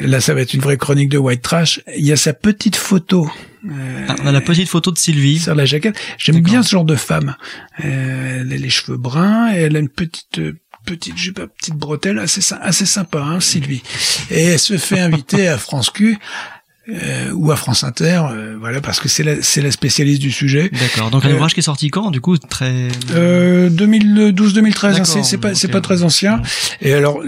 [0.00, 1.82] Là, ça va être une vraie chronique de White Trash.
[1.96, 3.30] Il y a sa petite photo.
[3.70, 5.38] Euh, Ah, on a la petite photo de Sylvie.
[5.38, 5.98] sur la jaquette.
[6.18, 7.36] J'aime bien ce genre de femme.
[7.84, 11.46] Euh, elle a les cheveux bruns et elle a une petite euh, petite jupe, à
[11.46, 13.82] petite bretelle assez assez sympa, hein, Sylvie.
[14.30, 16.18] Et elle se fait inviter à France Q.
[16.92, 20.30] euh, ou à France Inter, euh, voilà, parce que c'est la, c'est la spécialiste du
[20.30, 20.70] sujet.
[20.72, 21.10] D'accord.
[21.10, 22.88] Donc un Euh, ouvrage qui est sorti quand Du coup, très.
[23.14, 26.42] euh, 2012-2013, hein, c'est pas, c'est pas très ancien.
[26.80, 27.20] Et alors,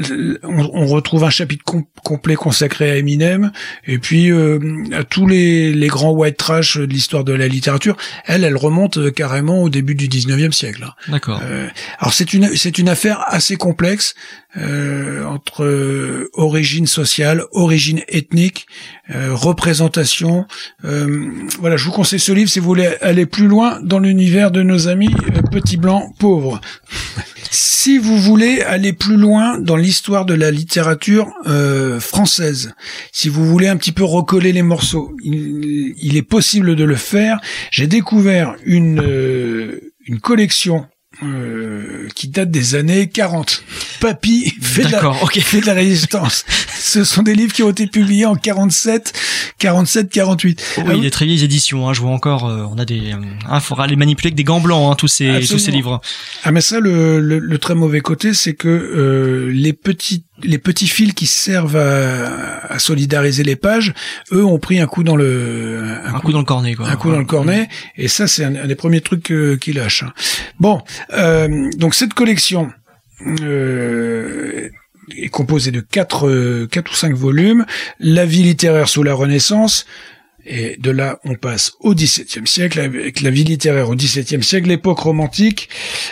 [0.43, 3.53] on, on retrouve un chapitre com- complet consacré à Eminem,
[3.87, 4.59] et puis euh,
[4.93, 7.97] à tous les, les grands white trash de l'histoire de la littérature.
[8.27, 10.85] Elle, elle remonte euh, carrément au début du 19e siècle.
[10.87, 10.93] hein.
[11.09, 11.41] D'accord.
[11.43, 11.69] Euh,
[11.99, 14.15] alors c'est une c'est une affaire assez complexe
[14.57, 18.67] euh, entre euh, origine sociale, origine ethnique,
[19.11, 20.47] euh, représentation.
[20.85, 24.51] Euh, voilà, je vous conseille ce livre si vous voulez aller plus loin dans l'univers
[24.51, 26.61] de nos amis euh, petits blancs pauvres.
[27.51, 32.73] Si vous voulez aller plus loin dans l'histoire de la littérature euh, française,
[33.13, 36.97] si vous voulez un petit peu recoller les morceaux, il, il est possible de le
[36.97, 37.41] faire.
[37.71, 40.87] J'ai découvert une euh, une collection
[41.23, 43.63] euh, qui date des années 40.
[44.05, 46.45] Papy fait de, la, fait de la résistance.
[46.79, 49.13] Ce sont des livres qui ont été publiés en 47,
[49.59, 50.83] 47, 48.
[50.87, 51.89] Oui, des très vieilles éditions.
[51.89, 52.47] Hein, je vois encore.
[52.47, 53.13] euh, on a des.
[53.13, 53.17] Euh,
[53.49, 54.93] hein, faudra les manipuler avec des gants blancs.
[54.93, 56.03] Hein, tous ces tous ces livres.
[56.43, 60.59] Ah mais ça le, le, le très mauvais côté c'est que euh, les petits les
[60.59, 63.95] petits fils qui servent à, à solidariser les pages,
[64.33, 66.89] eux ont pris un coup dans le Un coup dans le cornet, quoi.
[66.91, 69.77] un coup dans le cornet et ça c'est un, un des premiers trucs euh, qu'ils
[69.77, 70.03] lâchent.
[70.03, 70.13] hein.
[70.61, 70.83] Bon,
[71.15, 72.71] euh, donc cette collection
[73.21, 74.69] euh,
[75.17, 77.65] est composée de quatre euh, quatre ou cinq volumes.
[78.01, 79.87] La vie littéraire sous la Renaissance.
[80.47, 84.69] Et de là, on passe au XVIIe siècle, avec la vie littéraire au XVIIe siècle,
[84.69, 85.71] l'époque romantique.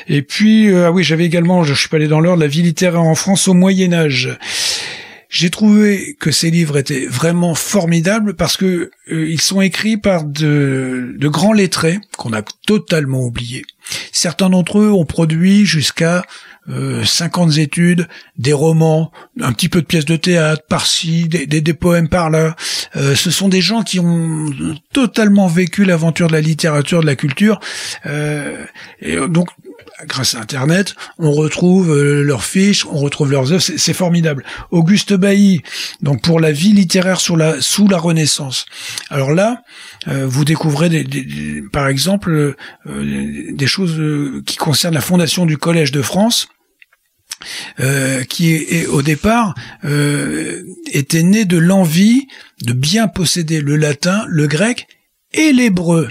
[0.09, 2.63] Et puis, euh, ah oui, j'avais également, je suis pas allé dans l'ordre, la vie
[2.63, 4.39] littéraire en France au Moyen Âge.
[5.29, 10.25] J'ai trouvé que ces livres étaient vraiment formidables parce que euh, ils sont écrits par
[10.25, 13.65] de, de grands lettrés qu'on a totalement oubliés.
[14.13, 16.23] Certains d'entre eux ont produit jusqu'à
[16.69, 18.07] euh, 50 études,
[18.39, 19.11] des romans,
[19.41, 22.55] un petit peu de pièces de théâtre par-ci, des, des, poèmes par-là.
[22.95, 24.47] Euh, ce sont des gens qui ont
[24.93, 27.59] totalement vécu l'aventure de la littérature, de la culture.
[28.07, 28.65] Euh,
[29.01, 29.49] et donc,
[30.07, 34.45] grâce à Internet, on retrouve euh, leurs fiches, on retrouve leurs œuvres, c'est formidable.
[34.71, 35.63] Auguste Bailly,
[36.01, 38.67] donc pour la vie littéraire sous la Renaissance.
[39.11, 39.63] Alors là,
[40.09, 42.55] euh, vous découvrez des, par exemple
[42.87, 44.01] euh, des choses
[44.47, 46.49] qui concernent la fondation du Collège de France.
[48.29, 49.55] qui est, au départ
[50.93, 52.29] était né de l'envie
[52.65, 54.87] de bien posséder le latin, le grec
[55.33, 56.09] et l'hébreu.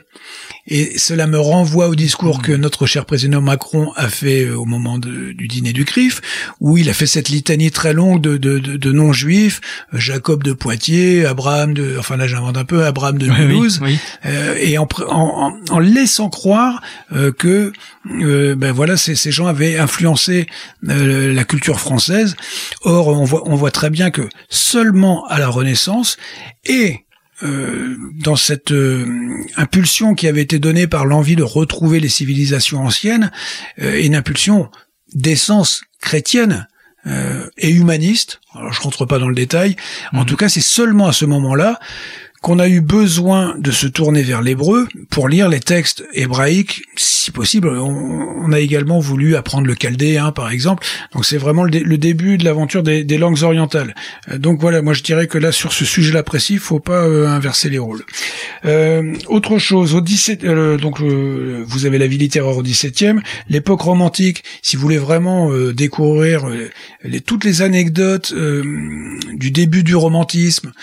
[0.67, 4.65] Et cela me renvoie au discours que notre cher président Macron a fait euh, au
[4.65, 6.21] moment de- du dîner du CRIF,
[6.59, 9.59] où il a fait cette litanie très longue de, de, de- non-juifs,
[9.93, 13.45] euh, Jacob de Poitiers, Abraham de, enfin là j'invente un peu, Abraham de Oui, oui,
[13.47, 13.97] Mulhouse, oui.
[14.25, 16.81] euh, et en, en- en laissant croire
[17.13, 17.73] euh, que
[18.21, 20.45] euh, ben voilà ces, ces gens avaient influencé
[20.89, 22.35] euh, la culture française.
[22.83, 26.17] Or on voit, on voit très bien que seulement à la Renaissance
[26.65, 26.99] et
[27.43, 29.05] euh, dans cette euh,
[29.55, 33.31] impulsion qui avait été donnée par l'envie de retrouver les civilisations anciennes,
[33.81, 34.69] euh, une impulsion
[35.13, 36.67] d'essence chrétienne
[37.07, 38.41] euh, et humaniste.
[38.53, 39.75] Alors je rentre pas dans le détail.
[40.13, 41.79] En tout cas, c'est seulement à ce moment-là
[42.41, 47.29] qu'on a eu besoin de se tourner vers l'hébreu pour lire les textes hébraïques, si
[47.29, 47.69] possible.
[47.69, 50.85] On, a également voulu apprendre le chaldéen, par exemple.
[51.13, 53.95] Donc c'est vraiment le, dé- le début de l'aventure des, langues orientales.
[54.29, 57.05] Euh, donc voilà, moi je dirais que là sur ce sujet-là précis, il faut pas
[57.05, 58.03] euh, inverser les rôles.
[58.65, 63.19] Euh, autre chose, au 17, euh, donc vous avez la vie littéraire au 17e,
[63.49, 64.43] l'époque romantique.
[64.63, 66.47] Si vous voulez vraiment découvrir
[67.25, 70.73] toutes les anecdotes du début du romantisme,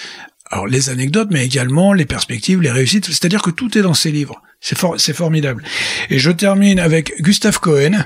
[0.50, 3.06] alors les anecdotes, mais également les perspectives, les réussites.
[3.06, 4.40] C'est-à-dire que tout est dans ces livres.
[4.60, 5.62] C'est for- c'est formidable.
[6.10, 8.04] Et je termine avec Gustave Cohen.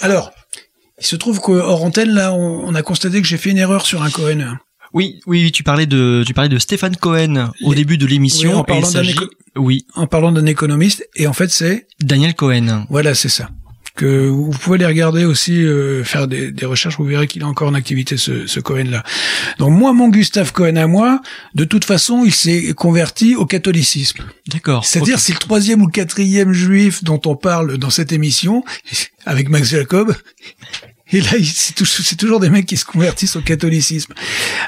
[0.00, 0.30] Alors,
[1.00, 3.86] il se trouve qu'hors antenne, là, on, on a constaté que j'ai fait une erreur
[3.86, 4.56] sur un Cohen.
[4.94, 8.50] Oui, oui, tu parlais de tu parlais de Stéphane Cohen au début de l'émission.
[8.52, 12.34] Oui, en parlant d'un éco- oui, En parlant d'un économiste, et en fait, c'est Daniel
[12.34, 12.86] Cohen.
[12.88, 13.50] Voilà, c'est ça.
[13.98, 17.44] Que vous pouvez les regarder aussi, euh, faire des, des recherches, vous verrez qu'il est
[17.44, 19.02] encore en activité ce, ce Cohen-là.
[19.58, 21.20] Donc moi, mon Gustave Cohen à moi,
[21.56, 24.22] de toute façon, il s'est converti au catholicisme.
[24.46, 24.84] D'accord.
[24.84, 28.64] C'est-à-dire, c'est le troisième ou le quatrième juif dont on parle dans cette émission,
[29.26, 30.14] avec Max Jacob.
[31.12, 34.12] Et là, c'est tou- c'est toujours des mecs qui se convertissent au catholicisme.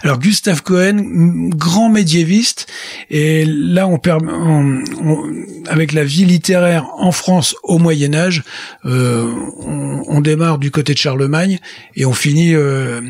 [0.03, 1.03] Alors, Gustave Cohen,
[1.51, 2.67] grand médiéviste,
[3.11, 5.25] et là, on, on- on-
[5.69, 8.43] avec la vie littéraire en France au Moyen Âge,
[8.87, 11.59] euh, on, on démarre du côté de Charlemagne
[11.95, 13.01] et on finit, euh,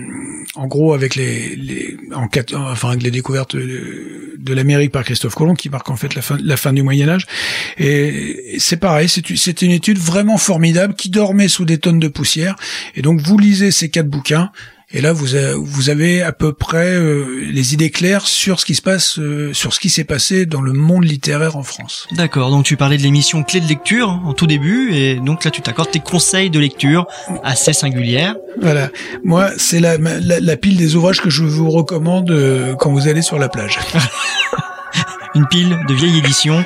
[0.57, 5.55] en gros, avec les, les en enfin, avec les découvertes de, l'Amérique par Christophe Colomb,
[5.55, 7.27] qui marque en fait la fin, la fin du Moyen Âge.
[7.78, 12.57] Et c'est pareil, c'est une étude vraiment formidable qui dormait sous des tonnes de poussière.
[12.97, 14.51] Et donc vous lisez ces quatre bouquins.
[14.92, 18.64] Et là, vous, a- vous avez à peu près euh, les idées claires sur ce
[18.66, 22.09] qui se passe, euh, sur ce qui s'est passé dans le monde littéraire en France.
[22.10, 25.52] D'accord, donc tu parlais de l'émission Clé de lecture en tout début, et donc là
[25.52, 27.06] tu t'accordes tes conseils de lecture
[27.44, 28.34] assez singulières.
[28.60, 28.90] Voilà.
[29.22, 33.06] Moi, c'est la, la, la pile des ouvrages que je vous recommande euh, quand vous
[33.06, 33.78] allez sur la plage.
[35.36, 36.64] Une pile de vieilles éditions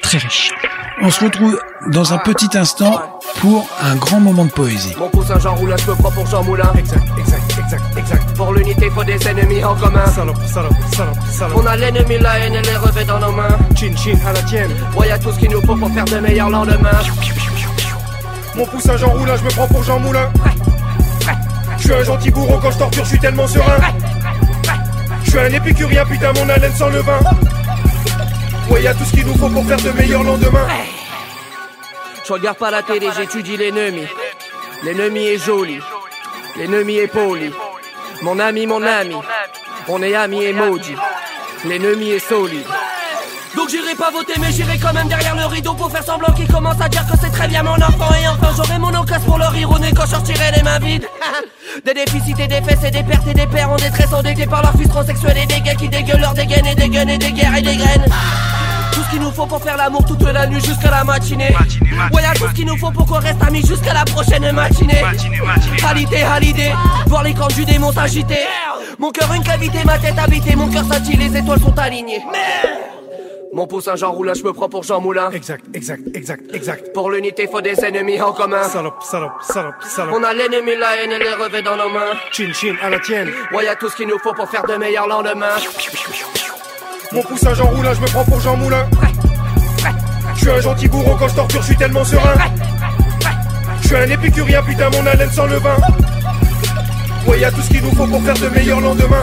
[0.00, 0.52] très riche.
[1.00, 1.58] On se retrouve
[1.92, 4.94] dans un petit instant pour un grand moment de poésie.
[4.98, 6.72] Mon cousin Jean Roulin, je me prends pour Jean Moulin.
[6.76, 8.36] Exact, exact, exact, exact.
[8.36, 10.06] Pour l'unité, faut des ennemis en commun.
[10.06, 11.56] Salope, salope, salope, salope.
[11.62, 13.56] On a l'ennemi, la haine et les revêts dans nos mains.
[13.76, 14.70] Chin, chin, à la tienne.
[14.92, 16.90] Voyez tout ce qu'il nous faut pour faire de meilleurs lendemains.
[18.56, 20.28] Mon poussin Jean Roulin, je me prends pour Jean Moulin.
[21.78, 23.78] Je suis un gentil bourreau quand je torture, je suis tellement serein.
[25.22, 27.20] Je suis un épicurien, putain, mon haleine sans le vin.
[28.70, 30.68] Ouais, y tout ce qu'il nous faut pour faire de meilleurs lendemains.
[32.26, 34.06] Je regarde pas la télé, j'étudie l'ennemi.
[34.82, 35.80] L'ennemi est joli.
[36.56, 37.50] L'ennemi est poli.
[38.22, 39.14] Mon ami, mon ami.
[39.88, 40.96] On est amis et maudits.
[41.64, 42.66] L'ennemi est solide.
[43.56, 46.46] Donc j'irai pas voter mais j'irai quand même derrière le rideau pour faire semblant qu'il
[46.46, 49.38] commence à dire que c'est très bien mon enfant et enfin j'aurai mon occasion pour
[49.38, 51.08] leur ironer quand je sortirai les mains vides
[51.84, 54.62] Des déficits et des fesses et des pertes et des pères en détresse endettés par
[54.62, 57.56] leurs fils transsexuels et des gars qui dégueulent leurs dégaines et des et des guerres
[57.56, 58.06] et des graines
[58.98, 61.54] tout ce qu'il nous faut pour faire l'amour toute la nuit jusqu'à la matinée.
[62.28, 65.02] Y'a tout ce qu'il nous faut pour qu'on reste amis jusqu'à la prochaine matinée.
[65.76, 66.72] Qualité, halidé,
[67.06, 68.40] voir les camps du démon s'agiter.
[68.98, 72.22] Mon cœur une cavité, ma tête habitée, mon cœur scintille, les étoiles sont alignées.
[73.52, 75.30] Mon poussin Jean Roulin, je me prends pour Jean Moulin.
[75.30, 76.92] Exact, exact, exact, exact.
[76.92, 78.62] Pour l'unité, faut des ennemis en commun.
[78.64, 80.14] Salope, salope, salope, salope.
[80.16, 82.12] On a l'ennemi, la haine et les revêts dans nos mains.
[82.30, 83.30] Chin, chin, à la tienne.
[83.52, 85.56] Ouais, tout ce qu'il nous faut pour faire de meilleurs lendemains.
[87.12, 88.86] Mon poussin Jean Roulin, je me prends pour Jean Moulin.
[90.34, 92.34] Je suis un gentil bourreau quand je torture, je suis tellement serein.
[93.80, 95.76] Je suis un épicurien, putain, mon haleine sans le vin.
[97.28, 99.22] Ouais, y'a tout ce qu'il nous faut pour faire de meilleurs lendemains.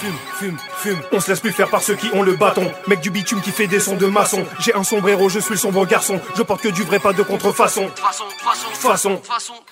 [0.00, 0.98] Fume, fume, fume.
[1.12, 2.68] On se laisse plus faire par ceux qui ont le bâton.
[2.88, 4.44] Mec du bitume qui fait des sons de maçon.
[4.58, 6.20] J'ai un sombrero, je suis le sombre garçon.
[6.36, 7.88] Je porte que du vrai, pas de contrefaçon.
[7.94, 8.24] Façon.
[8.74, 9.62] Façon,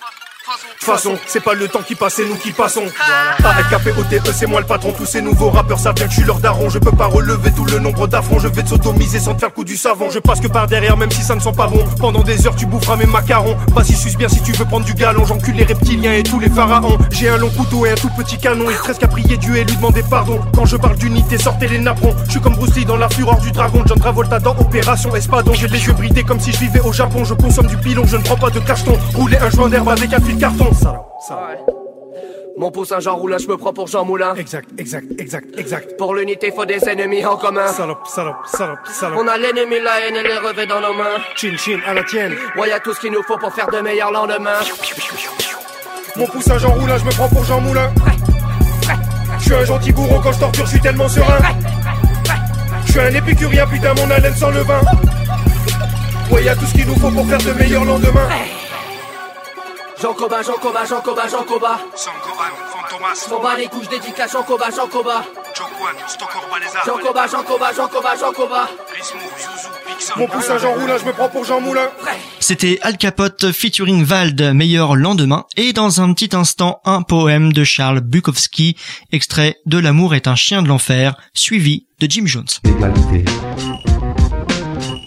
[1.27, 2.83] c'est pas le temps qui passe, c'est nous qui passons.
[3.43, 4.91] AFKPOTE, c'est moi le patron.
[4.91, 6.69] Tous ces nouveaux rappeurs savent bien que je suis leur daron.
[6.69, 8.39] Je peux pas relever tout le nombre d'affronts.
[8.39, 10.09] Je vais te sodomiser sans te faire le coup du savon.
[10.09, 11.83] Je passe que par derrière, même si ça ne sent pas bon.
[11.99, 13.57] Pendant des heures, tu boufferas mes macarons.
[13.73, 15.25] Vas-y, suce bien si tu veux prendre du galon.
[15.25, 16.97] J'encule les reptiliens et tous les pharaons.
[17.11, 18.65] J'ai un long couteau et un tout petit canon.
[18.69, 20.39] Il presque à prier Dieu et lui demander pardon.
[20.55, 22.15] Quand je parle d'unité, sortez les napperons.
[22.27, 23.83] Je suis comme Bruce Lee dans la fureur du dragon.
[23.85, 25.53] John Travolta dans Opération Espadon.
[25.53, 27.23] J'ai les yeux bridés comme si je vivais au Japon.
[27.23, 28.97] Je consomme du pilon, je ne prends pas de cacheton.
[29.15, 30.69] Rouler un joint d'herbe avec un fil carton.
[32.57, 34.33] Mon poussin Jean Roulin, je me prends pour Jean Moulin.
[34.35, 35.97] Exact, exact, exact, exact.
[35.97, 37.67] Pour l'unité, faut des ennemis en commun.
[37.67, 39.19] Salope, salope, salope, salope.
[39.21, 41.17] On a l'ennemi, la haine et les revêts dans nos mains.
[41.35, 42.33] Chin, chin, à la tienne.
[42.55, 44.59] Ouais, y'a tout ce qu'il nous faut pour faire de meilleurs lendemains.
[46.15, 47.91] Mon poussin Jean Roulin, je me prends pour Jean Moulin.
[49.39, 51.39] Je suis un gentil bourreau quand je torture, je suis tellement serein.
[52.85, 54.79] Je suis un épicurien, putain, mon haleine sans le vin.
[56.31, 58.29] Ouais, y'a tout ce qu'il nous faut pour faire de meilleurs lendemains.
[60.05, 61.79] Jean Coba, Jean Coba, Jean Coba, Jean Coba.
[63.31, 65.25] M'en bats les couches dédicace, Jean Coba, Jean Coba.
[66.85, 68.69] Jean Coba, Jean Coba, Jean Coba, Jean Coba.
[70.17, 71.89] Mon poussin Jean Roulin, je me prends pour Jean Moulin.
[72.39, 77.63] C'était Al Capote featuring Vald, meilleur lendemain, et dans un petit instant, un poème de
[77.63, 78.77] Charles Bukowski,
[79.11, 82.45] extrait de L'amour est un chien de l'enfer, suivi de Jim Jones.
[82.63, 83.25] Égalité.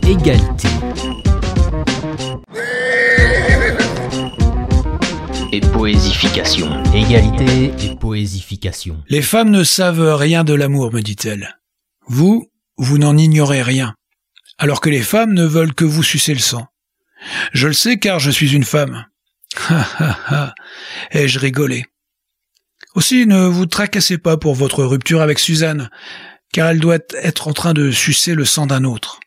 [0.02, 0.68] Égalité.
[5.50, 5.64] Égalité
[7.80, 9.02] et poésification.
[9.08, 11.58] Les femmes ne savent rien de l'amour, me dit-elle.
[12.06, 13.94] Vous, vous n'en ignorez rien.
[14.58, 16.66] Alors que les femmes ne veulent que vous sucer le sang.
[17.52, 19.06] Je le sais car je suis une femme.
[19.70, 20.54] Ha ha ha.
[21.12, 21.86] Ai-je rigolé?
[22.94, 25.88] Aussi, ne vous tracassez pas pour votre rupture avec Suzanne,
[26.52, 29.18] car elle doit être en train de sucer le sang d'un autre.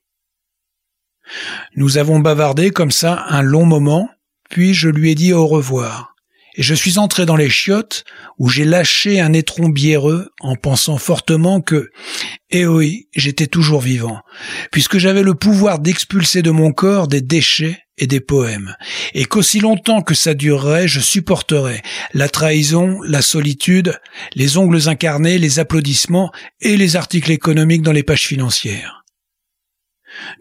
[1.76, 4.08] Nous avons bavardé comme ça un long moment,
[4.52, 6.11] puis je lui ai dit au revoir.
[6.56, 8.04] Et je suis entré dans les chiottes
[8.38, 11.90] où j'ai lâché un étron biéreux en pensant fortement que,
[12.50, 14.20] eh oui, j'étais toujours vivant,
[14.72, 18.76] puisque j'avais le pouvoir d'expulser de mon corps des déchets et des poèmes,
[19.14, 21.82] et qu'aussi longtemps que ça durerait, je supporterais
[22.14, 24.00] la trahison, la solitude,
[24.36, 29.06] les ongles incarnés, les applaudissements et les articles économiques dans les pages financières.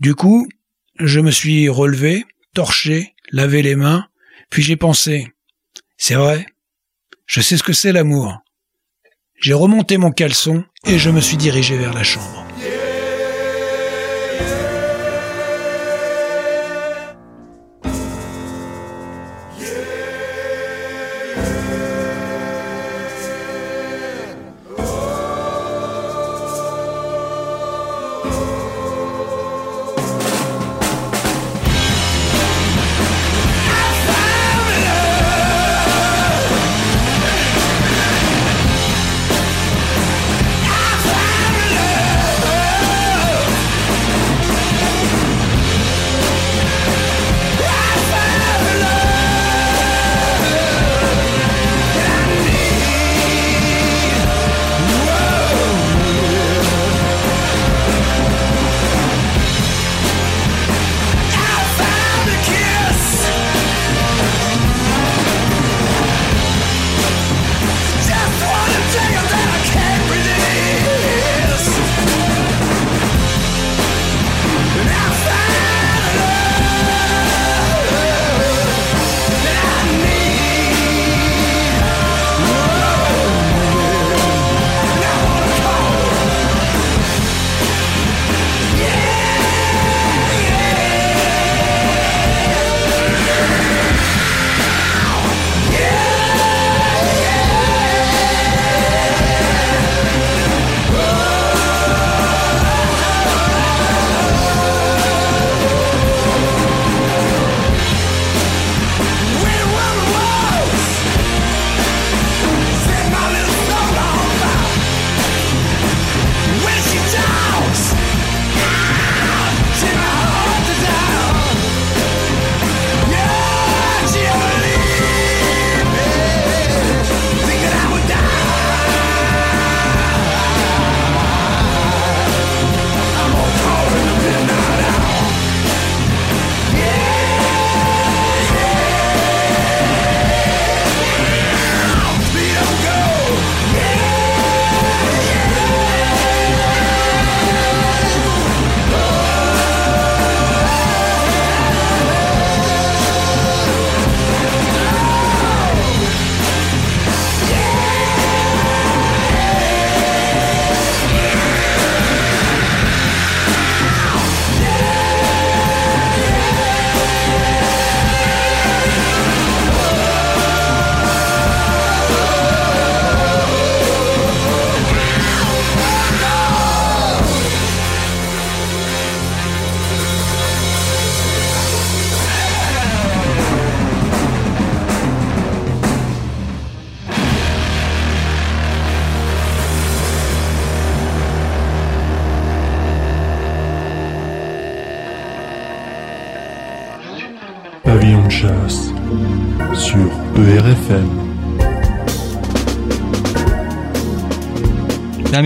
[0.01, 0.49] Du coup,
[0.99, 2.25] je me suis relevé,
[2.55, 4.07] torché, lavé les mains,
[4.49, 5.29] puis j'ai pensé,
[6.03, 6.47] c'est vrai,
[7.27, 8.39] je sais ce que c'est l'amour.
[9.39, 12.50] J'ai remonté mon caleçon et je me suis dirigé vers la chambre.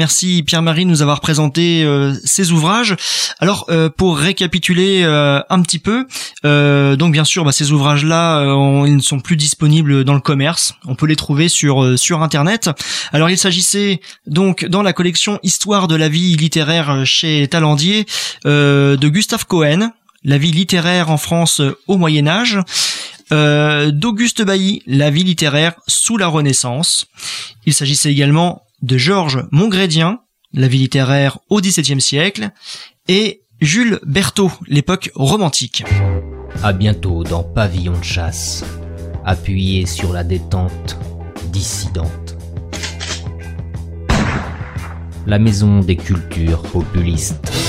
[0.05, 2.95] Merci Pierre-Marie de nous avoir présenté euh, ces ouvrages.
[3.39, 6.07] Alors euh, pour récapituler euh, un petit peu,
[6.45, 10.21] euh, donc bien sûr bah, ces ouvrages-là, euh, ils ne sont plus disponibles dans le
[10.21, 10.75] commerce.
[10.85, 12.69] On peut les trouver sur euh, sur internet.
[13.15, 18.05] Alors il s'agissait donc dans la collection Histoire de la vie littéraire chez Talandier
[18.45, 22.59] de Gustave Cohen, La vie littéraire en France au Moyen Âge.
[23.33, 27.07] Euh, d'Auguste Bailly, La vie littéraire sous la Renaissance.
[27.65, 30.21] Il s'agissait également de Georges Montgrédien,
[30.53, 32.51] La vie littéraire au XVIIe siècle,
[33.09, 35.85] et Jules Berthaud, l'époque romantique.
[36.63, 38.63] À bientôt dans Pavillon de chasse,
[39.25, 40.99] appuyé sur la détente
[41.47, 42.37] dissidente.
[45.27, 47.64] La maison des cultures populistes.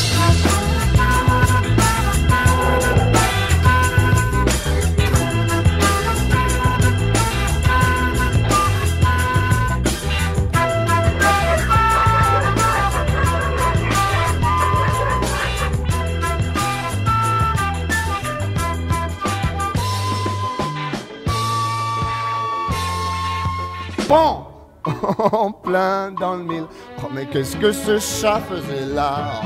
[24.07, 24.45] Bon
[25.32, 26.65] En plein dans le mille.
[26.99, 29.41] Oh, mais qu'est-ce que ce chat faisait là?